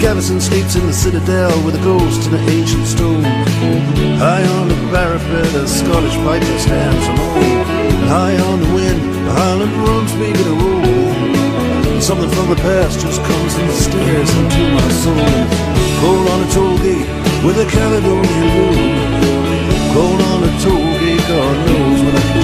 Gavison 0.00 0.40
sleeps 0.40 0.76
in 0.76 0.86
the 0.86 0.92
citadel 0.92 1.50
with 1.64 1.74
a 1.74 1.82
ghost 1.82 2.26
in 2.26 2.32
the 2.32 2.38
ancient 2.52 2.86
stone. 2.86 3.24
High 4.16 4.46
on 4.58 4.68
the 4.68 4.76
parapet, 4.92 5.54
a 5.54 5.66
Scottish 5.66 6.14
piper 6.24 6.58
stands 6.60 7.06
alone. 7.08 7.77
High 8.08 8.38
on 8.40 8.60
the 8.60 8.72
wind, 8.72 9.00
the 9.26 9.32
Highland 9.32 9.74
drums 9.74 10.12
begin 10.12 10.42
to 10.48 10.54
roll. 10.64 12.00
Something 12.00 12.30
from 12.30 12.48
the 12.48 12.56
past 12.56 13.00
just 13.00 13.20
comes 13.22 13.54
and 13.54 13.70
stares 13.70 14.30
into 14.40 14.62
my 14.72 14.88
soul. 15.04 15.28
Cold 16.00 16.26
on 16.32 16.40
a 16.40 16.48
toll 16.56 16.78
gate 16.78 17.08
with 17.44 17.60
a 17.60 17.68
Caledonian 17.68 18.48
moon. 18.56 19.92
Cold 19.92 20.22
on 20.32 20.40
a 20.42 20.52
toll 20.64 20.88
gate, 21.04 21.20
God 21.28 21.56
knows 21.66 22.00
what 22.02 22.14
I 22.14 22.37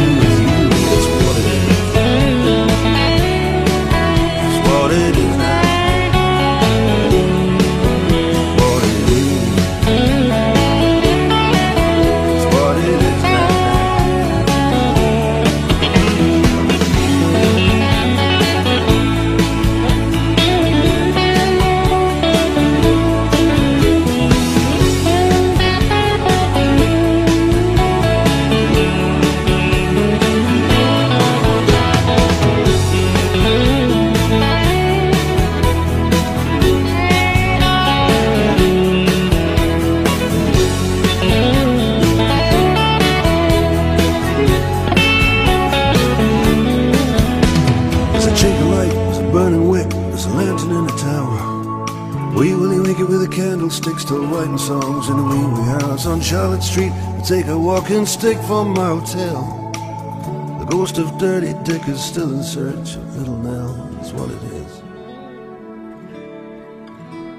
writing 54.20 54.58
songs 54.58 55.08
in 55.08 55.18
a 55.18 55.22
wee 55.22 55.64
house 55.64 56.06
on 56.06 56.20
Charlotte 56.20 56.62
Street. 56.62 56.92
I 56.92 57.20
take 57.20 57.46
a 57.46 57.58
walking 57.58 58.06
stick 58.06 58.38
from 58.42 58.74
my 58.74 58.88
hotel. 58.88 59.70
The 60.60 60.66
ghost 60.66 60.98
of 60.98 61.18
Dirty 61.18 61.54
Dick 61.64 61.88
is 61.88 62.02
still 62.02 62.32
in 62.34 62.42
search 62.42 62.96
of 62.96 63.16
Little 63.16 63.38
Nell. 63.38 63.74
That's 63.94 64.12
what 64.12 64.30
it 64.30 64.42
is. 64.42 64.82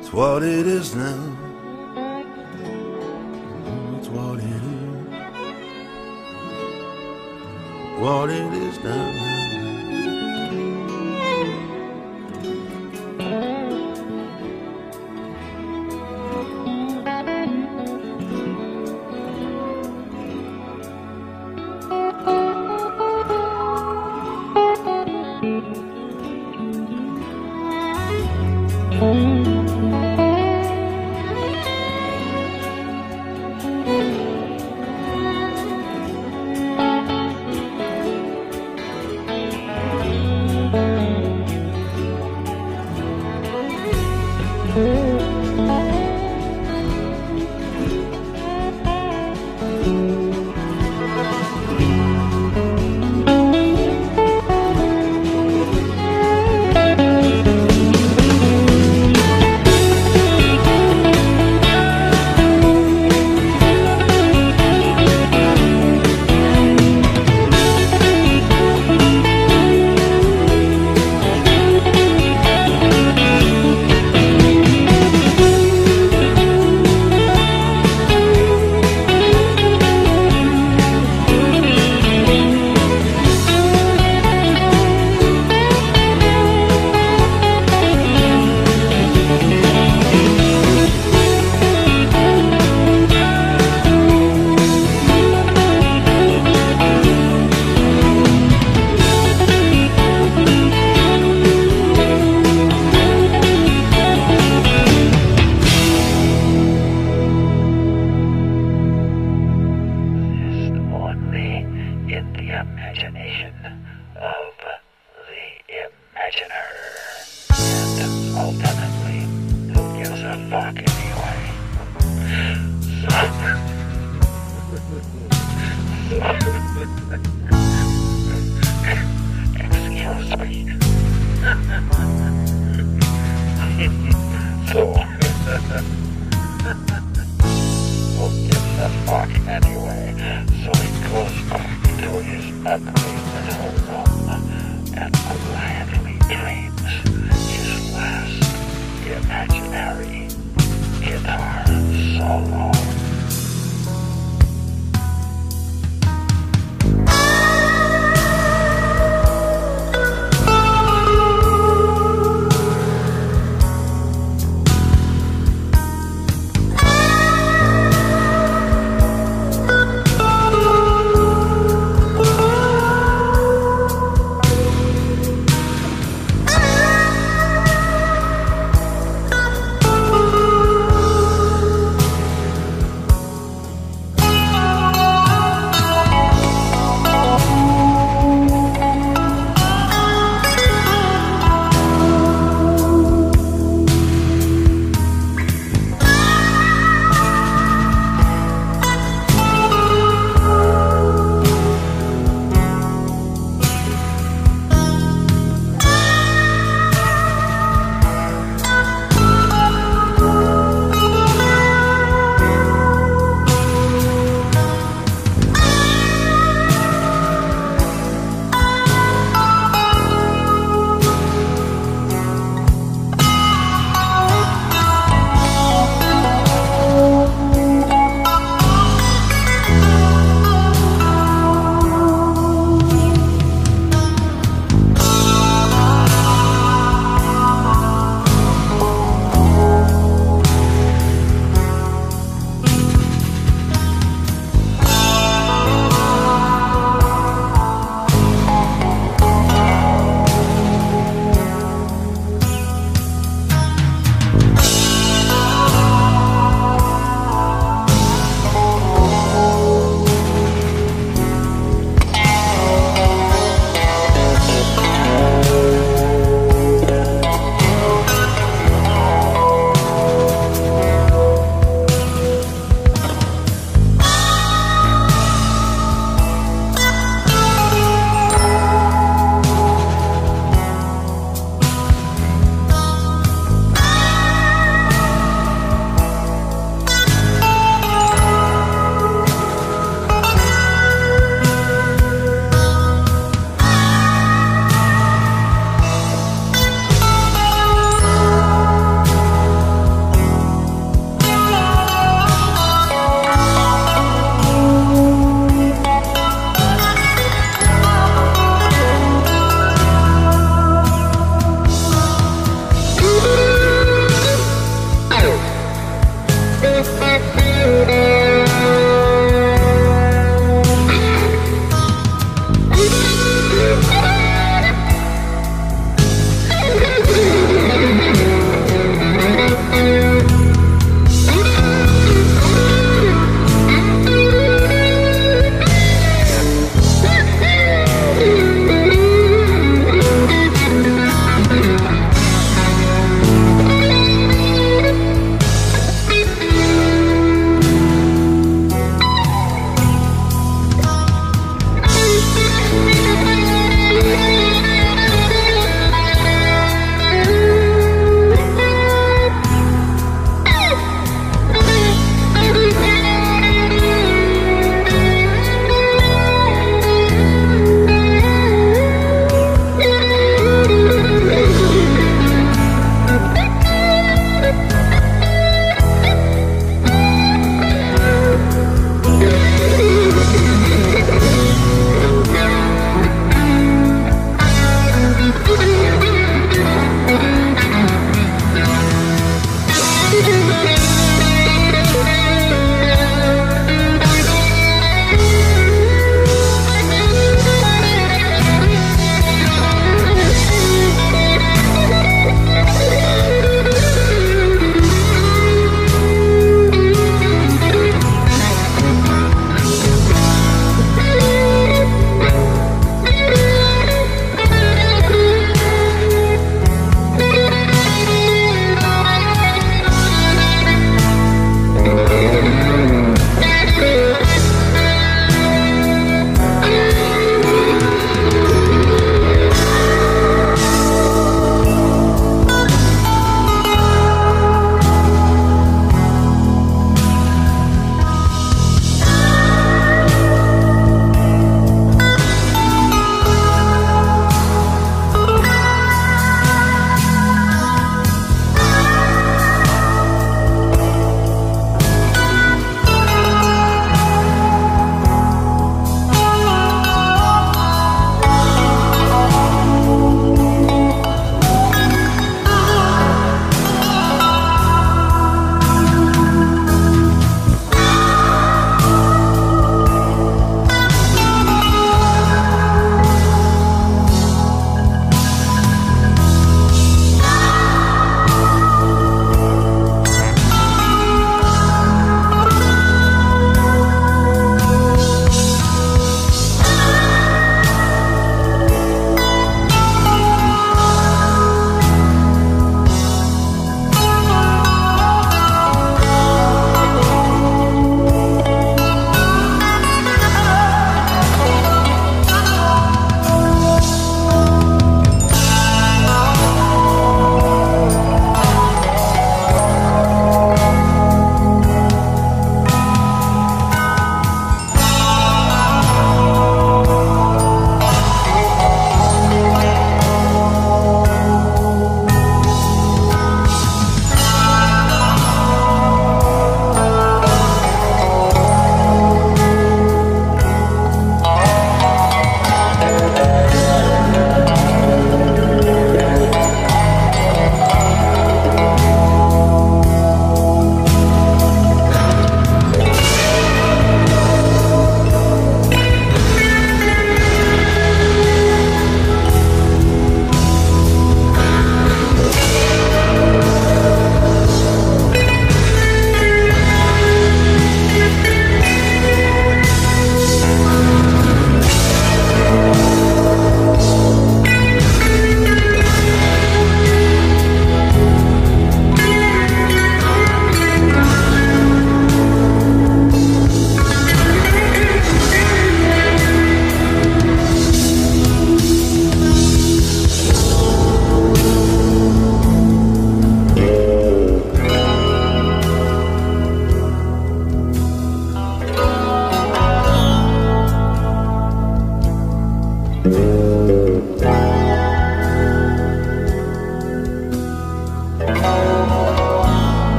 It's 0.00 0.12
what 0.12 0.42
it 0.42 0.66
is 0.66 0.94
now. 0.94 1.36
It's 3.98 4.08
what 4.08 4.38
it 4.38 4.44
is. 4.44 4.80
What 8.00 8.30
it 8.30 8.52
is 8.52 8.84
now. 8.84 9.19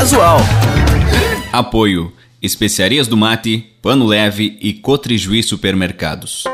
Casual. 0.00 0.38
Apoio: 1.52 2.10
Especiarias 2.40 3.06
do 3.06 3.18
Mate, 3.18 3.66
Pano 3.82 4.06
Leve 4.06 4.56
e 4.62 4.72
Cotrijuí 4.72 5.42
Supermercados. 5.42 6.44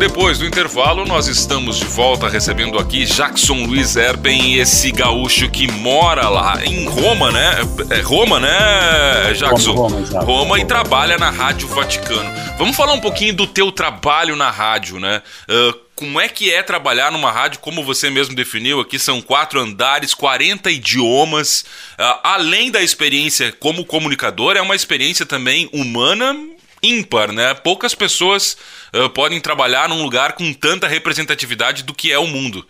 Depois 0.00 0.38
do 0.38 0.46
intervalo, 0.46 1.04
nós 1.04 1.26
estamos 1.26 1.76
de 1.76 1.84
volta 1.84 2.26
recebendo 2.26 2.78
aqui 2.78 3.04
Jackson 3.04 3.66
Luiz 3.66 3.96
Erben, 3.96 4.54
esse 4.54 4.90
gaúcho 4.90 5.50
que 5.50 5.70
mora 5.70 6.26
lá 6.26 6.64
em 6.64 6.88
Roma, 6.88 7.30
né? 7.30 7.56
É 7.90 8.00
Roma, 8.00 8.40
né, 8.40 9.34
Jackson? 9.34 9.74
Roma, 9.74 9.98
Roma, 9.98 10.20
Roma 10.22 10.58
e 10.58 10.64
trabalha 10.64 11.18
na 11.18 11.28
Rádio 11.28 11.68
Vaticano. 11.68 12.32
Vamos 12.56 12.74
falar 12.76 12.94
um 12.94 13.00
pouquinho 13.00 13.34
do 13.34 13.46
teu 13.46 13.70
trabalho 13.70 14.34
na 14.36 14.50
rádio, 14.50 14.98
né? 14.98 15.20
Uh, 15.46 15.78
como 15.94 16.18
é 16.18 16.30
que 16.30 16.50
é 16.50 16.62
trabalhar 16.62 17.12
numa 17.12 17.30
rádio, 17.30 17.60
como 17.60 17.84
você 17.84 18.08
mesmo 18.08 18.34
definiu 18.34 18.80
aqui, 18.80 18.98
são 18.98 19.20
quatro 19.20 19.60
andares, 19.60 20.14
40 20.14 20.70
idiomas. 20.70 21.66
Uh, 21.98 22.20
além 22.22 22.70
da 22.70 22.82
experiência 22.82 23.52
como 23.52 23.84
comunicador, 23.84 24.56
é 24.56 24.62
uma 24.62 24.74
experiência 24.74 25.26
também 25.26 25.68
humana 25.74 26.34
ímpar, 26.82 27.32
né? 27.32 27.54
Poucas 27.54 27.94
pessoas 27.94 28.56
uh, 28.94 29.10
podem 29.10 29.40
trabalhar 29.40 29.88
num 29.88 30.02
lugar 30.02 30.32
com 30.32 30.52
tanta 30.52 30.86
representatividade 30.88 31.82
do 31.82 31.94
que 31.94 32.10
é 32.10 32.18
o 32.18 32.26
mundo. 32.26 32.66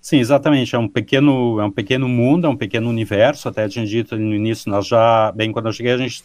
Sim, 0.00 0.18
exatamente. 0.18 0.74
É 0.74 0.78
um 0.78 0.88
pequeno, 0.88 1.60
é 1.60 1.64
um 1.64 1.70
pequeno 1.70 2.08
mundo, 2.08 2.46
é 2.46 2.50
um 2.50 2.56
pequeno 2.56 2.88
universo. 2.88 3.48
Até 3.48 3.68
tinha 3.68 3.86
dito 3.86 4.16
no 4.16 4.34
início, 4.34 4.70
nós 4.70 4.86
já, 4.86 5.30
bem, 5.32 5.52
quando 5.52 5.66
eu 5.66 5.72
cheguei, 5.72 5.92
a 5.92 5.96
gente 5.96 6.20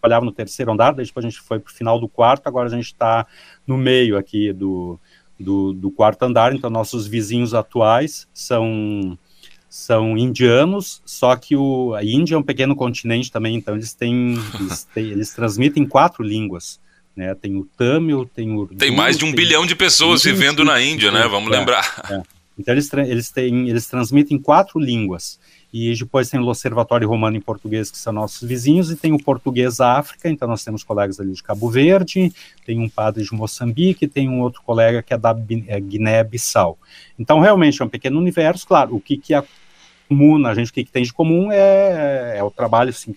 trabalhava 0.00 0.24
no 0.24 0.30
terceiro 0.30 0.70
andar, 0.70 0.92
depois 0.94 1.26
a 1.26 1.28
gente 1.28 1.40
foi 1.40 1.58
para 1.58 1.70
o 1.70 1.74
final 1.74 1.98
do 1.98 2.08
quarto, 2.08 2.46
agora 2.46 2.68
a 2.68 2.70
gente 2.70 2.86
está 2.86 3.26
no 3.66 3.76
meio 3.76 4.16
aqui 4.16 4.52
do, 4.52 5.00
do, 5.38 5.72
do, 5.72 5.90
quarto 5.90 6.22
andar. 6.22 6.54
Então, 6.54 6.70
nossos 6.70 7.08
vizinhos 7.08 7.54
atuais 7.54 8.28
são 8.32 9.18
são 9.68 10.16
indianos, 10.16 11.02
só 11.04 11.36
que 11.36 11.54
o, 11.54 11.94
a 11.94 12.02
Índia 12.02 12.34
é 12.34 12.38
um 12.38 12.42
pequeno 12.42 12.74
continente 12.74 13.30
também, 13.30 13.54
então 13.54 13.74
eles 13.74 13.92
têm, 13.92 14.38
eles, 14.58 14.84
têm, 14.84 15.10
eles 15.10 15.34
transmitem 15.34 15.86
quatro 15.86 16.22
línguas. 16.22 16.80
Né? 17.14 17.34
Tem 17.34 17.56
o 17.56 17.64
Tamil, 17.76 18.30
tem 18.32 18.56
o 18.56 18.66
Tem 18.66 18.94
mais 18.94 19.18
de 19.18 19.24
um 19.24 19.32
bilhão 19.32 19.66
de 19.66 19.74
pessoas 19.74 20.22
vivendo 20.22 20.64
na 20.64 20.80
Índia, 20.80 21.10
né? 21.10 21.26
Vamos 21.26 21.52
é, 21.52 21.58
lembrar. 21.58 22.00
É. 22.08 22.22
Então 22.56 22.74
eles, 22.74 22.92
eles, 22.92 23.30
têm, 23.30 23.68
eles 23.68 23.86
transmitem 23.86 24.38
quatro 24.38 24.78
línguas. 24.78 25.38
E 25.72 25.94
depois 25.94 26.30
tem 26.30 26.40
o 26.40 26.46
Observatório 26.46 27.08
Romano 27.08 27.36
em 27.36 27.40
Português, 27.40 27.90
que 27.90 27.98
são 27.98 28.12
nossos 28.12 28.46
vizinhos, 28.48 28.90
e 28.90 28.96
tem 28.96 29.12
o 29.12 29.22
Português 29.22 29.80
África, 29.80 30.28
então 30.28 30.48
nós 30.48 30.64
temos 30.64 30.82
colegas 30.82 31.20
ali 31.20 31.32
de 31.32 31.42
Cabo 31.42 31.68
Verde, 31.68 32.32
tem 32.64 32.80
um 32.80 32.88
padre 32.88 33.22
de 33.22 33.34
Moçambique, 33.34 34.08
tem 34.08 34.28
um 34.28 34.40
outro 34.40 34.62
colega 34.62 35.02
que 35.02 35.12
é 35.12 35.18
da 35.18 35.36
é, 35.66 35.78
Guiné-Bissau. 35.78 36.78
Então, 37.18 37.40
realmente, 37.40 37.82
é 37.82 37.84
um 37.84 37.88
pequeno 37.88 38.18
universo, 38.18 38.66
claro, 38.66 38.96
o 38.96 39.00
que, 39.00 39.18
que 39.18 39.34
é 39.34 39.44
comum, 40.08 40.46
a 40.46 40.54
gente, 40.54 40.70
o 40.70 40.72
que, 40.72 40.84
que 40.84 40.90
tem 40.90 41.02
de 41.02 41.12
comum 41.12 41.52
é, 41.52 42.38
é 42.38 42.42
o 42.42 42.50
trabalho, 42.50 42.92
que, 42.92 43.14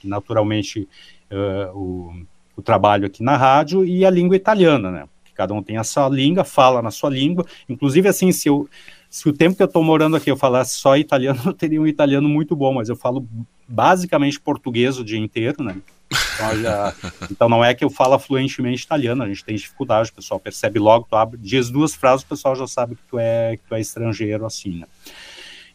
que 0.00 0.08
naturalmente, 0.08 0.88
uh, 1.30 1.76
o, 1.76 2.14
o 2.56 2.62
trabalho 2.62 3.06
aqui 3.06 3.22
na 3.22 3.36
rádio 3.36 3.84
e 3.84 4.06
a 4.06 4.10
língua 4.10 4.36
italiana, 4.36 4.90
né? 4.90 5.04
Cada 5.34 5.54
um 5.54 5.62
tem 5.62 5.78
a 5.78 5.84
sua 5.84 6.08
língua, 6.08 6.44
fala 6.44 6.82
na 6.82 6.90
sua 6.90 7.08
língua, 7.08 7.46
inclusive, 7.68 8.08
assim, 8.08 8.30
se 8.30 8.48
eu 8.48 8.68
se 9.10 9.28
o 9.28 9.32
tempo 9.32 9.56
que 9.56 9.62
eu 9.62 9.66
estou 9.66 9.82
morando 9.82 10.14
aqui 10.14 10.30
eu 10.30 10.36
falasse 10.36 10.78
só 10.78 10.96
italiano, 10.96 11.40
eu 11.44 11.52
teria 11.52 11.82
um 11.82 11.86
italiano 11.86 12.28
muito 12.28 12.54
bom, 12.54 12.72
mas 12.72 12.88
eu 12.88 12.94
falo 12.94 13.26
basicamente 13.66 14.40
português 14.40 14.98
o 14.98 15.04
dia 15.04 15.18
inteiro, 15.18 15.64
né? 15.64 15.76
Então, 16.08 16.62
já, 16.62 16.94
então 17.30 17.48
não 17.48 17.64
é 17.64 17.74
que 17.74 17.84
eu 17.84 17.90
falo 17.90 18.16
fluentemente 18.20 18.84
italiano, 18.84 19.24
a 19.24 19.28
gente 19.28 19.44
tem 19.44 19.56
dificuldade, 19.56 20.10
o 20.10 20.14
pessoal 20.14 20.38
percebe 20.38 20.78
logo, 20.78 21.06
tu 21.10 21.16
abre, 21.16 21.38
diz 21.42 21.68
duas 21.70 21.94
frases, 21.94 22.24
o 22.24 22.28
pessoal 22.28 22.54
já 22.54 22.68
sabe 22.68 22.94
que 22.94 23.02
tu 23.10 23.18
é, 23.18 23.56
que 23.56 23.62
tu 23.68 23.74
é 23.74 23.80
estrangeiro, 23.80 24.46
assim, 24.46 24.78
né? 24.78 24.86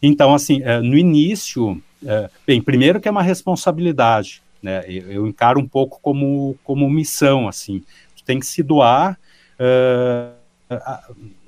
Então, 0.02 0.34
assim, 0.34 0.62
é, 0.64 0.80
no 0.80 0.98
início, 0.98 1.82
é, 2.06 2.30
bem, 2.48 2.62
primeiro 2.62 3.02
que 3.02 3.08
é 3.08 3.12
uma 3.12 3.24
responsabilidade, 3.24 4.42
né? 4.62 4.84
Eu, 4.88 5.12
eu, 5.12 5.28
encaro 5.28 5.60
um 5.60 5.68
pouco 5.68 6.00
como, 6.02 6.58
como 6.64 6.90
missão, 6.90 7.48
assim, 7.48 7.82
tu 8.16 8.24
tem 8.24 8.40
que 8.40 8.46
se 8.46 8.64
doar, 8.64 9.18
uh, 9.60 10.35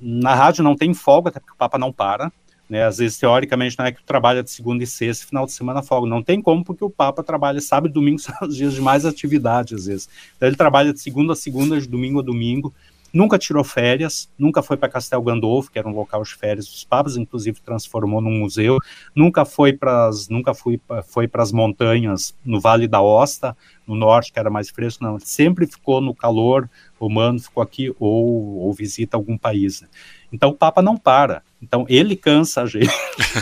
na 0.01 0.35
rádio 0.35 0.63
não 0.63 0.75
tem 0.75 0.93
folga, 0.93 1.29
até 1.29 1.39
porque 1.39 1.53
o 1.53 1.57
Papa 1.57 1.77
não 1.77 1.91
para, 1.91 2.31
né? 2.69 2.83
Às 2.83 2.97
vezes, 2.97 3.17
teoricamente, 3.17 3.77
não 3.77 3.85
é 3.85 3.91
que 3.91 4.03
trabalha 4.03 4.43
de 4.43 4.51
segunda 4.51 4.83
e 4.83 4.87
sexta, 4.87 5.25
final 5.25 5.45
de 5.45 5.53
semana 5.53 5.81
folga. 5.81 6.07
Não 6.07 6.21
tem 6.21 6.41
como, 6.41 6.63
porque 6.63 6.83
o 6.83 6.89
Papa 6.89 7.23
trabalha 7.23 7.61
sábado 7.61 7.91
e 7.91 7.93
domingo, 7.93 8.19
são 8.19 8.35
os 8.41 8.55
dias 8.55 8.73
de 8.73 8.81
mais 8.81 9.05
atividade, 9.05 9.73
às 9.73 9.85
vezes. 9.85 10.09
Então, 10.35 10.47
ele 10.47 10.57
trabalha 10.57 10.93
de 10.93 10.99
segunda 10.99 11.33
a 11.33 11.35
segunda, 11.35 11.79
de 11.79 11.87
domingo 11.87 12.19
a 12.19 12.23
domingo. 12.23 12.73
Nunca 13.17 13.39
tirou 13.39 13.63
férias, 13.63 14.29
nunca 14.37 14.61
foi 14.61 14.77
para 14.77 14.89
Castel 14.89 15.23
Gandolfo, 15.23 15.71
que 15.71 15.79
era 15.79 15.87
um 15.87 15.95
local 15.95 16.21
de 16.21 16.35
férias 16.35 16.67
dos 16.67 16.83
papas, 16.83 17.17
inclusive 17.17 17.59
transformou 17.61 18.21
num 18.21 18.37
museu. 18.37 18.77
Nunca 19.15 19.43
foi 19.43 19.73
para 19.73 20.11
nunca 20.29 20.53
fui, 20.53 20.79
foi 21.07 21.27
para 21.27 21.41
as 21.41 21.51
montanhas 21.51 22.35
no 22.45 22.59
Vale 22.61 22.87
da 22.87 23.01
Osta, 23.01 23.57
no 23.87 23.95
norte, 23.95 24.31
que 24.31 24.37
era 24.37 24.51
mais 24.51 24.69
fresco, 24.69 25.03
não. 25.03 25.19
Sempre 25.19 25.65
ficou 25.65 25.99
no 25.99 26.13
calor 26.13 26.69
romano, 26.99 27.39
ficou 27.39 27.63
aqui 27.63 27.91
ou, 27.99 28.59
ou 28.59 28.71
visita 28.71 29.17
algum 29.17 29.35
país. 29.35 29.81
Né? 29.81 29.87
Então 30.31 30.51
o 30.51 30.53
Papa 30.53 30.83
não 30.83 30.95
para. 30.95 31.41
Então 31.59 31.87
ele 31.89 32.15
cansa 32.15 32.61
a 32.61 32.65
gente. 32.67 32.93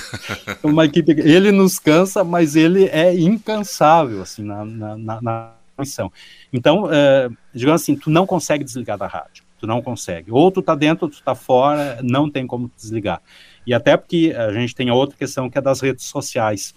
Uma 0.63 0.85
equipe, 0.85 1.11
ele 1.19 1.51
nos 1.51 1.79
cansa, 1.79 2.23
mas 2.23 2.55
ele 2.55 2.85
é 2.85 3.13
incansável 3.13 4.21
assim 4.21 4.41
na, 4.41 4.63
na, 4.63 4.97
na, 4.97 5.21
na 5.21 5.53
missão. 5.77 6.09
Então, 6.53 6.87
é, 6.89 7.29
digamos 7.53 7.81
assim, 7.81 7.93
tu 7.93 8.09
não 8.09 8.25
consegue 8.25 8.63
desligar 8.63 8.97
da 8.97 9.07
rádio. 9.07 9.44
Tu 9.59 9.67
não 9.67 9.81
consegue. 9.81 10.31
Ou 10.31 10.51
tu 10.51 10.61
tá 10.61 10.75
dentro, 10.75 11.07
tu 11.07 11.21
tá 11.23 11.35
fora, 11.35 11.99
não 12.03 12.29
tem 12.29 12.45
como 12.45 12.69
desligar. 12.75 13.21
E 13.65 13.73
até 13.73 13.97
porque 13.97 14.33
a 14.35 14.51
gente 14.53 14.75
tem 14.75 14.91
outra 14.91 15.17
questão 15.17 15.49
que 15.49 15.57
é 15.57 15.61
das 15.61 15.81
redes 15.81 16.05
sociais. 16.05 16.73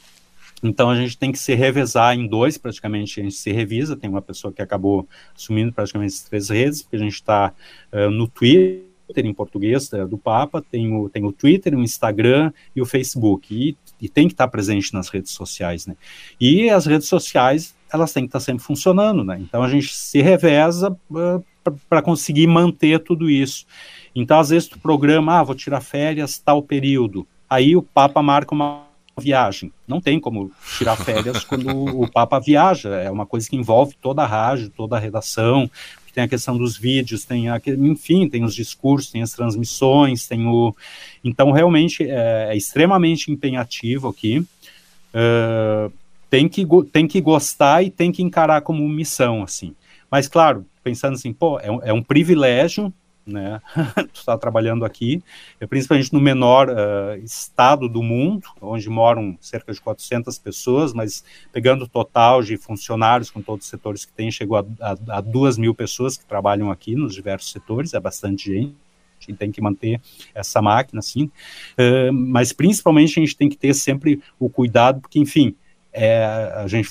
Então 0.62 0.90
a 0.90 0.96
gente 0.96 1.16
tem 1.16 1.30
que 1.30 1.38
se 1.38 1.54
revezar 1.54 2.16
em 2.16 2.26
dois, 2.26 2.58
praticamente 2.58 3.20
a 3.20 3.22
gente 3.22 3.36
se 3.36 3.52
revisa. 3.52 3.96
Tem 3.96 4.10
uma 4.10 4.22
pessoa 4.22 4.52
que 4.52 4.62
acabou 4.62 5.08
assumindo 5.36 5.72
praticamente 5.72 6.14
as 6.14 6.22
três 6.22 6.48
redes, 6.48 6.82
porque 6.82 6.96
a 6.96 7.00
gente 7.00 7.14
está 7.14 7.52
uh, 7.92 8.10
no 8.10 8.26
Twitter 8.26 8.88
em 9.16 9.32
português 9.32 9.88
do 10.08 10.18
Papa, 10.18 10.62
tem 10.70 10.92
o, 10.92 11.08
tem 11.08 11.24
o 11.24 11.32
Twitter, 11.32 11.74
o 11.74 11.82
Instagram 11.82 12.52
e 12.76 12.82
o 12.82 12.86
Facebook. 12.86 13.54
E, 13.54 13.76
e 14.00 14.08
tem 14.08 14.26
que 14.26 14.34
estar 14.34 14.46
tá 14.46 14.50
presente 14.50 14.92
nas 14.92 15.08
redes 15.08 15.32
sociais, 15.32 15.86
né? 15.86 15.96
E 16.40 16.68
as 16.68 16.86
redes 16.86 17.08
sociais, 17.08 17.74
elas 17.92 18.12
têm 18.12 18.24
que 18.24 18.28
estar 18.28 18.38
tá 18.38 18.44
sempre 18.44 18.62
funcionando, 18.62 19.24
né? 19.24 19.38
Então 19.40 19.62
a 19.62 19.68
gente 19.68 19.94
se 19.94 20.20
reveza 20.20 20.96
uh, 21.10 21.44
para 21.88 22.02
conseguir 22.02 22.46
manter 22.46 23.00
tudo 23.00 23.28
isso. 23.28 23.66
Então, 24.14 24.38
às 24.38 24.48
vezes, 24.48 24.68
tu 24.68 24.78
programa, 24.78 25.38
ah, 25.38 25.42
vou 25.42 25.54
tirar 25.54 25.80
férias 25.80 26.38
tal 26.38 26.62
período. 26.62 27.26
Aí 27.48 27.76
o 27.76 27.82
Papa 27.82 28.22
marca 28.22 28.54
uma 28.54 28.84
viagem. 29.18 29.72
Não 29.86 30.00
tem 30.00 30.18
como 30.20 30.50
tirar 30.76 30.96
férias 30.96 31.44
quando 31.44 31.68
o 31.68 32.10
Papa 32.10 32.38
viaja. 32.38 32.90
É 32.90 33.10
uma 33.10 33.26
coisa 33.26 33.48
que 33.48 33.56
envolve 33.56 33.94
toda 34.00 34.22
a 34.22 34.26
rádio, 34.26 34.70
toda 34.70 34.96
a 34.96 34.98
redação. 34.98 35.70
Tem 36.14 36.24
a 36.24 36.28
questão 36.28 36.58
dos 36.58 36.76
vídeos, 36.76 37.24
tem 37.24 37.48
a, 37.48 37.60
enfim, 37.64 38.28
tem 38.28 38.42
os 38.42 38.54
discursos, 38.54 39.12
tem 39.12 39.22
as 39.22 39.32
transmissões, 39.32 40.26
tem 40.26 40.46
o. 40.46 40.74
Então, 41.22 41.52
realmente 41.52 42.02
é, 42.02 42.48
é 42.50 42.56
extremamente 42.56 43.30
empenhativo 43.30 44.08
aqui. 44.08 44.44
Uh, 45.14 45.92
tem 46.30 46.48
que, 46.48 46.66
tem 46.92 47.06
que 47.06 47.20
gostar 47.20 47.82
e 47.82 47.90
tem 47.90 48.12
que 48.12 48.22
encarar 48.22 48.60
como 48.62 48.86
missão, 48.88 49.42
assim. 49.42 49.74
Mas, 50.10 50.28
claro, 50.28 50.64
pensando 50.82 51.14
assim, 51.14 51.32
pô, 51.32 51.58
é 51.60 51.70
um, 51.70 51.82
é 51.82 51.92
um 51.92 52.02
privilégio, 52.02 52.92
né, 53.26 53.60
tu 54.12 54.20
está 54.20 54.38
trabalhando 54.38 54.84
aqui, 54.84 55.22
é 55.60 55.66
principalmente 55.66 56.12
no 56.14 56.20
menor 56.20 56.70
uh, 56.70 57.22
estado 57.22 57.88
do 57.88 58.02
mundo, 58.02 58.48
onde 58.60 58.88
moram 58.88 59.36
cerca 59.38 59.72
de 59.72 59.80
400 59.80 60.38
pessoas, 60.38 60.94
mas 60.94 61.22
pegando 61.52 61.84
o 61.84 61.88
total 61.88 62.42
de 62.42 62.56
funcionários 62.56 63.30
com 63.30 63.42
todos 63.42 63.66
os 63.66 63.70
setores 63.70 64.06
que 64.06 64.12
tem, 64.12 64.30
chegou 64.30 64.56
a, 64.56 64.64
a, 64.80 65.18
a 65.18 65.20
2 65.20 65.58
mil 65.58 65.74
pessoas 65.74 66.16
que 66.16 66.24
trabalham 66.24 66.70
aqui 66.70 66.94
nos 66.94 67.14
diversos 67.14 67.52
setores, 67.52 67.92
é 67.92 68.00
bastante 68.00 68.50
gente, 68.50 68.74
gente 69.20 69.36
tem 69.36 69.52
que 69.52 69.60
manter 69.60 70.00
essa 70.34 70.62
máquina, 70.62 71.00
assim, 71.00 71.24
uh, 71.24 72.12
mas 72.12 72.52
principalmente 72.52 73.18
a 73.18 73.22
gente 73.22 73.36
tem 73.36 73.48
que 73.48 73.56
ter 73.58 73.74
sempre 73.74 74.22
o 74.38 74.48
cuidado, 74.48 75.00
porque, 75.00 75.18
enfim, 75.18 75.54
é, 75.92 76.24
a 76.54 76.66
gente 76.66 76.88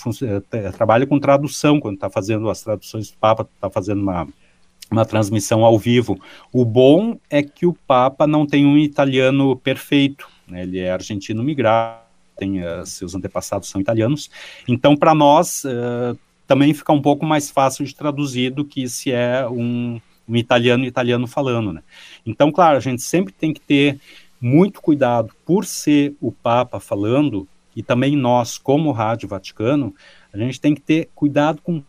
é, 0.51 0.71
trabalha 0.71 1.05
com 1.05 1.19
tradução, 1.19 1.79
quando 1.79 1.95
está 1.95 2.09
fazendo 2.09 2.49
as 2.49 2.61
traduções 2.61 3.11
do 3.11 3.17
Papa, 3.17 3.47
está 3.55 3.69
fazendo 3.69 4.01
uma, 4.01 4.27
uma 4.91 5.05
transmissão 5.05 5.63
ao 5.63 5.77
vivo. 5.77 6.19
O 6.51 6.65
bom 6.65 7.17
é 7.29 7.43
que 7.43 7.65
o 7.65 7.73
Papa 7.73 8.25
não 8.25 8.45
tem 8.45 8.65
um 8.65 8.77
italiano 8.77 9.55
perfeito, 9.55 10.27
né? 10.47 10.63
ele 10.63 10.79
é 10.79 10.91
argentino 10.91 11.43
migrado, 11.43 12.01
tem, 12.37 12.63
uh, 12.63 12.85
seus 12.85 13.15
antepassados 13.15 13.69
são 13.69 13.81
italianos, 13.81 14.29
então 14.67 14.95
para 14.95 15.15
nós 15.15 15.63
uh, 15.63 16.17
também 16.45 16.73
fica 16.73 16.93
um 16.93 17.01
pouco 17.01 17.25
mais 17.25 17.49
fácil 17.49 17.83
de 17.83 17.95
traduzir 17.95 18.51
do 18.51 18.63
que 18.63 18.87
se 18.87 19.11
é 19.11 19.47
um, 19.47 19.99
um 20.27 20.35
italiano 20.35 20.85
italiano 20.85 21.27
falando. 21.27 21.73
Né? 21.73 21.81
Então, 22.25 22.51
claro, 22.51 22.77
a 22.77 22.79
gente 22.79 23.01
sempre 23.01 23.33
tem 23.33 23.53
que 23.53 23.59
ter 23.59 23.99
muito 24.39 24.81
cuidado 24.81 25.33
por 25.45 25.65
ser 25.65 26.15
o 26.21 26.31
Papa 26.31 26.79
falando, 26.79 27.47
e 27.77 27.83
também 27.83 28.15
nós, 28.15 28.57
como 28.57 28.91
Rádio 28.91 29.29
Vaticano, 29.29 29.93
a 30.33 30.37
gente 30.39 30.59
tem 30.59 30.73
que 30.73 30.81
ter 30.81 31.11
cuidado 31.13 31.61
com 31.61 31.83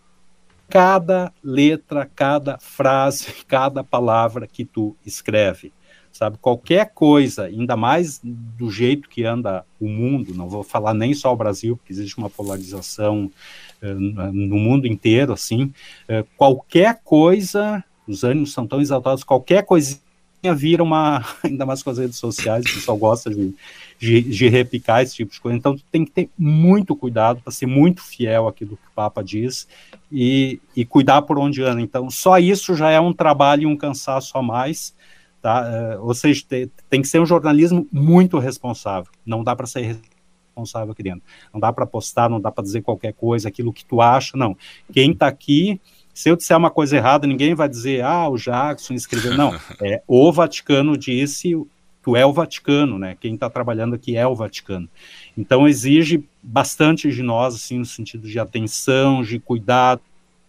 cada 0.68 1.32
letra, 1.42 2.04
cada 2.14 2.58
frase, 2.58 3.28
cada 3.48 3.82
palavra 3.82 4.46
que 4.46 4.66
tu 4.66 4.94
escreve. 5.06 5.72
sabe? 6.12 6.36
Qualquer 6.42 6.92
coisa, 6.92 7.44
ainda 7.44 7.74
mais 7.74 8.20
do 8.22 8.70
jeito 8.70 9.08
que 9.08 9.24
anda 9.24 9.64
o 9.80 9.88
mundo, 9.88 10.34
não 10.34 10.46
vou 10.46 10.62
falar 10.62 10.92
nem 10.92 11.14
só 11.14 11.32
o 11.32 11.36
Brasil, 11.36 11.78
porque 11.78 11.94
existe 11.94 12.18
uma 12.18 12.28
polarização 12.28 13.30
uh, 13.82 14.30
no 14.30 14.58
mundo 14.58 14.86
inteiro, 14.86 15.32
assim, 15.32 15.72
uh, 16.04 16.22
qualquer 16.36 17.00
coisa, 17.02 17.82
os 18.06 18.24
ânimos 18.24 18.52
são 18.52 18.66
tão 18.66 18.78
exaltados, 18.78 19.24
qualquer 19.24 19.64
coisinha 19.64 20.02
vira 20.54 20.82
uma, 20.82 21.24
ainda 21.42 21.64
mais 21.64 21.82
com 21.82 21.88
as 21.88 21.96
redes 21.96 22.18
sociais, 22.18 22.66
o 22.66 22.74
pessoal 22.74 22.98
gosta 22.98 23.30
de, 23.30 23.54
de, 23.98 24.22
de 24.22 24.48
repicar 24.48 25.02
esse 25.02 25.16
tipo 25.16 25.32
de 25.32 25.40
coisa, 25.40 25.58
então 25.58 25.76
tem 25.90 26.04
que 26.04 26.10
ter 26.10 26.30
muito 26.38 26.94
cuidado 26.94 27.40
para 27.42 27.52
ser 27.52 27.66
muito 27.66 28.02
fiel 28.02 28.46
àquilo 28.46 28.76
que 28.76 28.88
o 28.88 28.94
Papa 28.94 29.22
diz 29.22 29.66
e, 30.10 30.60
e 30.76 30.84
cuidar 30.84 31.22
por 31.22 31.38
onde 31.38 31.62
anda, 31.62 31.80
então 31.80 32.08
só 32.10 32.38
isso 32.38 32.74
já 32.74 32.90
é 32.90 33.00
um 33.00 33.12
trabalho 33.12 33.62
e 33.62 33.66
um 33.66 33.76
cansaço 33.76 34.36
a 34.38 34.42
mais, 34.42 34.94
Tá? 35.40 35.96
Uh, 35.96 36.04
ou 36.04 36.14
seja, 36.14 36.44
tem, 36.48 36.70
tem, 36.90 37.00
que 37.00 37.06
ser 37.06 37.20
um 37.20 37.26
jornalismo 37.26 37.86
muito 37.92 38.38
responsável. 38.38 39.10
Não 39.24 39.44
dá 39.44 39.54
para 39.54 39.66
ser 39.66 39.96
responsável 40.58 40.92
aqui 40.92 41.02
dentro. 41.02 41.22
Não 41.52 41.60
dá 41.60 41.72
para 41.72 41.86
postar, 41.86 42.28
não 42.28 42.40
dá 42.40 42.50
para 42.50 42.64
dizer 42.64 42.82
qualquer 42.82 43.12
coisa, 43.12 43.48
aquilo 43.48 43.72
que 43.72 43.84
tu 43.84 44.00
acha, 44.00 44.36
não. 44.36 44.56
Quem 44.92 45.12
está 45.12 45.28
aqui, 45.28 45.80
se 46.12 46.28
eu 46.28 46.36
disser 46.36 46.56
uma 46.56 46.70
coisa 46.70 46.96
errada, 46.96 47.26
ninguém 47.26 47.54
vai 47.54 47.68
dizer, 47.68 48.02
ah, 48.02 48.28
o 48.28 48.36
Jackson 48.36 48.94
escreveu. 48.94 49.36
Não, 49.36 49.54
é, 49.80 50.02
o 50.08 50.32
Vaticano 50.32 50.96
disse, 50.96 51.54
tu 52.02 52.16
é 52.16 52.24
o 52.24 52.32
Vaticano, 52.32 52.98
né? 52.98 53.16
Quem 53.20 53.34
está 53.34 53.50
trabalhando 53.50 53.94
aqui 53.94 54.16
é 54.16 54.26
o 54.26 54.34
Vaticano. 54.34 54.88
Então 55.36 55.68
exige 55.68 56.24
bastante 56.42 57.10
de 57.10 57.22
nós, 57.22 57.54
assim, 57.54 57.78
no 57.78 57.86
sentido 57.86 58.28
de 58.28 58.38
atenção, 58.38 59.22
de 59.22 59.38
cuidado, 59.38 60.00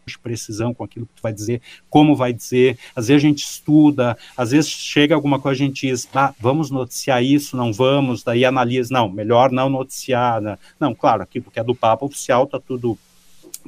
de 0.06 0.18
precisão 0.18 0.74
com 0.74 0.84
aquilo 0.84 1.06
que 1.06 1.14
tu 1.16 1.22
vai 1.22 1.32
dizer, 1.32 1.62
como 1.90 2.16
vai 2.16 2.34
dizer. 2.34 2.78
Às 2.96 3.08
vezes 3.08 3.24
a 3.24 3.28
gente 3.28 3.44
estuda, 3.44 4.18
às 4.36 4.52
vezes 4.52 4.70
chega 4.70 5.16
alguma 5.16 5.40
coisa, 5.40 5.64
a 5.64 5.68
gente 5.68 5.88
diz, 5.88 6.08
ah, 6.14 6.34
vamos 6.40 6.72
noticiar 6.72 7.24
isso, 7.24 7.56
não 7.56 7.72
vamos, 7.72 8.24
daí 8.24 8.44
analisa, 8.44 8.94
não, 8.94 9.10
melhor 9.10 9.52
não 9.52 9.70
noticiar. 9.70 10.42
Né? 10.42 10.58
Não, 10.80 10.96
claro, 10.96 11.24
aqui 11.24 11.40
porque 11.40 11.60
é 11.60 11.64
do 11.64 11.76
Papa 11.76 12.06
oficial, 12.06 12.48
tá 12.48 12.60
tudo, 12.60 12.98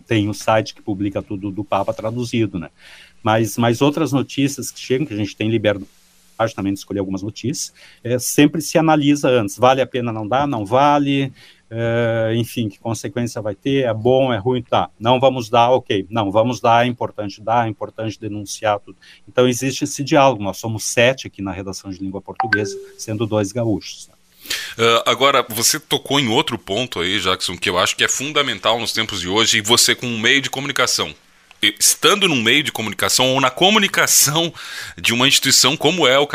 tem 0.08 0.28
um 0.28 0.34
site 0.34 0.74
que 0.74 0.82
publica 0.82 1.22
tudo 1.22 1.52
do 1.52 1.64
Papa 1.64 1.94
traduzido, 1.94 2.58
né? 2.58 2.70
Mas, 3.24 3.56
mas 3.56 3.82
outras 3.82 4.12
notícias 4.12 4.72
que 4.72 4.80
chegam, 4.80 5.06
que 5.06 5.14
a 5.14 5.18
gente 5.18 5.36
tem 5.36 5.48
liberdade 5.48 5.88
também 6.54 6.74
de 6.74 6.80
escolher 6.80 7.00
algumas 7.00 7.22
notícias, 7.22 7.74
é, 8.04 8.18
sempre 8.20 8.62
se 8.62 8.78
analisa 8.78 9.30
antes, 9.30 9.58
vale 9.58 9.82
a 9.82 9.88
pena 9.88 10.12
não 10.12 10.28
dar, 10.28 10.48
não 10.48 10.66
vale, 10.66 11.32
Uh, 11.72 12.36
enfim, 12.36 12.68
que 12.68 12.78
consequência 12.78 13.42
vai 13.42 13.56
ter, 13.56 13.86
é 13.86 13.94
bom, 13.94 14.34
é 14.34 14.38
ruim, 14.38 14.62
tá, 14.62 14.90
não 15.00 15.22
vamos 15.22 15.50
dar, 15.50 15.70
ok, 15.70 16.06
não, 16.10 16.30
vamos 16.30 16.60
dar, 16.60 16.86
é 16.86 16.90
importante 16.90 17.42
dar, 17.42 17.66
é 17.66 17.70
importante 17.70 18.20
denunciar 18.20 18.78
tudo. 18.82 18.98
Então 19.26 19.48
existe 19.48 19.86
esse 19.86 20.04
diálogo, 20.04 20.44
nós 20.44 20.58
somos 20.58 20.84
sete 20.84 21.28
aqui 21.28 21.42
na 21.42 21.54
redação 21.54 21.90
de 21.90 22.00
língua 22.00 22.22
portuguesa, 22.22 22.78
sendo 22.98 23.26
dois 23.26 23.54
gaúchos. 23.54 24.10
Uh, 24.78 25.02
agora, 25.06 25.46
você 25.48 25.80
tocou 25.80 26.20
em 26.20 26.28
outro 26.28 26.58
ponto 26.58 27.00
aí, 27.00 27.22
Jackson, 27.22 27.58
que 27.58 27.70
eu 27.70 27.78
acho 27.78 27.96
que 27.96 28.04
é 28.04 28.10
fundamental 28.10 28.78
nos 28.78 28.92
tempos 28.92 29.22
de 29.22 29.30
hoje, 29.30 29.60
e 29.60 29.62
você 29.62 29.96
com 29.96 30.08
um 30.08 30.20
meio 30.20 30.42
de 30.42 30.50
comunicação, 30.50 31.16
estando 31.62 32.28
num 32.28 32.42
meio 32.42 32.64
de 32.64 32.72
comunicação 32.72 33.34
ou 33.34 33.42
na 33.42 33.50
comunicação 33.50 34.54
de 34.98 35.14
uma 35.14 35.28
instituição 35.28 35.78
como 35.78 36.08
é 36.08 36.20
o, 36.20 36.28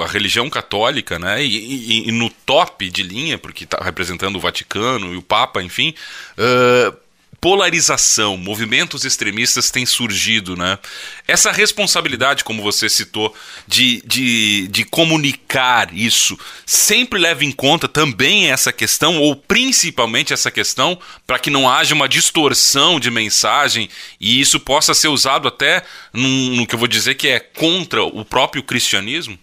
a 0.00 0.06
religião 0.06 0.48
católica, 0.48 1.18
né? 1.18 1.42
E, 1.42 1.56
e, 1.56 2.08
e 2.08 2.12
no 2.12 2.30
top 2.30 2.88
de 2.88 3.02
linha, 3.02 3.36
porque 3.36 3.64
está 3.64 3.78
representando 3.82 4.36
o 4.36 4.40
Vaticano 4.40 5.12
e 5.12 5.16
o 5.16 5.22
Papa, 5.22 5.62
enfim. 5.62 5.94
Uh, 6.38 6.96
polarização, 7.40 8.36
movimentos 8.36 9.04
extremistas 9.04 9.70
têm 9.70 9.86
surgido, 9.86 10.56
né? 10.56 10.78
Essa 11.26 11.50
responsabilidade, 11.50 12.44
como 12.44 12.62
você 12.62 12.88
citou, 12.88 13.34
de, 13.66 14.02
de, 14.04 14.68
de 14.68 14.84
comunicar 14.84 15.88
isso, 15.94 16.38
sempre 16.66 17.18
leva 17.18 17.44
em 17.44 17.50
conta 17.50 17.88
também 17.88 18.50
essa 18.50 18.72
questão, 18.72 19.18
ou 19.18 19.34
principalmente 19.34 20.32
essa 20.32 20.50
questão, 20.50 20.98
para 21.26 21.38
que 21.38 21.48
não 21.48 21.68
haja 21.68 21.94
uma 21.94 22.08
distorção 22.08 23.00
de 23.00 23.10
mensagem 23.10 23.88
e 24.20 24.40
isso 24.40 24.60
possa 24.60 24.92
ser 24.92 25.08
usado 25.08 25.48
até 25.48 25.82
no 26.12 26.66
que 26.66 26.74
eu 26.74 26.78
vou 26.78 26.88
dizer 26.88 27.14
que 27.14 27.28
é 27.28 27.40
contra 27.40 28.02
o 28.04 28.24
próprio 28.24 28.62
cristianismo? 28.62 29.38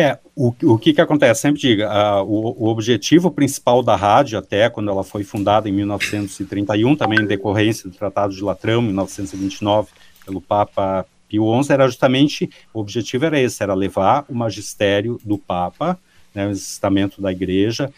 É, 0.00 0.18
o, 0.34 0.54
o 0.62 0.78
que 0.78 0.94
que 0.94 1.00
acontece? 1.02 1.42
Sempre 1.42 1.60
diga, 1.60 2.22
o, 2.22 2.64
o, 2.64 2.68
objetivo 2.68 3.30
principal 3.30 3.82
da 3.82 3.94
rádio, 3.94 4.38
até 4.38 4.70
quando 4.70 4.90
ela 4.90 5.04
foi 5.04 5.24
fundada 5.24 5.68
em 5.68 5.72
1931, 5.72 6.96
também 6.96 7.20
em 7.20 7.26
decorrência 7.26 7.86
do 7.86 7.94
Tratado 7.94 8.34
de 8.34 8.42
Latrão, 8.42 8.80
em 8.80 8.86
1929, 8.86 9.90
pelo 10.24 10.40
Papa 10.40 11.04
Pio 11.28 11.44
XI, 11.62 11.74
era 11.74 11.86
justamente, 11.86 12.48
o 12.72 12.80
objetivo 12.80 13.26
era 13.26 13.38
esse, 13.38 13.62
era 13.62 13.74
levar 13.74 14.24
o 14.26 14.34
magistério 14.34 15.20
do 15.22 15.36
Papa, 15.36 15.98
né, 16.34 16.46
o 16.46 16.50
estamento 16.50 17.20
da 17.20 17.30
igreja, 17.30 17.92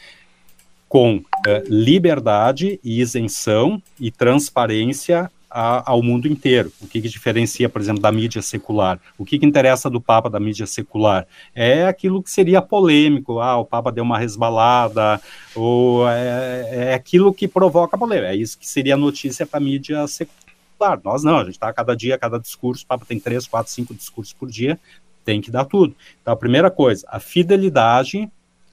com 0.88 1.18
uh, 1.18 1.24
liberdade 1.68 2.80
e 2.82 3.00
isenção 3.00 3.80
e 4.00 4.10
transparência 4.10 5.30
a, 5.52 5.90
ao 5.90 6.02
mundo 6.02 6.26
inteiro. 6.26 6.72
O 6.80 6.86
que, 6.86 7.00
que, 7.00 7.08
diferencia, 7.08 7.68
por 7.68 7.80
exemplo, 7.80 8.00
da 8.00 8.10
mídia 8.10 8.40
secular? 8.40 8.98
O 9.18 9.24
que, 9.24 9.38
que 9.38 9.44
interessa 9.44 9.90
do 9.90 10.00
Papa 10.00 10.30
da 10.30 10.40
mídia 10.40 10.66
secular? 10.66 11.26
É 11.54 11.86
aquilo 11.86 12.22
que 12.22 12.30
seria 12.30 12.62
polêmico, 12.62 13.38
ah, 13.38 13.58
o 13.58 13.64
Papa 13.64 13.92
deu 13.92 14.02
uma 14.02 14.18
resbalada, 14.18 15.20
ou 15.54 16.08
é, 16.08 16.90
é 16.90 16.94
aquilo 16.94 17.34
que 17.34 17.46
provoca 17.46 17.98
polêmica. 17.98 18.28
É 18.28 18.36
isso 18.36 18.58
que 18.58 18.66
seria 18.66 18.96
notícia 18.96 19.46
para 19.46 19.58
a 19.58 19.62
mídia 19.62 20.06
secular. 20.06 21.00
Nós 21.04 21.22
não, 21.22 21.36
a 21.36 21.44
gente 21.44 21.54
está 21.54 21.72
cada 21.72 21.94
dia, 21.94 22.18
cada 22.18 22.38
discurso, 22.38 22.84
o 22.84 22.86
Papa 22.86 23.04
tem 23.06 23.20
três, 23.20 23.46
quatro, 23.46 23.70
cinco 23.70 23.94
discursos 23.94 24.32
por 24.32 24.50
dia, 24.50 24.80
tem 25.24 25.40
que 25.40 25.50
dar 25.50 25.66
tudo. 25.66 25.94
Então, 26.20 26.32
a 26.32 26.36
primeira 26.36 26.70
coisa, 26.70 27.06
a 27.08 27.20
fidelidade 27.20 28.28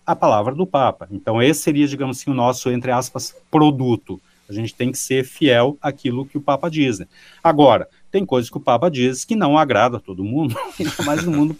à 0.05 0.15
palavra 0.15 0.55
do 0.55 0.65
Papa. 0.65 1.07
Então, 1.11 1.41
esse 1.41 1.61
seria, 1.61 1.87
digamos 1.87 2.19
assim, 2.19 2.31
o 2.31 2.33
nosso, 2.33 2.71
entre 2.71 2.91
aspas, 2.91 3.35
produto. 3.51 4.19
A 4.49 4.53
gente 4.53 4.73
tem 4.73 4.91
que 4.91 4.97
ser 4.97 5.23
fiel 5.23 5.77
àquilo 5.81 6.25
que 6.25 6.37
o 6.37 6.41
Papa 6.41 6.69
diz. 6.69 6.99
Né? 6.99 7.07
Agora, 7.43 7.87
tem 8.11 8.25
coisas 8.25 8.49
que 8.49 8.57
o 8.57 8.61
Papa 8.61 8.89
diz 8.89 9.23
que 9.23 9.35
não 9.35 9.57
agrada 9.57 9.97
a 9.97 9.99
todo 9.99 10.23
mundo, 10.23 10.55
ainda 10.79 11.03
mais 11.05 11.23
no 11.23 11.31
mundo 11.31 11.55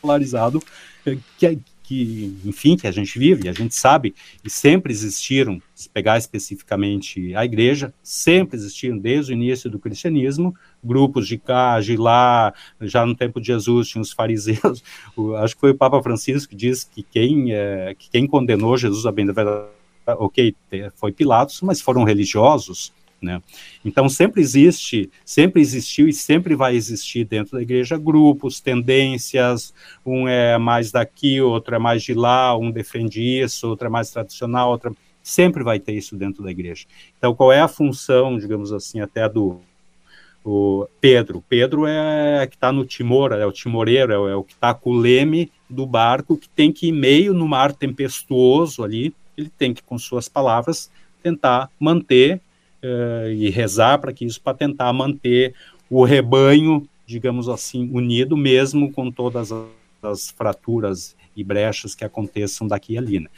polarizado 0.00 0.62
eh, 1.04 1.18
que, 1.36 1.58
que, 1.88 2.38
enfim, 2.44 2.76
que 2.76 2.86
a 2.86 2.90
gente 2.92 3.18
vive, 3.18 3.48
a 3.48 3.52
gente 3.52 3.74
sabe, 3.74 4.14
e 4.44 4.50
sempre 4.50 4.92
existiram, 4.92 5.60
se 5.74 5.88
pegar 5.88 6.18
especificamente 6.18 7.34
a 7.34 7.44
igreja, 7.46 7.94
sempre 8.02 8.56
existiram 8.56 8.98
desde 8.98 9.32
o 9.32 9.34
início 9.34 9.70
do 9.70 9.78
cristianismo, 9.78 10.54
grupos 10.84 11.26
de 11.26 11.38
cá, 11.38 11.80
de 11.80 11.96
lá, 11.96 12.52
já 12.82 13.06
no 13.06 13.16
tempo 13.16 13.40
de 13.40 13.46
Jesus 13.46 13.88
tinha 13.88 14.02
os 14.02 14.12
fariseus, 14.12 14.84
o, 15.16 15.34
acho 15.36 15.54
que 15.54 15.60
foi 15.60 15.70
o 15.70 15.74
Papa 15.74 16.02
Francisco 16.02 16.50
que 16.50 16.56
diz 16.56 16.84
que 16.84 17.02
quem, 17.02 17.54
é, 17.54 17.94
que 17.98 18.10
quem 18.10 18.26
condenou 18.26 18.76
Jesus 18.76 19.06
a 19.06 19.10
bem 19.10 19.24
da 19.24 19.32
verdade 19.32 19.77
ok, 20.14 20.54
foi 20.94 21.12
Pilatos, 21.12 21.60
mas 21.62 21.80
foram 21.80 22.04
religiosos, 22.04 22.92
né? 23.20 23.42
Então 23.84 24.08
sempre 24.08 24.40
existe, 24.40 25.10
sempre 25.24 25.60
existiu 25.60 26.08
e 26.08 26.12
sempre 26.12 26.54
vai 26.54 26.76
existir 26.76 27.24
dentro 27.24 27.56
da 27.56 27.62
igreja 27.62 27.98
grupos, 27.98 28.60
tendências, 28.60 29.74
um 30.06 30.28
é 30.28 30.56
mais 30.56 30.92
daqui, 30.92 31.40
outro 31.40 31.74
é 31.74 31.78
mais 31.78 32.02
de 32.02 32.14
lá, 32.14 32.56
um 32.56 32.70
defende 32.70 33.20
isso, 33.20 33.68
outro 33.68 33.86
é 33.86 33.90
mais 33.90 34.10
tradicional, 34.10 34.70
outro 34.70 34.96
sempre 35.22 35.62
vai 35.62 35.78
ter 35.78 35.92
isso 35.92 36.16
dentro 36.16 36.42
da 36.42 36.50
igreja. 36.50 36.86
Então 37.18 37.34
qual 37.34 37.52
é 37.52 37.60
a 37.60 37.68
função, 37.68 38.38
digamos 38.38 38.72
assim, 38.72 39.00
até 39.00 39.28
do 39.28 39.60
o 40.44 40.86
Pedro? 41.00 41.44
Pedro 41.48 41.86
é 41.86 42.46
que 42.46 42.54
está 42.54 42.72
no 42.72 42.84
timor, 42.84 43.32
é 43.32 43.44
o 43.44 43.52
timoreiro, 43.52 44.28
é, 44.28 44.32
é 44.32 44.34
o 44.34 44.44
que 44.44 44.54
está 44.54 44.72
com 44.72 44.90
o 44.90 44.98
leme 44.98 45.50
do 45.68 45.84
barco 45.84 46.36
que 46.36 46.48
tem 46.48 46.72
que 46.72 46.88
ir 46.88 46.92
meio 46.92 47.34
no 47.34 47.46
mar 47.46 47.72
tempestuoso 47.72 48.82
ali, 48.82 49.14
ele 49.38 49.50
tem 49.56 49.72
que, 49.72 49.82
com 49.82 49.96
suas 49.96 50.28
palavras, 50.28 50.90
tentar 51.22 51.70
manter 51.78 52.40
uh, 52.82 53.30
e 53.30 53.48
rezar 53.50 53.98
para 53.98 54.12
que 54.12 54.24
isso, 54.24 54.40
para 54.40 54.56
tentar 54.56 54.92
manter 54.92 55.54
o 55.88 56.04
rebanho, 56.04 56.86
digamos 57.06 57.48
assim, 57.48 57.88
unido, 57.92 58.36
mesmo 58.36 58.92
com 58.92 59.10
todas 59.10 59.52
as 60.02 60.30
fraturas 60.30 61.16
e 61.36 61.44
brechas 61.44 61.94
que 61.94 62.04
aconteçam 62.04 62.66
daqui 62.66 62.94
e 62.94 62.98
ali. 62.98 63.20
Né? 63.20 63.28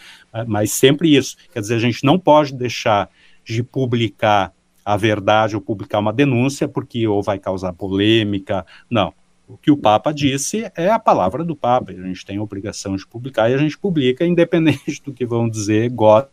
Mas 0.46 0.72
sempre 0.72 1.14
isso. 1.14 1.36
Quer 1.52 1.60
dizer, 1.60 1.74
a 1.74 1.78
gente 1.80 2.04
não 2.04 2.18
pode 2.18 2.54
deixar 2.54 3.10
de 3.44 3.62
publicar 3.62 4.52
a 4.84 4.96
verdade 4.96 5.54
ou 5.54 5.60
publicar 5.60 5.98
uma 5.98 6.12
denúncia 6.12 6.66
porque 6.66 7.06
ou 7.06 7.22
vai 7.22 7.38
causar 7.38 7.72
polêmica. 7.74 8.64
Não. 8.88 9.12
O 9.50 9.58
que 9.58 9.70
o 9.70 9.76
Papa 9.76 10.12
disse 10.12 10.70
é 10.76 10.88
a 10.88 10.98
palavra 10.98 11.44
do 11.44 11.56
Papa. 11.56 11.90
A 11.90 12.06
gente 12.06 12.24
tem 12.24 12.36
a 12.36 12.42
obrigação 12.42 12.94
de 12.94 13.04
publicar 13.04 13.50
e 13.50 13.54
a 13.54 13.58
gente 13.58 13.76
publica, 13.76 14.24
independente 14.24 15.02
do 15.04 15.12
que 15.12 15.26
vão 15.26 15.48
dizer, 15.48 15.90
gostem 15.90 16.30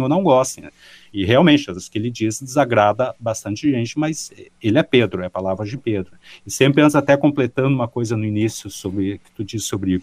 ou 0.00 0.08
não 0.08 0.20
gostem. 0.20 0.64
Né? 0.64 0.70
E 1.12 1.24
realmente, 1.24 1.70
as 1.70 1.88
que 1.88 1.96
ele 1.96 2.10
diz 2.10 2.40
desagrada 2.42 3.14
bastante 3.20 3.70
gente, 3.70 3.96
mas 3.96 4.32
ele 4.60 4.78
é 4.78 4.82
Pedro, 4.82 5.22
é 5.22 5.26
a 5.26 5.30
palavra 5.30 5.64
de 5.64 5.78
Pedro. 5.78 6.12
E 6.44 6.50
sempre 6.50 6.82
antes, 6.82 6.96
até 6.96 7.16
completando 7.16 7.74
uma 7.74 7.86
coisa 7.86 8.16
no 8.16 8.24
início 8.24 8.68
sobre 8.68 9.18
que 9.18 9.30
tu 9.30 9.44
disse 9.44 9.66
sobre 9.66 10.02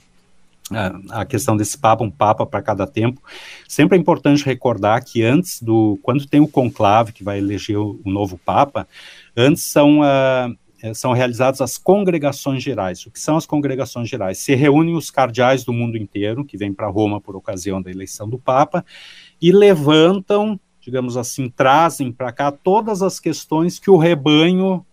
a 1.11 1.25
questão 1.25 1.57
desse 1.57 1.77
papa, 1.77 2.03
um 2.03 2.09
papa 2.09 2.45
para 2.45 2.61
cada 2.61 2.87
tempo. 2.87 3.21
Sempre 3.67 3.97
é 3.97 3.99
importante 3.99 4.45
recordar 4.45 5.03
que 5.03 5.21
antes 5.21 5.61
do, 5.61 5.99
quando 6.01 6.25
tem 6.25 6.39
o 6.39 6.47
conclave 6.47 7.11
que 7.11 7.23
vai 7.23 7.37
eleger 7.37 7.77
o, 7.77 7.99
o 8.03 8.09
novo 8.09 8.37
papa, 8.37 8.87
antes 9.35 9.63
são 9.63 9.99
uh, 9.99 10.57
são 10.93 11.13
realizadas 11.13 11.61
as 11.61 11.77
congregações 11.77 12.63
gerais. 12.63 13.05
O 13.05 13.11
que 13.11 13.19
são 13.19 13.37
as 13.37 13.45
congregações 13.45 14.09
gerais? 14.09 14.39
Se 14.39 14.55
reúnem 14.55 14.95
os 14.95 15.11
cardeais 15.11 15.63
do 15.63 15.71
mundo 15.71 15.95
inteiro, 15.95 16.43
que 16.43 16.57
vêm 16.57 16.73
para 16.73 16.87
Roma 16.87 17.21
por 17.21 17.35
ocasião 17.35 17.81
da 17.81 17.91
eleição 17.91 18.27
do 18.27 18.39
Papa, 18.39 18.83
e 19.39 19.51
levantam, 19.51 20.59
digamos 20.81 21.15
assim, 21.15 21.49
trazem 21.49 22.11
para 22.11 22.31
cá 22.31 22.51
todas 22.51 23.01
as 23.01 23.19
questões 23.19 23.79
que 23.79 23.91
o 23.91 23.97
rebanho, 23.97 24.85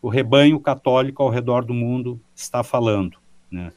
o 0.00 0.08
rebanho 0.08 0.58
católico 0.60 1.22
ao 1.22 1.28
redor 1.28 1.64
do 1.64 1.74
mundo 1.74 2.20
está 2.34 2.62
falando. 2.62 3.18
Né? 3.50 3.72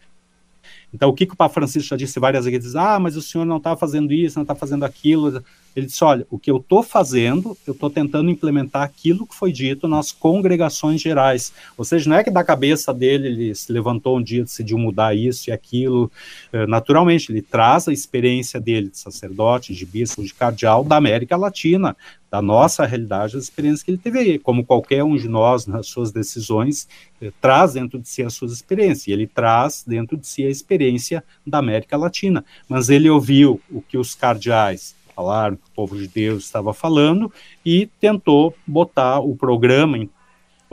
Então, 0.93 1.09
o 1.09 1.13
que, 1.13 1.25
que 1.25 1.33
o 1.33 1.37
Papa 1.37 1.53
Francisco 1.53 1.89
já 1.89 1.97
disse 1.97 2.19
várias 2.19 2.45
vezes? 2.45 2.75
Ah, 2.75 2.99
mas 2.99 3.15
o 3.15 3.21
senhor 3.21 3.45
não 3.45 3.57
está 3.57 3.75
fazendo 3.75 4.11
isso, 4.13 4.37
não 4.37 4.43
está 4.43 4.55
fazendo 4.55 4.83
aquilo. 4.83 5.43
Ele 5.75 5.85
disse: 5.85 6.03
olha, 6.03 6.25
o 6.29 6.37
que 6.37 6.51
eu 6.51 6.57
estou 6.57 6.83
fazendo, 6.83 7.57
eu 7.65 7.71
estou 7.73 7.89
tentando 7.89 8.29
implementar 8.29 8.83
aquilo 8.83 9.25
que 9.25 9.33
foi 9.33 9.51
dito 9.51 9.87
nas 9.87 10.11
congregações 10.11 11.01
gerais. 11.01 11.53
Ou 11.77 11.85
seja, 11.85 12.09
não 12.09 12.17
é 12.17 12.23
que 12.23 12.31
da 12.31 12.43
cabeça 12.43 12.93
dele 12.93 13.27
ele 13.27 13.55
se 13.55 13.71
levantou 13.71 14.17
um 14.17 14.21
dia, 14.21 14.43
decidiu 14.43 14.77
mudar 14.77 15.15
isso 15.15 15.49
e 15.49 15.53
aquilo. 15.53 16.11
Eh, 16.51 16.67
naturalmente, 16.67 17.31
ele 17.31 17.41
traz 17.41 17.87
a 17.87 17.93
experiência 17.93 18.59
dele 18.59 18.89
de 18.89 18.97
sacerdote, 18.97 19.73
de 19.73 19.85
bispo, 19.85 20.23
de 20.23 20.33
cardeal 20.33 20.83
da 20.83 20.97
América 20.97 21.37
Latina, 21.37 21.95
da 22.31 22.41
nossa 22.41 22.85
realidade, 22.85 23.35
as 23.35 23.43
experiências 23.43 23.83
que 23.83 23.91
ele 23.91 23.97
teve 23.97 24.19
aí. 24.19 24.39
Como 24.39 24.65
qualquer 24.65 25.03
um 25.03 25.17
de 25.17 25.27
nós, 25.27 25.67
nas 25.67 25.87
suas 25.87 26.13
decisões, 26.13 26.87
eh, 27.21 27.29
traz 27.41 27.73
dentro 27.73 27.99
de 27.99 28.07
si 28.07 28.23
as 28.23 28.33
suas 28.33 28.53
experiências. 28.53 29.07
E 29.07 29.11
ele 29.11 29.27
traz 29.27 29.83
dentro 29.85 30.15
de 30.15 30.25
si 30.25 30.45
a 30.45 30.49
experiência 30.49 31.21
da 31.45 31.57
América 31.57 31.97
Latina. 31.97 32.45
Mas 32.69 32.89
ele 32.89 33.09
ouviu 33.09 33.59
o 33.69 33.81
que 33.81 33.97
os 33.97 34.15
cardeais 34.15 34.95
falaram, 35.13 35.57
que 35.57 35.67
o 35.67 35.75
povo 35.75 35.97
de 35.97 36.07
Deus 36.07 36.45
estava 36.45 36.73
falando, 36.73 37.29
e 37.65 37.85
tentou 37.99 38.55
botar 38.65 39.19
o 39.19 39.35
programa 39.35 39.97
em 39.97 40.09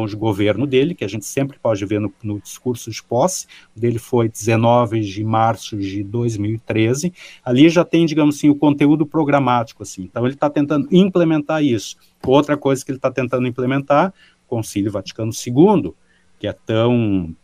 de 0.06 0.16
governo 0.16 0.66
dele, 0.66 0.94
que 0.94 1.04
a 1.04 1.08
gente 1.08 1.24
sempre 1.24 1.58
pode 1.58 1.84
ver 1.84 2.00
no, 2.00 2.12
no, 2.22 2.40
discurso 2.40 2.90
de 2.90 3.02
posse, 3.02 3.46
dele 3.74 3.98
foi 3.98 4.28
19 4.28 5.00
de 5.00 5.24
março 5.24 5.76
de 5.76 6.02
2013, 6.02 7.12
ali 7.44 7.68
já 7.68 7.84
tem, 7.84 8.06
digamos 8.06 8.36
assim, 8.36 8.48
o 8.48 8.54
conteúdo 8.54 9.06
programático, 9.06 9.82
assim, 9.82 10.02
então 10.02 10.24
ele 10.24 10.34
está 10.34 10.48
tentando 10.48 10.88
implementar 10.90 11.62
isso. 11.62 11.96
Outra 12.24 12.56
coisa 12.56 12.84
que 12.84 12.90
ele 12.90 12.98
está 12.98 13.10
tentando 13.10 13.46
implementar, 13.46 14.12
Concílio 14.46 14.90
Vaticano 14.90 15.32
II, 15.32 15.92
que 16.38 16.46
é 16.46 16.52
tão 16.52 17.34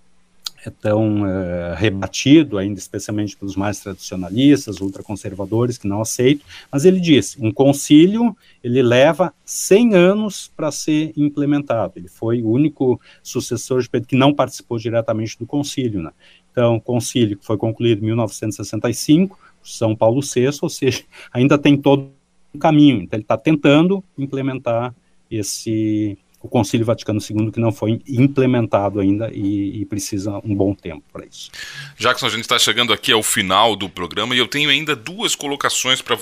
é 0.64 0.70
tão 0.70 1.26
é, 1.26 1.74
rebatido, 1.76 2.56
ainda 2.56 2.78
especialmente 2.78 3.36
pelos 3.36 3.54
mais 3.54 3.80
tradicionalistas, 3.80 4.80
ultraconservadores, 4.80 5.76
que 5.76 5.86
não 5.86 6.00
aceitam, 6.00 6.46
mas 6.72 6.84
ele 6.84 6.98
disse, 6.98 7.36
um 7.40 7.52
concílio, 7.52 8.36
ele 8.62 8.82
leva 8.82 9.32
100 9.44 9.94
anos 9.94 10.50
para 10.56 10.72
ser 10.72 11.12
implementado, 11.16 11.92
ele 11.96 12.08
foi 12.08 12.42
o 12.42 12.48
único 12.48 13.00
sucessor 13.22 13.82
de 13.82 13.90
Pedro 13.90 14.08
que 14.08 14.16
não 14.16 14.32
participou 14.32 14.78
diretamente 14.78 15.38
do 15.38 15.46
concílio, 15.46 16.02
né? 16.02 16.10
Então, 16.50 16.78
concílio 16.80 17.36
que 17.36 17.44
foi 17.44 17.56
concluído 17.56 18.02
em 18.02 18.06
1965, 18.06 19.38
São 19.62 19.94
Paulo 19.94 20.20
VI, 20.22 20.50
ou 20.62 20.70
seja, 20.70 21.02
ainda 21.32 21.58
tem 21.58 21.76
todo 21.76 22.10
um 22.54 22.58
caminho, 22.58 23.02
então 23.02 23.16
ele 23.16 23.24
está 23.24 23.36
tentando 23.36 24.02
implementar 24.16 24.94
esse 25.30 26.16
o 26.44 26.48
Concílio 26.48 26.84
Vaticano 26.84 27.18
II 27.18 27.50
que 27.50 27.58
não 27.58 27.72
foi 27.72 28.02
implementado 28.06 29.00
ainda 29.00 29.30
e, 29.32 29.80
e 29.80 29.86
precisa 29.86 30.42
um 30.44 30.54
bom 30.54 30.74
tempo 30.74 31.02
para 31.10 31.24
isso. 31.24 31.50
Jackson, 31.96 32.26
a 32.26 32.28
gente 32.28 32.42
está 32.42 32.58
chegando 32.58 32.92
aqui 32.92 33.10
ao 33.10 33.22
final 33.22 33.74
do 33.74 33.88
programa 33.88 34.34
e 34.34 34.38
eu 34.38 34.46
tenho 34.46 34.68
ainda 34.68 34.94
duas 34.94 35.34
colocações 35.34 36.02
para 36.02 36.18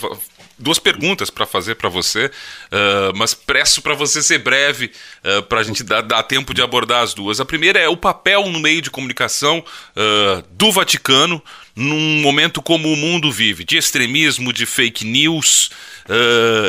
duas 0.56 0.78
perguntas 0.78 1.28
para 1.28 1.44
fazer 1.44 1.74
para 1.74 1.88
você, 1.88 2.26
uh, 2.26 3.16
mas 3.16 3.34
peço 3.34 3.82
para 3.82 3.94
você 3.94 4.22
ser 4.22 4.38
breve 4.38 4.92
uh, 5.24 5.42
para 5.42 5.58
a 5.58 5.62
gente 5.64 5.82
dar, 5.82 6.02
dar, 6.02 6.22
tempo 6.22 6.54
de 6.54 6.62
abordar 6.62 7.02
as 7.02 7.14
duas. 7.14 7.40
A 7.40 7.44
primeira 7.44 7.80
é 7.80 7.88
o 7.88 7.96
papel 7.96 8.48
no 8.48 8.60
meio 8.60 8.80
de 8.80 8.90
comunicação 8.90 9.58
uh, 9.58 10.44
do 10.52 10.70
Vaticano 10.70 11.42
num 11.74 12.20
momento 12.20 12.60
como 12.60 12.92
o 12.92 12.96
mundo 12.96 13.32
vive, 13.32 13.64
de 13.64 13.76
extremismo, 13.78 14.52
de 14.52 14.66
fake 14.66 15.04
news 15.06 15.70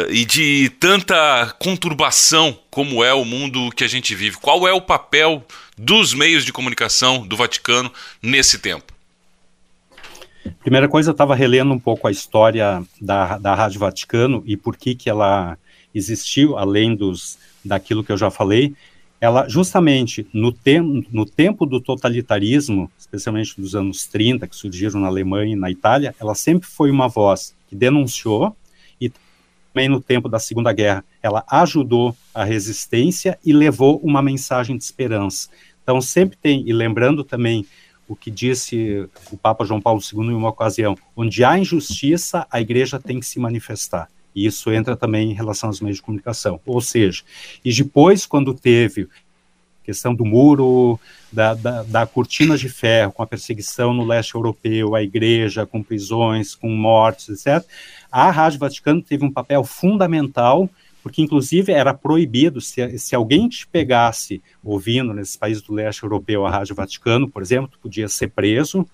e 0.10 0.26
de 0.26 0.70
tanta 0.80 1.56
conturbação 1.60 2.58
como 2.70 3.04
é 3.04 3.14
o 3.14 3.26
mundo 3.26 3.70
que 3.72 3.84
a 3.84 3.88
gente 3.88 4.14
vive. 4.16 4.38
Qual 4.38 4.68
é 4.68 4.74
o 4.74 4.82
papel 4.82 5.46
dos 5.78 6.14
meios 6.14 6.46
de 6.46 6.54
comunicação 6.54 7.26
do 7.26 7.36
Vaticano 7.36 7.92
nesse 8.22 8.60
tempo? 8.60 8.94
Primeira 10.60 10.88
coisa, 10.88 11.10
eu 11.10 11.14
estava 11.14 11.36
relendo 11.36 11.74
um 11.74 11.80
pouco 11.80 12.08
a 12.08 12.12
história 12.12 12.84
da, 13.00 13.38
da 13.38 13.56
Rádio 13.56 13.80
Vaticano 13.80 14.44
e 14.46 14.58
por 14.58 14.76
que, 14.76 14.94
que 14.94 15.10
ela 15.10 15.58
existiu, 15.94 16.58
além 16.58 16.96
dos, 16.96 17.38
daquilo 17.64 18.04
que 18.04 18.12
eu 18.12 18.18
já 18.18 18.30
falei. 18.30 18.74
Ela, 19.22 19.48
justamente 19.48 20.28
no, 20.34 20.52
tem, 20.52 21.06
no 21.12 21.26
tempo 21.26 21.66
do 21.66 21.80
totalitarismo, 21.80 22.92
especialmente 22.98 23.60
dos 23.60 23.74
anos 23.74 24.06
30, 24.06 24.48
que 24.48 24.56
surgiram 24.56 25.00
na 25.00 25.08
Alemanha 25.08 25.54
e 25.54 25.56
na 25.56 25.72
Itália, 25.72 26.14
ela 26.20 26.36
sempre 26.36 26.68
foi 26.68 26.92
uma 26.92 27.08
voz 27.08 27.56
que 27.70 27.76
denunciou 27.76 28.56
também 29.74 29.90
no 29.90 30.00
tempo 30.00 30.30
da 30.30 30.38
Segunda 30.38 30.72
Guerra, 30.72 31.04
ela 31.22 31.44
ajudou 31.50 32.16
a 32.34 32.44
resistência 32.44 33.40
e 33.44 33.52
levou 33.52 34.00
uma 34.04 34.22
mensagem 34.22 34.78
de 34.78 34.84
esperança. 34.84 35.50
Então, 35.82 36.00
sempre 36.00 36.38
tem, 36.38 36.64
e 36.68 36.72
lembrando 36.72 37.24
também 37.24 37.66
o 38.08 38.16
que 38.16 38.30
disse 38.30 39.10
o 39.32 39.38
Papa 39.38 39.66
João 39.66 39.82
Paulo 39.82 40.00
II 40.00 40.28
em 40.28 40.34
uma 40.34 40.50
ocasião: 40.50 40.96
onde 41.16 41.44
há 41.44 41.58
injustiça, 41.58 42.46
a 42.52 42.62
igreja 42.62 43.00
tem 43.00 43.20
que 43.20 43.26
se 43.26 43.40
manifestar. 43.40 44.08
E 44.36 44.46
isso 44.46 44.72
entra 44.72 44.96
também 44.96 45.32
em 45.32 45.34
relação 45.34 45.70
aos 45.70 45.82
meios 45.82 45.98
de 45.98 46.04
comunicação. 46.04 46.60
Ou 46.66 46.80
seja, 46.80 47.24
e 47.66 47.74
depois, 47.74 48.26
quando 48.26 48.54
teve 48.54 49.08
questão 49.84 50.16
do 50.16 50.24
muro, 50.24 51.00
da, 51.32 51.54
da, 51.54 51.84
da, 51.84 52.06
cortina 52.06 52.58
de 52.58 52.70
ferro, 52.70 53.12
com 53.12 53.22
a 53.22 53.28
perseguição 53.28 53.94
no 53.94 54.06
leste 54.06 54.34
europeu, 54.34 54.96
a 54.96 55.04
igreja, 55.04 55.66
com 55.66 55.84
prisões, 55.84 56.56
com 56.56 56.70
mortes, 56.70 57.46
etc., 57.46 57.68
a 58.14 58.30
Rádio 58.30 58.60
Vaticano 58.60 59.02
teve 59.02 59.26
um 59.26 59.32
papel 59.32 59.64
fundamental 59.64 60.70
porque 61.02 61.22
inclusive 61.22 61.74
era 61.74 61.94
proibido, 61.94 62.62
se, 62.62 62.98
se 62.98 63.14
alguém 63.14 63.50
te 63.50 63.68
pegasse 63.68 64.42
ouvindo 64.64 65.14
nesses 65.14 65.36
países 65.36 65.62
do 65.62 65.74
leste 65.74 66.04
europeu 66.04 66.46
a 66.46 66.50
Rádio 66.50 66.76
Vaticano, 66.76 67.28
por 67.28 67.42
exemplo, 67.42 67.68
tu 67.70 67.80
podia 67.80 68.08
ser 68.08 68.30
preso, 68.30 68.88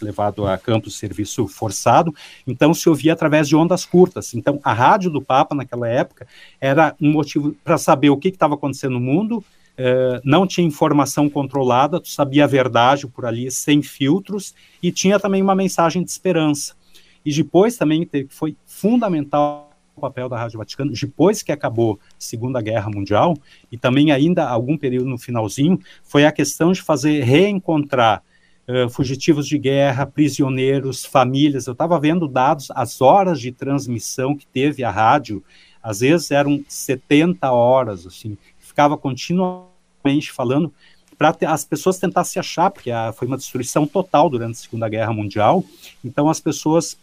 levado 0.00 0.46
a 0.46 0.56
campos 0.56 0.94
de 0.94 0.98
serviço 0.98 1.46
forçado, 1.46 2.14
então 2.46 2.72
se 2.72 2.88
ouvia 2.88 3.12
através 3.12 3.46
de 3.46 3.54
ondas 3.54 3.84
curtas. 3.84 4.32
Então 4.32 4.58
a 4.64 4.72
rádio 4.72 5.10
do 5.10 5.20
Papa 5.20 5.54
naquela 5.54 5.86
época 5.86 6.26
era 6.58 6.94
um 6.98 7.10
motivo 7.10 7.54
para 7.62 7.76
saber 7.76 8.08
o 8.08 8.16
que 8.16 8.28
estava 8.28 8.54
acontecendo 8.54 8.92
no 8.92 9.00
mundo, 9.00 9.44
eh, 9.76 10.20
não 10.24 10.46
tinha 10.46 10.66
informação 10.66 11.28
controlada, 11.28 12.00
tu 12.00 12.08
sabia 12.08 12.44
a 12.44 12.46
verdade 12.46 13.06
por 13.06 13.26
ali, 13.26 13.50
sem 13.50 13.82
filtros, 13.82 14.54
e 14.82 14.90
tinha 14.90 15.20
também 15.20 15.42
uma 15.42 15.54
mensagem 15.54 16.02
de 16.02 16.10
esperança. 16.10 16.79
E 17.24 17.34
depois 17.34 17.76
também 17.76 18.08
foi 18.28 18.56
fundamental 18.66 19.70
o 19.96 20.00
papel 20.00 20.28
da 20.28 20.38
Rádio 20.38 20.58
Vaticano 20.58 20.92
depois 20.92 21.42
que 21.42 21.52
acabou 21.52 22.00
a 22.02 22.14
Segunda 22.18 22.60
Guerra 22.60 22.90
Mundial 22.90 23.36
e 23.70 23.76
também 23.76 24.10
ainda 24.10 24.48
algum 24.48 24.76
período 24.76 25.08
no 25.08 25.18
finalzinho 25.18 25.78
foi 26.02 26.24
a 26.24 26.32
questão 26.32 26.72
de 26.72 26.80
fazer 26.80 27.22
reencontrar 27.22 28.22
uh, 28.66 28.88
fugitivos 28.88 29.46
de 29.46 29.58
guerra, 29.58 30.06
prisioneiros, 30.06 31.04
famílias. 31.04 31.66
Eu 31.66 31.72
estava 31.72 31.98
vendo 32.00 32.26
dados, 32.26 32.68
as 32.74 33.00
horas 33.00 33.40
de 33.40 33.52
transmissão 33.52 34.34
que 34.34 34.46
teve 34.46 34.82
a 34.82 34.90
rádio, 34.90 35.44
às 35.82 36.00
vezes 36.00 36.30
eram 36.30 36.62
70 36.68 37.50
horas, 37.50 38.06
assim, 38.06 38.36
ficava 38.58 38.96
continuamente 38.96 40.32
falando 40.32 40.72
para 41.18 41.36
as 41.48 41.66
pessoas 41.66 41.98
tentar 41.98 42.24
se 42.24 42.38
achar, 42.38 42.70
porque 42.70 42.90
a, 42.90 43.12
foi 43.12 43.28
uma 43.28 43.36
destruição 43.36 43.86
total 43.86 44.30
durante 44.30 44.52
a 44.52 44.62
Segunda 44.62 44.88
Guerra 44.88 45.12
Mundial. 45.12 45.62
Então 46.02 46.30
as 46.30 46.40
pessoas 46.40 46.96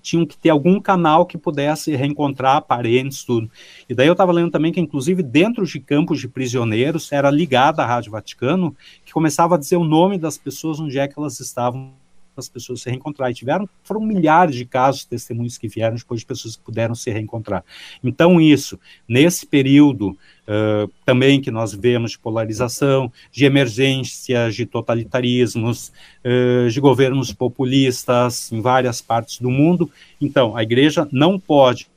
tinham 0.00 0.26
que 0.26 0.36
ter 0.36 0.50
algum 0.50 0.80
canal 0.80 1.26
que 1.26 1.38
pudesse 1.38 1.94
reencontrar 1.94 2.62
parentes, 2.62 3.24
tudo. 3.24 3.50
E 3.88 3.94
daí 3.94 4.06
eu 4.06 4.12
estava 4.12 4.32
lendo 4.32 4.50
também 4.50 4.72
que, 4.72 4.80
inclusive, 4.80 5.22
dentro 5.22 5.64
de 5.64 5.80
campos 5.80 6.20
de 6.20 6.28
prisioneiros, 6.28 7.12
era 7.12 7.30
ligada 7.30 7.82
à 7.82 7.86
Rádio 7.86 8.12
Vaticano, 8.12 8.76
que 9.04 9.12
começava 9.12 9.54
a 9.54 9.58
dizer 9.58 9.76
o 9.76 9.84
nome 9.84 10.18
das 10.18 10.36
pessoas, 10.36 10.80
onde 10.80 10.98
é 10.98 11.06
que 11.06 11.18
elas 11.18 11.38
estavam 11.40 11.92
as 12.36 12.48
pessoas 12.48 12.82
se 12.82 12.90
reencontrar. 12.90 13.30
E 13.30 13.34
tiveram, 13.34 13.68
foram 13.82 14.00
milhares 14.00 14.54
de 14.54 14.64
casos, 14.64 15.04
testemunhos 15.04 15.58
que 15.58 15.68
vieram 15.68 15.96
depois 15.96 16.20
de 16.20 16.26
pessoas 16.26 16.56
que 16.56 16.62
puderam 16.62 16.94
se 16.94 17.10
reencontrar. 17.10 17.64
Então, 18.02 18.40
isso, 18.40 18.78
nesse 19.08 19.46
período 19.46 20.10
uh, 20.10 20.90
também 21.04 21.40
que 21.40 21.50
nós 21.50 21.72
vemos 21.72 22.12
de 22.12 22.18
polarização, 22.18 23.12
de 23.30 23.44
emergências, 23.44 24.54
de 24.54 24.66
totalitarismos, 24.66 25.92
uh, 26.24 26.70
de 26.70 26.80
governos 26.80 27.32
populistas 27.32 28.50
em 28.52 28.60
várias 28.60 29.00
partes 29.00 29.38
do 29.38 29.50
mundo, 29.50 29.90
então, 30.20 30.56
a 30.56 30.62
igreja 30.62 31.08
não 31.10 31.38
pode 31.38 31.88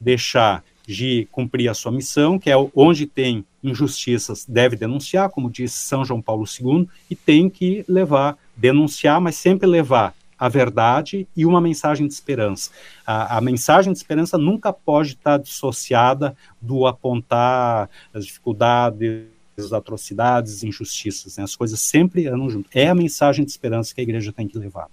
deixar 0.00 0.64
de 0.88 1.28
cumprir 1.30 1.68
a 1.68 1.74
sua 1.74 1.92
missão, 1.92 2.38
que 2.38 2.50
é 2.50 2.54
onde 2.74 3.06
tem 3.06 3.44
injustiças, 3.62 4.46
deve 4.46 4.74
denunciar, 4.74 5.28
como 5.28 5.50
disse 5.50 5.76
São 5.76 6.02
João 6.02 6.22
Paulo 6.22 6.46
II, 6.46 6.88
e 7.10 7.14
tem 7.14 7.50
que 7.50 7.84
levar 7.86 8.38
denunciar, 8.58 9.20
mas 9.20 9.36
sempre 9.36 9.66
levar 9.66 10.14
a 10.38 10.48
verdade 10.48 11.26
e 11.36 11.46
uma 11.46 11.60
mensagem 11.60 12.06
de 12.06 12.12
esperança. 12.12 12.70
A, 13.06 13.38
a, 13.38 13.40
mensagem 13.40 13.92
de 13.92 13.98
esperança 13.98 14.38
nunca 14.38 14.72
pode 14.72 15.14
estar 15.14 15.38
dissociada 15.38 16.36
do 16.60 16.86
apontar 16.86 17.88
as 18.14 18.24
dificuldades 18.26 19.26
atrocidades, 19.72 20.62
injustiças. 20.62 21.36
Né? 21.36 21.42
As 21.42 21.56
coisas 21.56 21.80
sempre 21.80 22.28
andam 22.28 22.48
junto. 22.48 22.68
É 22.72 22.88
a 22.88 22.94
mensagem 22.94 23.44
de 23.44 23.50
esperança 23.50 23.92
que 23.92 24.00
a 24.00 24.04
igreja 24.04 24.32
tem 24.32 24.46
que 24.46 24.56
levar. 24.56 24.86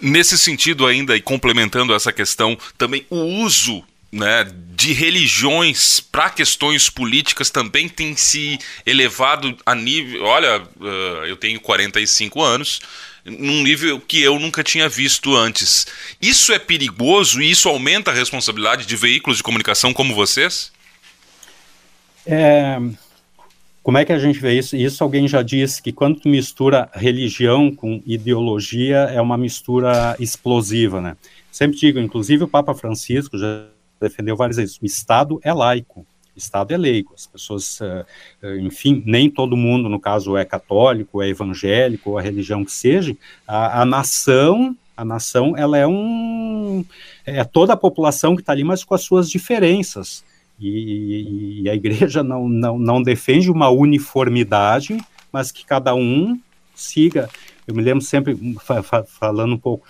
Nesse 0.00 0.38
sentido, 0.38 0.86
ainda, 0.86 1.16
e 1.16 1.20
complementando 1.20 1.92
essa 1.92 2.12
questão, 2.12 2.56
também 2.78 3.04
o 3.10 3.16
uso 3.16 3.82
né, 4.12 4.46
de 4.74 4.92
religiões 4.92 6.00
para 6.00 6.30
questões 6.30 6.90
políticas 6.90 7.50
também 7.50 7.88
tem 7.88 8.16
se 8.16 8.58
elevado 8.84 9.56
a 9.64 9.74
nível. 9.74 10.24
Olha, 10.24 10.62
uh, 10.62 11.26
eu 11.26 11.36
tenho 11.36 11.60
45 11.60 12.42
anos, 12.42 12.80
num 13.24 13.62
nível 13.62 14.00
que 14.00 14.20
eu 14.20 14.38
nunca 14.38 14.64
tinha 14.64 14.88
visto 14.88 15.36
antes. 15.36 15.86
Isso 16.20 16.52
é 16.52 16.58
perigoso 16.58 17.40
e 17.40 17.50
isso 17.50 17.68
aumenta 17.68 18.10
a 18.10 18.14
responsabilidade 18.14 18.86
de 18.86 18.96
veículos 18.96 19.36
de 19.36 19.42
comunicação 19.42 19.92
como 19.92 20.14
vocês? 20.14 20.72
É, 22.26 22.78
como 23.82 23.98
é 23.98 24.04
que 24.04 24.12
a 24.12 24.18
gente 24.18 24.38
vê 24.38 24.58
isso? 24.58 24.76
Isso 24.76 25.02
alguém 25.02 25.28
já 25.28 25.42
disse 25.42 25.82
que 25.82 25.92
quando 25.92 26.20
tu 26.20 26.28
mistura 26.28 26.90
religião 26.94 27.74
com 27.74 28.02
ideologia 28.06 28.98
é 29.12 29.20
uma 29.20 29.38
mistura 29.38 30.16
explosiva, 30.18 31.00
né? 31.00 31.16
Sempre 31.50 31.78
digo, 31.78 31.98
inclusive 31.98 32.44
o 32.44 32.48
Papa 32.48 32.74
Francisco 32.74 33.38
já 33.38 33.66
defendeu 34.00 34.36
várias 34.36 34.56
vezes, 34.56 34.78
o 34.80 34.86
Estado 34.86 35.40
é 35.42 35.52
laico, 35.52 36.00
o 36.34 36.38
Estado 36.38 36.72
é 36.72 36.76
leigo, 36.76 37.12
as 37.14 37.26
pessoas, 37.26 37.80
eh, 37.80 38.06
eh, 38.42 38.58
enfim, 38.60 39.02
nem 39.04 39.28
todo 39.28 39.56
mundo, 39.56 39.88
no 39.88 40.00
caso, 40.00 40.36
é 40.36 40.44
católico, 40.44 41.20
é 41.20 41.28
evangélico, 41.28 42.10
ou 42.10 42.18
a 42.18 42.22
religião 42.22 42.64
que 42.64 42.72
seja, 42.72 43.16
a, 43.46 43.82
a 43.82 43.84
nação 43.84 44.76
a 45.00 45.04
nação 45.04 45.56
ela 45.56 45.78
é 45.78 45.86
um 45.86 46.84
é 47.24 47.42
toda 47.42 47.72
a 47.72 47.76
população 47.76 48.36
que 48.36 48.42
está 48.42 48.52
ali, 48.52 48.62
mas 48.62 48.84
com 48.84 48.94
as 48.94 49.00
suas 49.00 49.30
diferenças. 49.30 50.22
E, 50.60 51.62
e, 51.62 51.70
a 51.70 51.74
igreja 51.74 52.22
não, 52.22 52.46
não, 52.46 52.78
não 52.78 53.02
defende 53.02 53.50
uma 53.50 53.70
uniformidade, 53.70 54.98
mas 55.32 55.50
que 55.50 55.64
cada 55.64 55.94
um 55.94 56.38
siga. 56.74 57.30
Eu 57.66 57.74
me 57.74 57.82
lembro 57.82 58.04
sempre, 58.04 58.36
fa, 58.62 58.82
fa, 58.82 59.02
falando 59.04 59.54
um 59.54 59.58
pouco, 59.58 59.86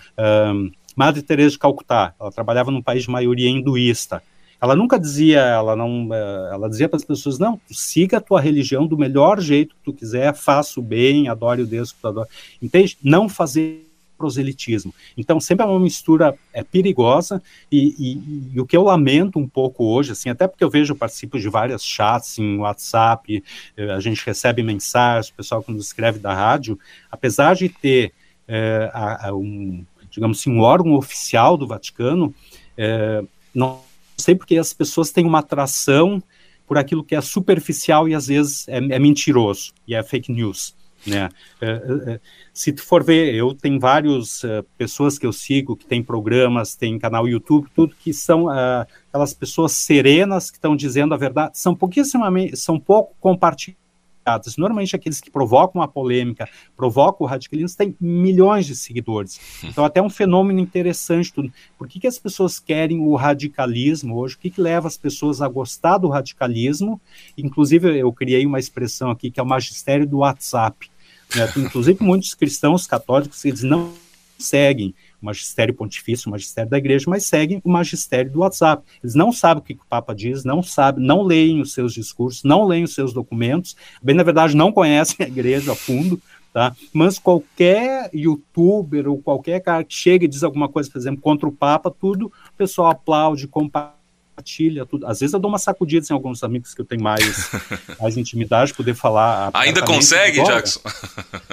Madre 0.95 1.21
Teresa 1.21 1.51
de 1.51 1.59
Calcutá, 1.59 2.13
ela 2.19 2.31
trabalhava 2.31 2.71
num 2.71 2.81
país 2.81 3.03
de 3.03 3.09
maioria 3.09 3.49
hinduísta. 3.49 4.21
Ela 4.61 4.75
nunca 4.75 4.99
dizia, 4.99 5.39
ela 5.39 5.75
não, 5.75 6.07
ela 6.13 6.69
dizia 6.69 6.87
para 6.87 6.97
as 6.97 7.03
pessoas, 7.03 7.39
não, 7.39 7.59
siga 7.71 8.17
a 8.17 8.21
tua 8.21 8.39
religião 8.39 8.85
do 8.85 8.95
melhor 8.95 9.41
jeito 9.41 9.75
que 9.75 9.81
tu 9.83 9.91
quiser, 9.93 10.35
faça 10.35 10.79
o 10.79 10.83
bem, 10.83 11.27
adore 11.27 11.63
o 11.63 11.65
Deus 11.65 11.91
que 11.91 11.99
tu 11.99 12.07
adora. 12.07 12.27
Entende? 12.61 12.95
Não 13.03 13.27
fazer 13.27 13.87
proselitismo. 14.21 14.93
Então, 15.17 15.39
sempre 15.39 15.65
é 15.65 15.67
uma 15.67 15.79
mistura 15.79 16.37
é, 16.53 16.63
perigosa, 16.63 17.41
e, 17.71 17.95
e, 17.97 18.53
e, 18.53 18.61
o 18.61 18.67
que 18.67 18.77
eu 18.77 18.83
lamento 18.83 19.39
um 19.39 19.47
pouco 19.47 19.83
hoje, 19.83 20.11
assim, 20.11 20.29
até 20.29 20.47
porque 20.47 20.63
eu 20.63 20.69
vejo, 20.69 20.93
eu 20.93 20.97
participo 20.97 21.39
de 21.39 21.49
várias 21.49 21.83
chats 21.83 22.37
em 22.37 22.57
WhatsApp, 22.57 23.43
eh, 23.75 23.91
a 23.91 23.99
gente 23.99 24.23
recebe 24.23 24.61
mensagens, 24.61 25.29
o 25.31 25.33
pessoal 25.33 25.63
que 25.63 25.71
nos 25.71 25.87
escreve 25.87 26.19
da 26.19 26.35
rádio, 26.35 26.77
apesar 27.09 27.55
de 27.55 27.67
ter 27.67 28.13
é, 28.47 28.91
a, 28.93 29.29
a 29.29 29.33
um, 29.33 29.83
digamos 30.11 30.39
assim, 30.39 30.51
um 30.51 30.59
órgão 30.59 30.93
oficial 30.93 31.57
do 31.57 31.65
Vaticano, 31.65 32.33
é, 32.77 33.23
não 33.53 33.81
sei 34.17 34.35
porque 34.35 34.57
as 34.57 34.73
pessoas 34.73 35.11
têm 35.11 35.25
uma 35.25 35.39
atração 35.39 36.21
por 36.67 36.77
aquilo 36.77 37.03
que 37.03 37.15
é 37.15 37.21
superficial 37.21 38.07
e 38.07 38.15
às 38.15 38.27
vezes 38.27 38.67
é, 38.67 38.77
é 38.77 38.99
mentiroso, 38.99 39.73
e 39.87 39.95
é 39.95 40.03
fake 40.03 40.31
news. 40.31 40.75
Né? 41.05 41.29
É, 41.59 41.67
é, 41.69 42.11
é, 42.13 42.19
se 42.53 42.71
tu 42.71 42.83
for 42.83 43.03
ver, 43.03 43.33
eu 43.33 43.55
tenho 43.55 43.79
várias 43.79 44.43
pessoas 44.77 45.17
que 45.17 45.25
eu 45.25 45.33
sigo 45.33 45.75
que 45.75 45.85
tem 45.85 46.03
programas, 46.03 46.75
tem 46.75 46.99
canal 46.99 47.27
YouTube, 47.27 47.67
tudo 47.75 47.95
que 47.99 48.13
são 48.13 48.47
aquelas 48.49 49.33
pessoas 49.33 49.71
serenas 49.71 50.51
que 50.51 50.57
estão 50.57 50.75
dizendo 50.75 51.13
a 51.13 51.17
verdade, 51.17 51.57
são 51.57 51.75
pouquíssimamente, 51.75 52.55
são 52.55 52.79
pouco 52.79 53.15
compartilhadas. 53.19 53.80
Normalmente 54.57 54.95
aqueles 54.95 55.19
que 55.19 55.31
provocam 55.31 55.81
a 55.81 55.87
polêmica, 55.87 56.47
provocam 56.75 57.25
o 57.25 57.29
radicalismo, 57.29 57.77
têm 57.77 57.95
milhões 57.99 58.65
de 58.65 58.75
seguidores. 58.75 59.39
Então 59.63 59.83
até 59.83 60.01
um 60.01 60.09
fenômeno 60.09 60.59
interessante 60.59 61.33
tudo. 61.33 61.51
Por 61.77 61.87
que, 61.87 61.99
que 61.99 62.07
as 62.07 62.19
pessoas 62.19 62.59
querem 62.59 62.99
o 62.99 63.15
radicalismo 63.15 64.17
hoje? 64.17 64.35
O 64.35 64.39
que, 64.39 64.49
que 64.49 64.61
leva 64.61 64.87
as 64.87 64.97
pessoas 64.97 65.41
a 65.41 65.47
gostar 65.47 65.97
do 65.97 66.07
radicalismo? 66.07 67.01
Inclusive 67.37 67.97
eu 67.97 68.11
criei 68.13 68.45
uma 68.45 68.59
expressão 68.59 69.09
aqui 69.09 69.31
que 69.31 69.39
é 69.39 69.43
o 69.43 69.45
magistério 69.45 70.07
do 70.07 70.19
WhatsApp 70.19 70.89
né? 71.35 71.51
Inclusive, 71.57 72.03
muitos 72.03 72.33
cristãos 72.33 72.85
católicos 72.85 73.43
eles 73.45 73.63
não 73.63 73.93
seguem 74.37 74.93
o 75.21 75.25
magistério 75.25 75.73
pontifício, 75.73 76.27
o 76.27 76.31
magistério 76.31 76.69
da 76.69 76.77
igreja, 76.77 77.05
mas 77.07 77.25
seguem 77.25 77.61
o 77.63 77.69
magistério 77.69 78.31
do 78.31 78.39
WhatsApp. 78.39 78.83
Eles 79.03 79.15
não 79.15 79.31
sabem 79.31 79.61
o 79.61 79.65
que 79.65 79.73
o 79.73 79.87
Papa 79.87 80.13
diz, 80.15 80.43
não 80.43 80.63
sabem, 80.63 81.05
não 81.05 81.23
leem 81.23 81.61
os 81.61 81.73
seus 81.73 81.93
discursos, 81.93 82.43
não 82.43 82.65
leem 82.65 82.83
os 82.83 82.93
seus 82.93 83.13
documentos, 83.13 83.75
bem, 84.01 84.15
na 84.15 84.23
verdade, 84.23 84.55
não 84.55 84.71
conhecem 84.71 85.25
a 85.25 85.29
igreja 85.29 85.71
a 85.71 85.75
fundo, 85.75 86.21
tá? 86.53 86.75
Mas 86.93 87.19
qualquer 87.19 88.09
youtuber 88.13 89.07
ou 89.07 89.21
qualquer 89.21 89.59
cara 89.61 89.83
que 89.83 89.93
chega 89.93 90.25
e 90.25 90.27
diz 90.27 90.43
alguma 90.43 90.67
coisa, 90.67 90.89
por 90.89 90.97
exemplo, 90.97 91.21
contra 91.21 91.47
o 91.47 91.51
Papa, 91.51 91.91
tudo, 91.91 92.25
o 92.25 92.57
pessoal 92.57 92.89
aplaude, 92.89 93.47
compartilha, 93.47 94.00
compartilha 94.41 94.85
tudo. 94.85 95.05
Às 95.05 95.19
vezes 95.19 95.33
eu 95.33 95.39
dou 95.39 95.49
uma 95.49 95.59
sacudida 95.59 96.05
em 96.09 96.13
alguns 96.13 96.43
amigos 96.43 96.73
que 96.73 96.81
eu 96.81 96.85
tenho 96.85 97.01
mais, 97.01 97.51
mais 98.01 98.17
intimidade, 98.17 98.73
poder 98.73 98.95
falar. 98.95 99.51
Ainda 99.53 99.81
consegue, 99.83 100.43
Jackson? 100.43 100.81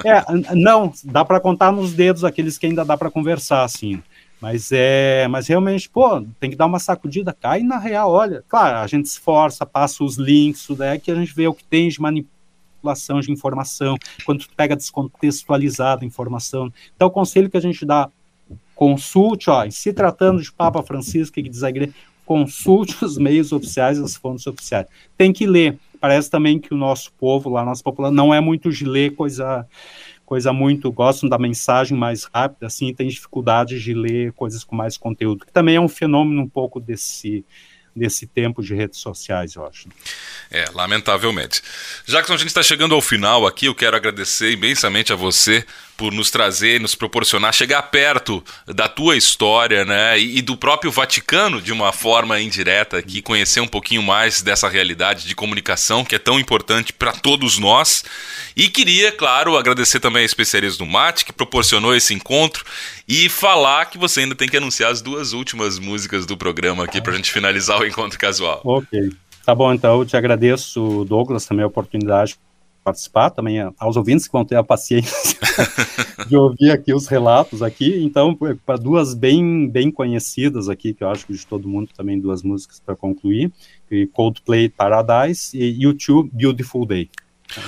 É, 0.05 0.55
não, 0.55 0.93
dá 1.05 1.25
para 1.25 1.39
contar 1.39 1.71
nos 1.71 1.93
dedos 1.93 2.25
aqueles 2.25 2.57
que 2.57 2.67
ainda 2.67 2.85
dá 2.85 2.97
para 2.97 3.11
conversar, 3.11 3.63
assim. 3.63 4.03
Mas 4.41 4.71
é, 4.73 5.27
mas 5.29 5.49
realmente, 5.49 5.89
pô, 5.89 6.25
tem 6.39 6.51
que 6.51 6.57
dar 6.57 6.67
uma 6.67 6.79
sacudida, 6.79 7.33
cai 7.33 7.61
na 7.61 7.77
real, 7.77 8.13
olha, 8.13 8.45
claro, 8.49 8.79
a 8.79 8.87
gente 8.87 9.09
se 9.09 9.15
esforça, 9.15 9.67
passa 9.67 10.05
os 10.05 10.17
links, 10.17 10.65
tudo 10.65 10.85
é 10.85 10.97
que 10.97 11.11
a 11.11 11.15
gente 11.17 11.35
vê 11.35 11.49
o 11.49 11.55
que 11.55 11.65
tem 11.65 11.89
de 11.89 12.01
manipulação 12.01 13.19
de 13.19 13.33
informação, 13.33 13.97
quando 14.25 14.43
tu 14.43 14.51
pega 14.57 14.77
descontextualizada 14.77 16.05
a 16.05 16.07
informação. 16.07 16.73
Então, 16.95 17.09
o 17.09 17.11
conselho 17.11 17.51
que 17.51 17.57
a 17.57 17.61
gente 17.61 17.85
dá, 17.85 18.09
consulte, 18.77 19.51
ó, 19.51 19.69
se 19.69 19.93
tratando 19.93 20.41
de 20.41 20.53
Papa 20.53 20.85
Francisco, 20.85 21.35
que 21.35 21.41
igreja, 21.41 21.93
consulte 22.29 23.03
os 23.03 23.17
meios 23.17 23.53
oficiais, 23.53 23.99
as 23.99 24.15
fontes 24.15 24.47
oficiais. 24.47 24.87
Tem 25.17 25.33
que 25.33 25.47
ler. 25.47 25.79
Parece 25.99 26.31
também 26.31 26.59
que 26.59 26.75
o 26.75 26.77
nosso 26.77 27.11
povo, 27.15 27.49
lá, 27.49 27.65
nossa 27.65 27.83
população, 27.83 28.15
não 28.15 28.35
é 28.35 28.39
muito 28.39 28.71
de 28.71 28.85
ler 28.85 29.15
coisa, 29.15 29.67
coisa 30.27 30.53
muito, 30.53 30.93
gostam 30.93 31.27
da 31.27 31.39
mensagem 31.39 31.97
mais 31.97 32.25
rápida, 32.25 32.67
assim, 32.67 32.93
tem 32.93 33.09
dificuldade 33.09 33.81
de 33.81 33.95
ler 33.95 34.33
coisas 34.35 34.63
com 34.63 34.77
mais 34.77 34.99
conteúdo, 34.99 35.47
que 35.47 35.53
também 35.53 35.77
é 35.77 35.81
um 35.81 35.89
fenômeno 35.89 36.43
um 36.43 36.49
pouco 36.49 36.79
desse, 36.79 37.47
desse 37.97 38.27
tempo 38.27 38.63
de 38.63 38.75
redes 38.75 38.99
sociais, 38.99 39.55
eu 39.55 39.67
acho. 39.67 39.89
É, 40.51 40.67
lamentavelmente. 40.75 41.63
Jackson, 42.07 42.35
a 42.35 42.37
gente 42.37 42.49
está 42.49 42.63
chegando 42.63 42.95
ao 42.95 43.01
final 43.01 43.47
aqui, 43.47 43.67
eu 43.67 43.75
quero 43.75 43.97
agradecer 43.97 44.53
imensamente 44.53 45.15
a 45.15 45.17
você 45.17 45.65
por 45.99 46.13
nos 46.13 46.31
trazer, 46.31 46.81
nos 46.81 46.95
proporcionar, 46.95 47.53
chegar 47.53 47.83
perto 47.83 48.43
da 48.65 48.89
tua 48.89 49.17
história, 49.17 49.85
né, 49.85 50.17
e, 50.17 50.39
e, 50.39 50.43
do 50.43 50.57
próprio 50.57 50.93
Vaticano 50.93 51.61
de 51.61 51.73
uma 51.73 51.93
forma 51.93 52.41
indireta 52.41 52.99
aqui, 52.99 53.21
conhecer 53.21 53.61
um 53.61 53.67
pouquinho 53.67 54.01
mais 54.01 54.41
dessa 54.41 54.69
realidade 54.69 55.27
de 55.27 55.35
comunicação 55.35 56.05
que 56.05 56.15
é 56.15 56.19
tão 56.19 56.39
importante 56.39 56.93
para 56.93 57.11
todos 57.11 57.59
nós. 57.59 58.05
E 58.57 58.69
queria, 58.69 59.11
claro, 59.11 59.59
agradecer 59.59 59.99
também 59.99 60.23
a 60.23 60.25
especialistas 60.25 60.79
do 60.79 60.87
Mate 60.87 61.25
que 61.25 61.33
proporcionou 61.33 61.93
esse 61.93 62.15
encontro 62.15 62.65
e 63.09 63.29
falar 63.29 63.87
que 63.87 63.99
você 63.99 64.21
ainda 64.21 64.37
tem 64.37 64.49
que 64.49 64.57
anunciar 64.57 64.93
as 64.93 65.03
duas 65.03 65.33
últimas 65.33 65.81
músicas 65.81 66.25
do 66.25 66.37
programa 66.37 66.85
aqui 66.85 67.03
para 67.03 67.13
a 67.13 67.17
gente 67.17 67.33
finalizar 67.33 67.81
o 67.81 67.85
encontro 67.85 68.17
casual. 68.17 68.61
Ok. 68.65 69.11
Tá 69.45 69.53
bom, 69.53 69.73
então 69.73 69.99
eu 69.99 70.07
te 70.07 70.17
agradeço, 70.17 71.05
Douglas, 71.09 71.45
também 71.45 71.65
a 71.65 71.67
oportunidade 71.67 72.39
participar, 72.89 73.31
também 73.31 73.59
aos 73.79 73.97
ouvintes 73.97 74.27
que 74.27 74.33
vão 74.33 74.45
ter 74.45 74.57
a 74.57 74.65
paciência 74.65 75.39
de 76.27 76.37
ouvir 76.37 76.71
aqui 76.71 76.95
os 76.95 77.07
relatos 77.07 77.63
aqui. 77.63 78.03
Então, 78.03 78.37
para 78.65 78.77
duas 78.77 79.13
bem, 79.13 79.69
bem 79.69 79.91
conhecidas 79.91 80.71
aqui, 80.71 80.95
que 80.95 81.05
eu 81.05 81.11
acho 81.11 81.27
que 81.27 81.35
de 81.35 81.47
todo 81.47 81.69
mundo 81.69 81.91
também 81.95 82.19
duas 82.19 82.43
músicas 82.43 82.81
para 82.81 82.97
concluir, 82.97 83.53
Coldplay 84.13 84.71
Paradise 84.71 85.57
e 85.57 85.83
YouTube 85.83 86.31
Beautiful 86.33 86.87
Day. 86.87 87.11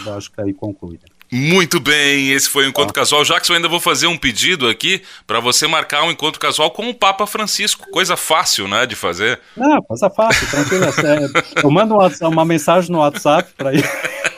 Eu 0.07 0.15
acho 0.15 0.31
que 0.31 0.41
aí 0.41 0.55
conclui. 0.55 0.99
Muito 1.33 1.79
bem, 1.79 2.33
esse 2.33 2.49
foi 2.49 2.67
o 2.67 2.69
Encontro 2.69 2.91
ah. 2.91 2.95
Casual. 2.95 3.23
Jackson, 3.23 3.53
eu 3.53 3.57
ainda 3.57 3.69
vou 3.69 3.79
fazer 3.79 4.09
um 4.09 4.17
pedido 4.17 4.69
aqui 4.69 5.01
para 5.27 5.39
você 5.39 5.67
marcar 5.67 6.03
um 6.03 6.11
Encontro 6.11 6.41
Casual 6.41 6.71
com 6.73 6.89
o 6.89 6.95
Papa 6.95 7.25
Francisco. 7.27 7.89
Coisa 7.91 8.17
fácil, 8.17 8.67
né, 8.67 8.85
de 8.85 8.97
fazer. 8.97 9.39
Não, 9.57 9.81
coisa 9.83 10.11
fácil, 10.11 10.49
tranquilo. 10.51 10.87
É, 10.87 11.63
eu 11.65 11.71
mando 11.71 11.95
uma, 11.95 12.11
uma 12.23 12.45
mensagem 12.45 12.91
no 12.91 12.99
WhatsApp 12.99 13.53
para 13.57 13.73
ele. 13.73 13.85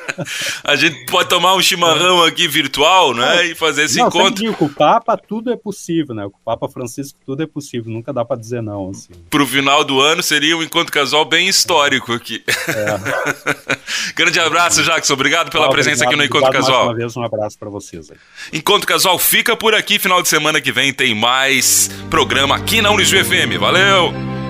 a 0.65 0.77
gente 0.77 1.07
pode 1.07 1.29
tomar 1.29 1.55
um 1.55 1.63
chimarrão 1.63 2.23
aqui 2.25 2.47
virtual, 2.49 3.15
né? 3.15 3.47
E 3.47 3.55
fazer 3.55 3.85
esse 3.85 3.99
não, 3.99 4.09
encontro. 4.09 4.35
Digo, 4.35 4.55
com 4.55 4.67
o 4.67 4.69
Papa 4.69 5.17
tudo 5.17 5.53
é 5.53 5.57
possível, 5.57 6.15
né? 6.15 6.25
Com 6.25 6.37
o 6.37 6.45
Papa 6.45 6.69
Francisco 6.69 7.19
tudo 7.25 7.43
é 7.43 7.47
possível, 7.47 7.93
nunca 7.93 8.13
dá 8.13 8.25
para 8.25 8.41
dizer 8.41 8.63
não. 8.63 8.91
Assim. 8.91 9.13
Pro 9.31 9.47
final 9.47 9.85
do 9.85 10.01
ano 10.01 10.23
seria 10.23 10.57
um 10.57 10.63
encontro 10.63 10.93
casual 10.93 11.25
bem 11.25 11.49
histórico 11.49 12.13
aqui. 12.13 12.43
É. 12.69 13.73
Grande 14.15 14.41
abraço, 14.41 14.83
Jackson. 14.83 15.15
Obrigado 15.15 15.51
pela 15.51 15.69
presença 15.71 16.05
aqui 16.05 16.17
no 16.17 16.25
Encontro 16.25 16.51
Casual. 16.51 16.87
Mais 16.87 16.89
uma 16.89 16.95
vez, 16.95 17.17
um 17.17 17.23
abraço 17.23 17.59
para 17.59 17.69
vocês. 17.69 18.11
Aí. 18.11 18.17
Encontro 18.53 18.87
Casual 18.87 19.19
fica 19.19 19.57
por 19.57 19.75
aqui. 19.75 19.99
Final 19.99 20.23
de 20.23 20.29
semana 20.29 20.61
que 20.61 20.73
vem 20.73 20.93
tem 20.93 21.15
mais 21.15 21.91
programa 22.11 22.57
aqui 22.57 22.81
na 22.81 22.91
Unijuí 22.91 23.25
FM. 23.25 23.59
Valeu! 23.59 24.42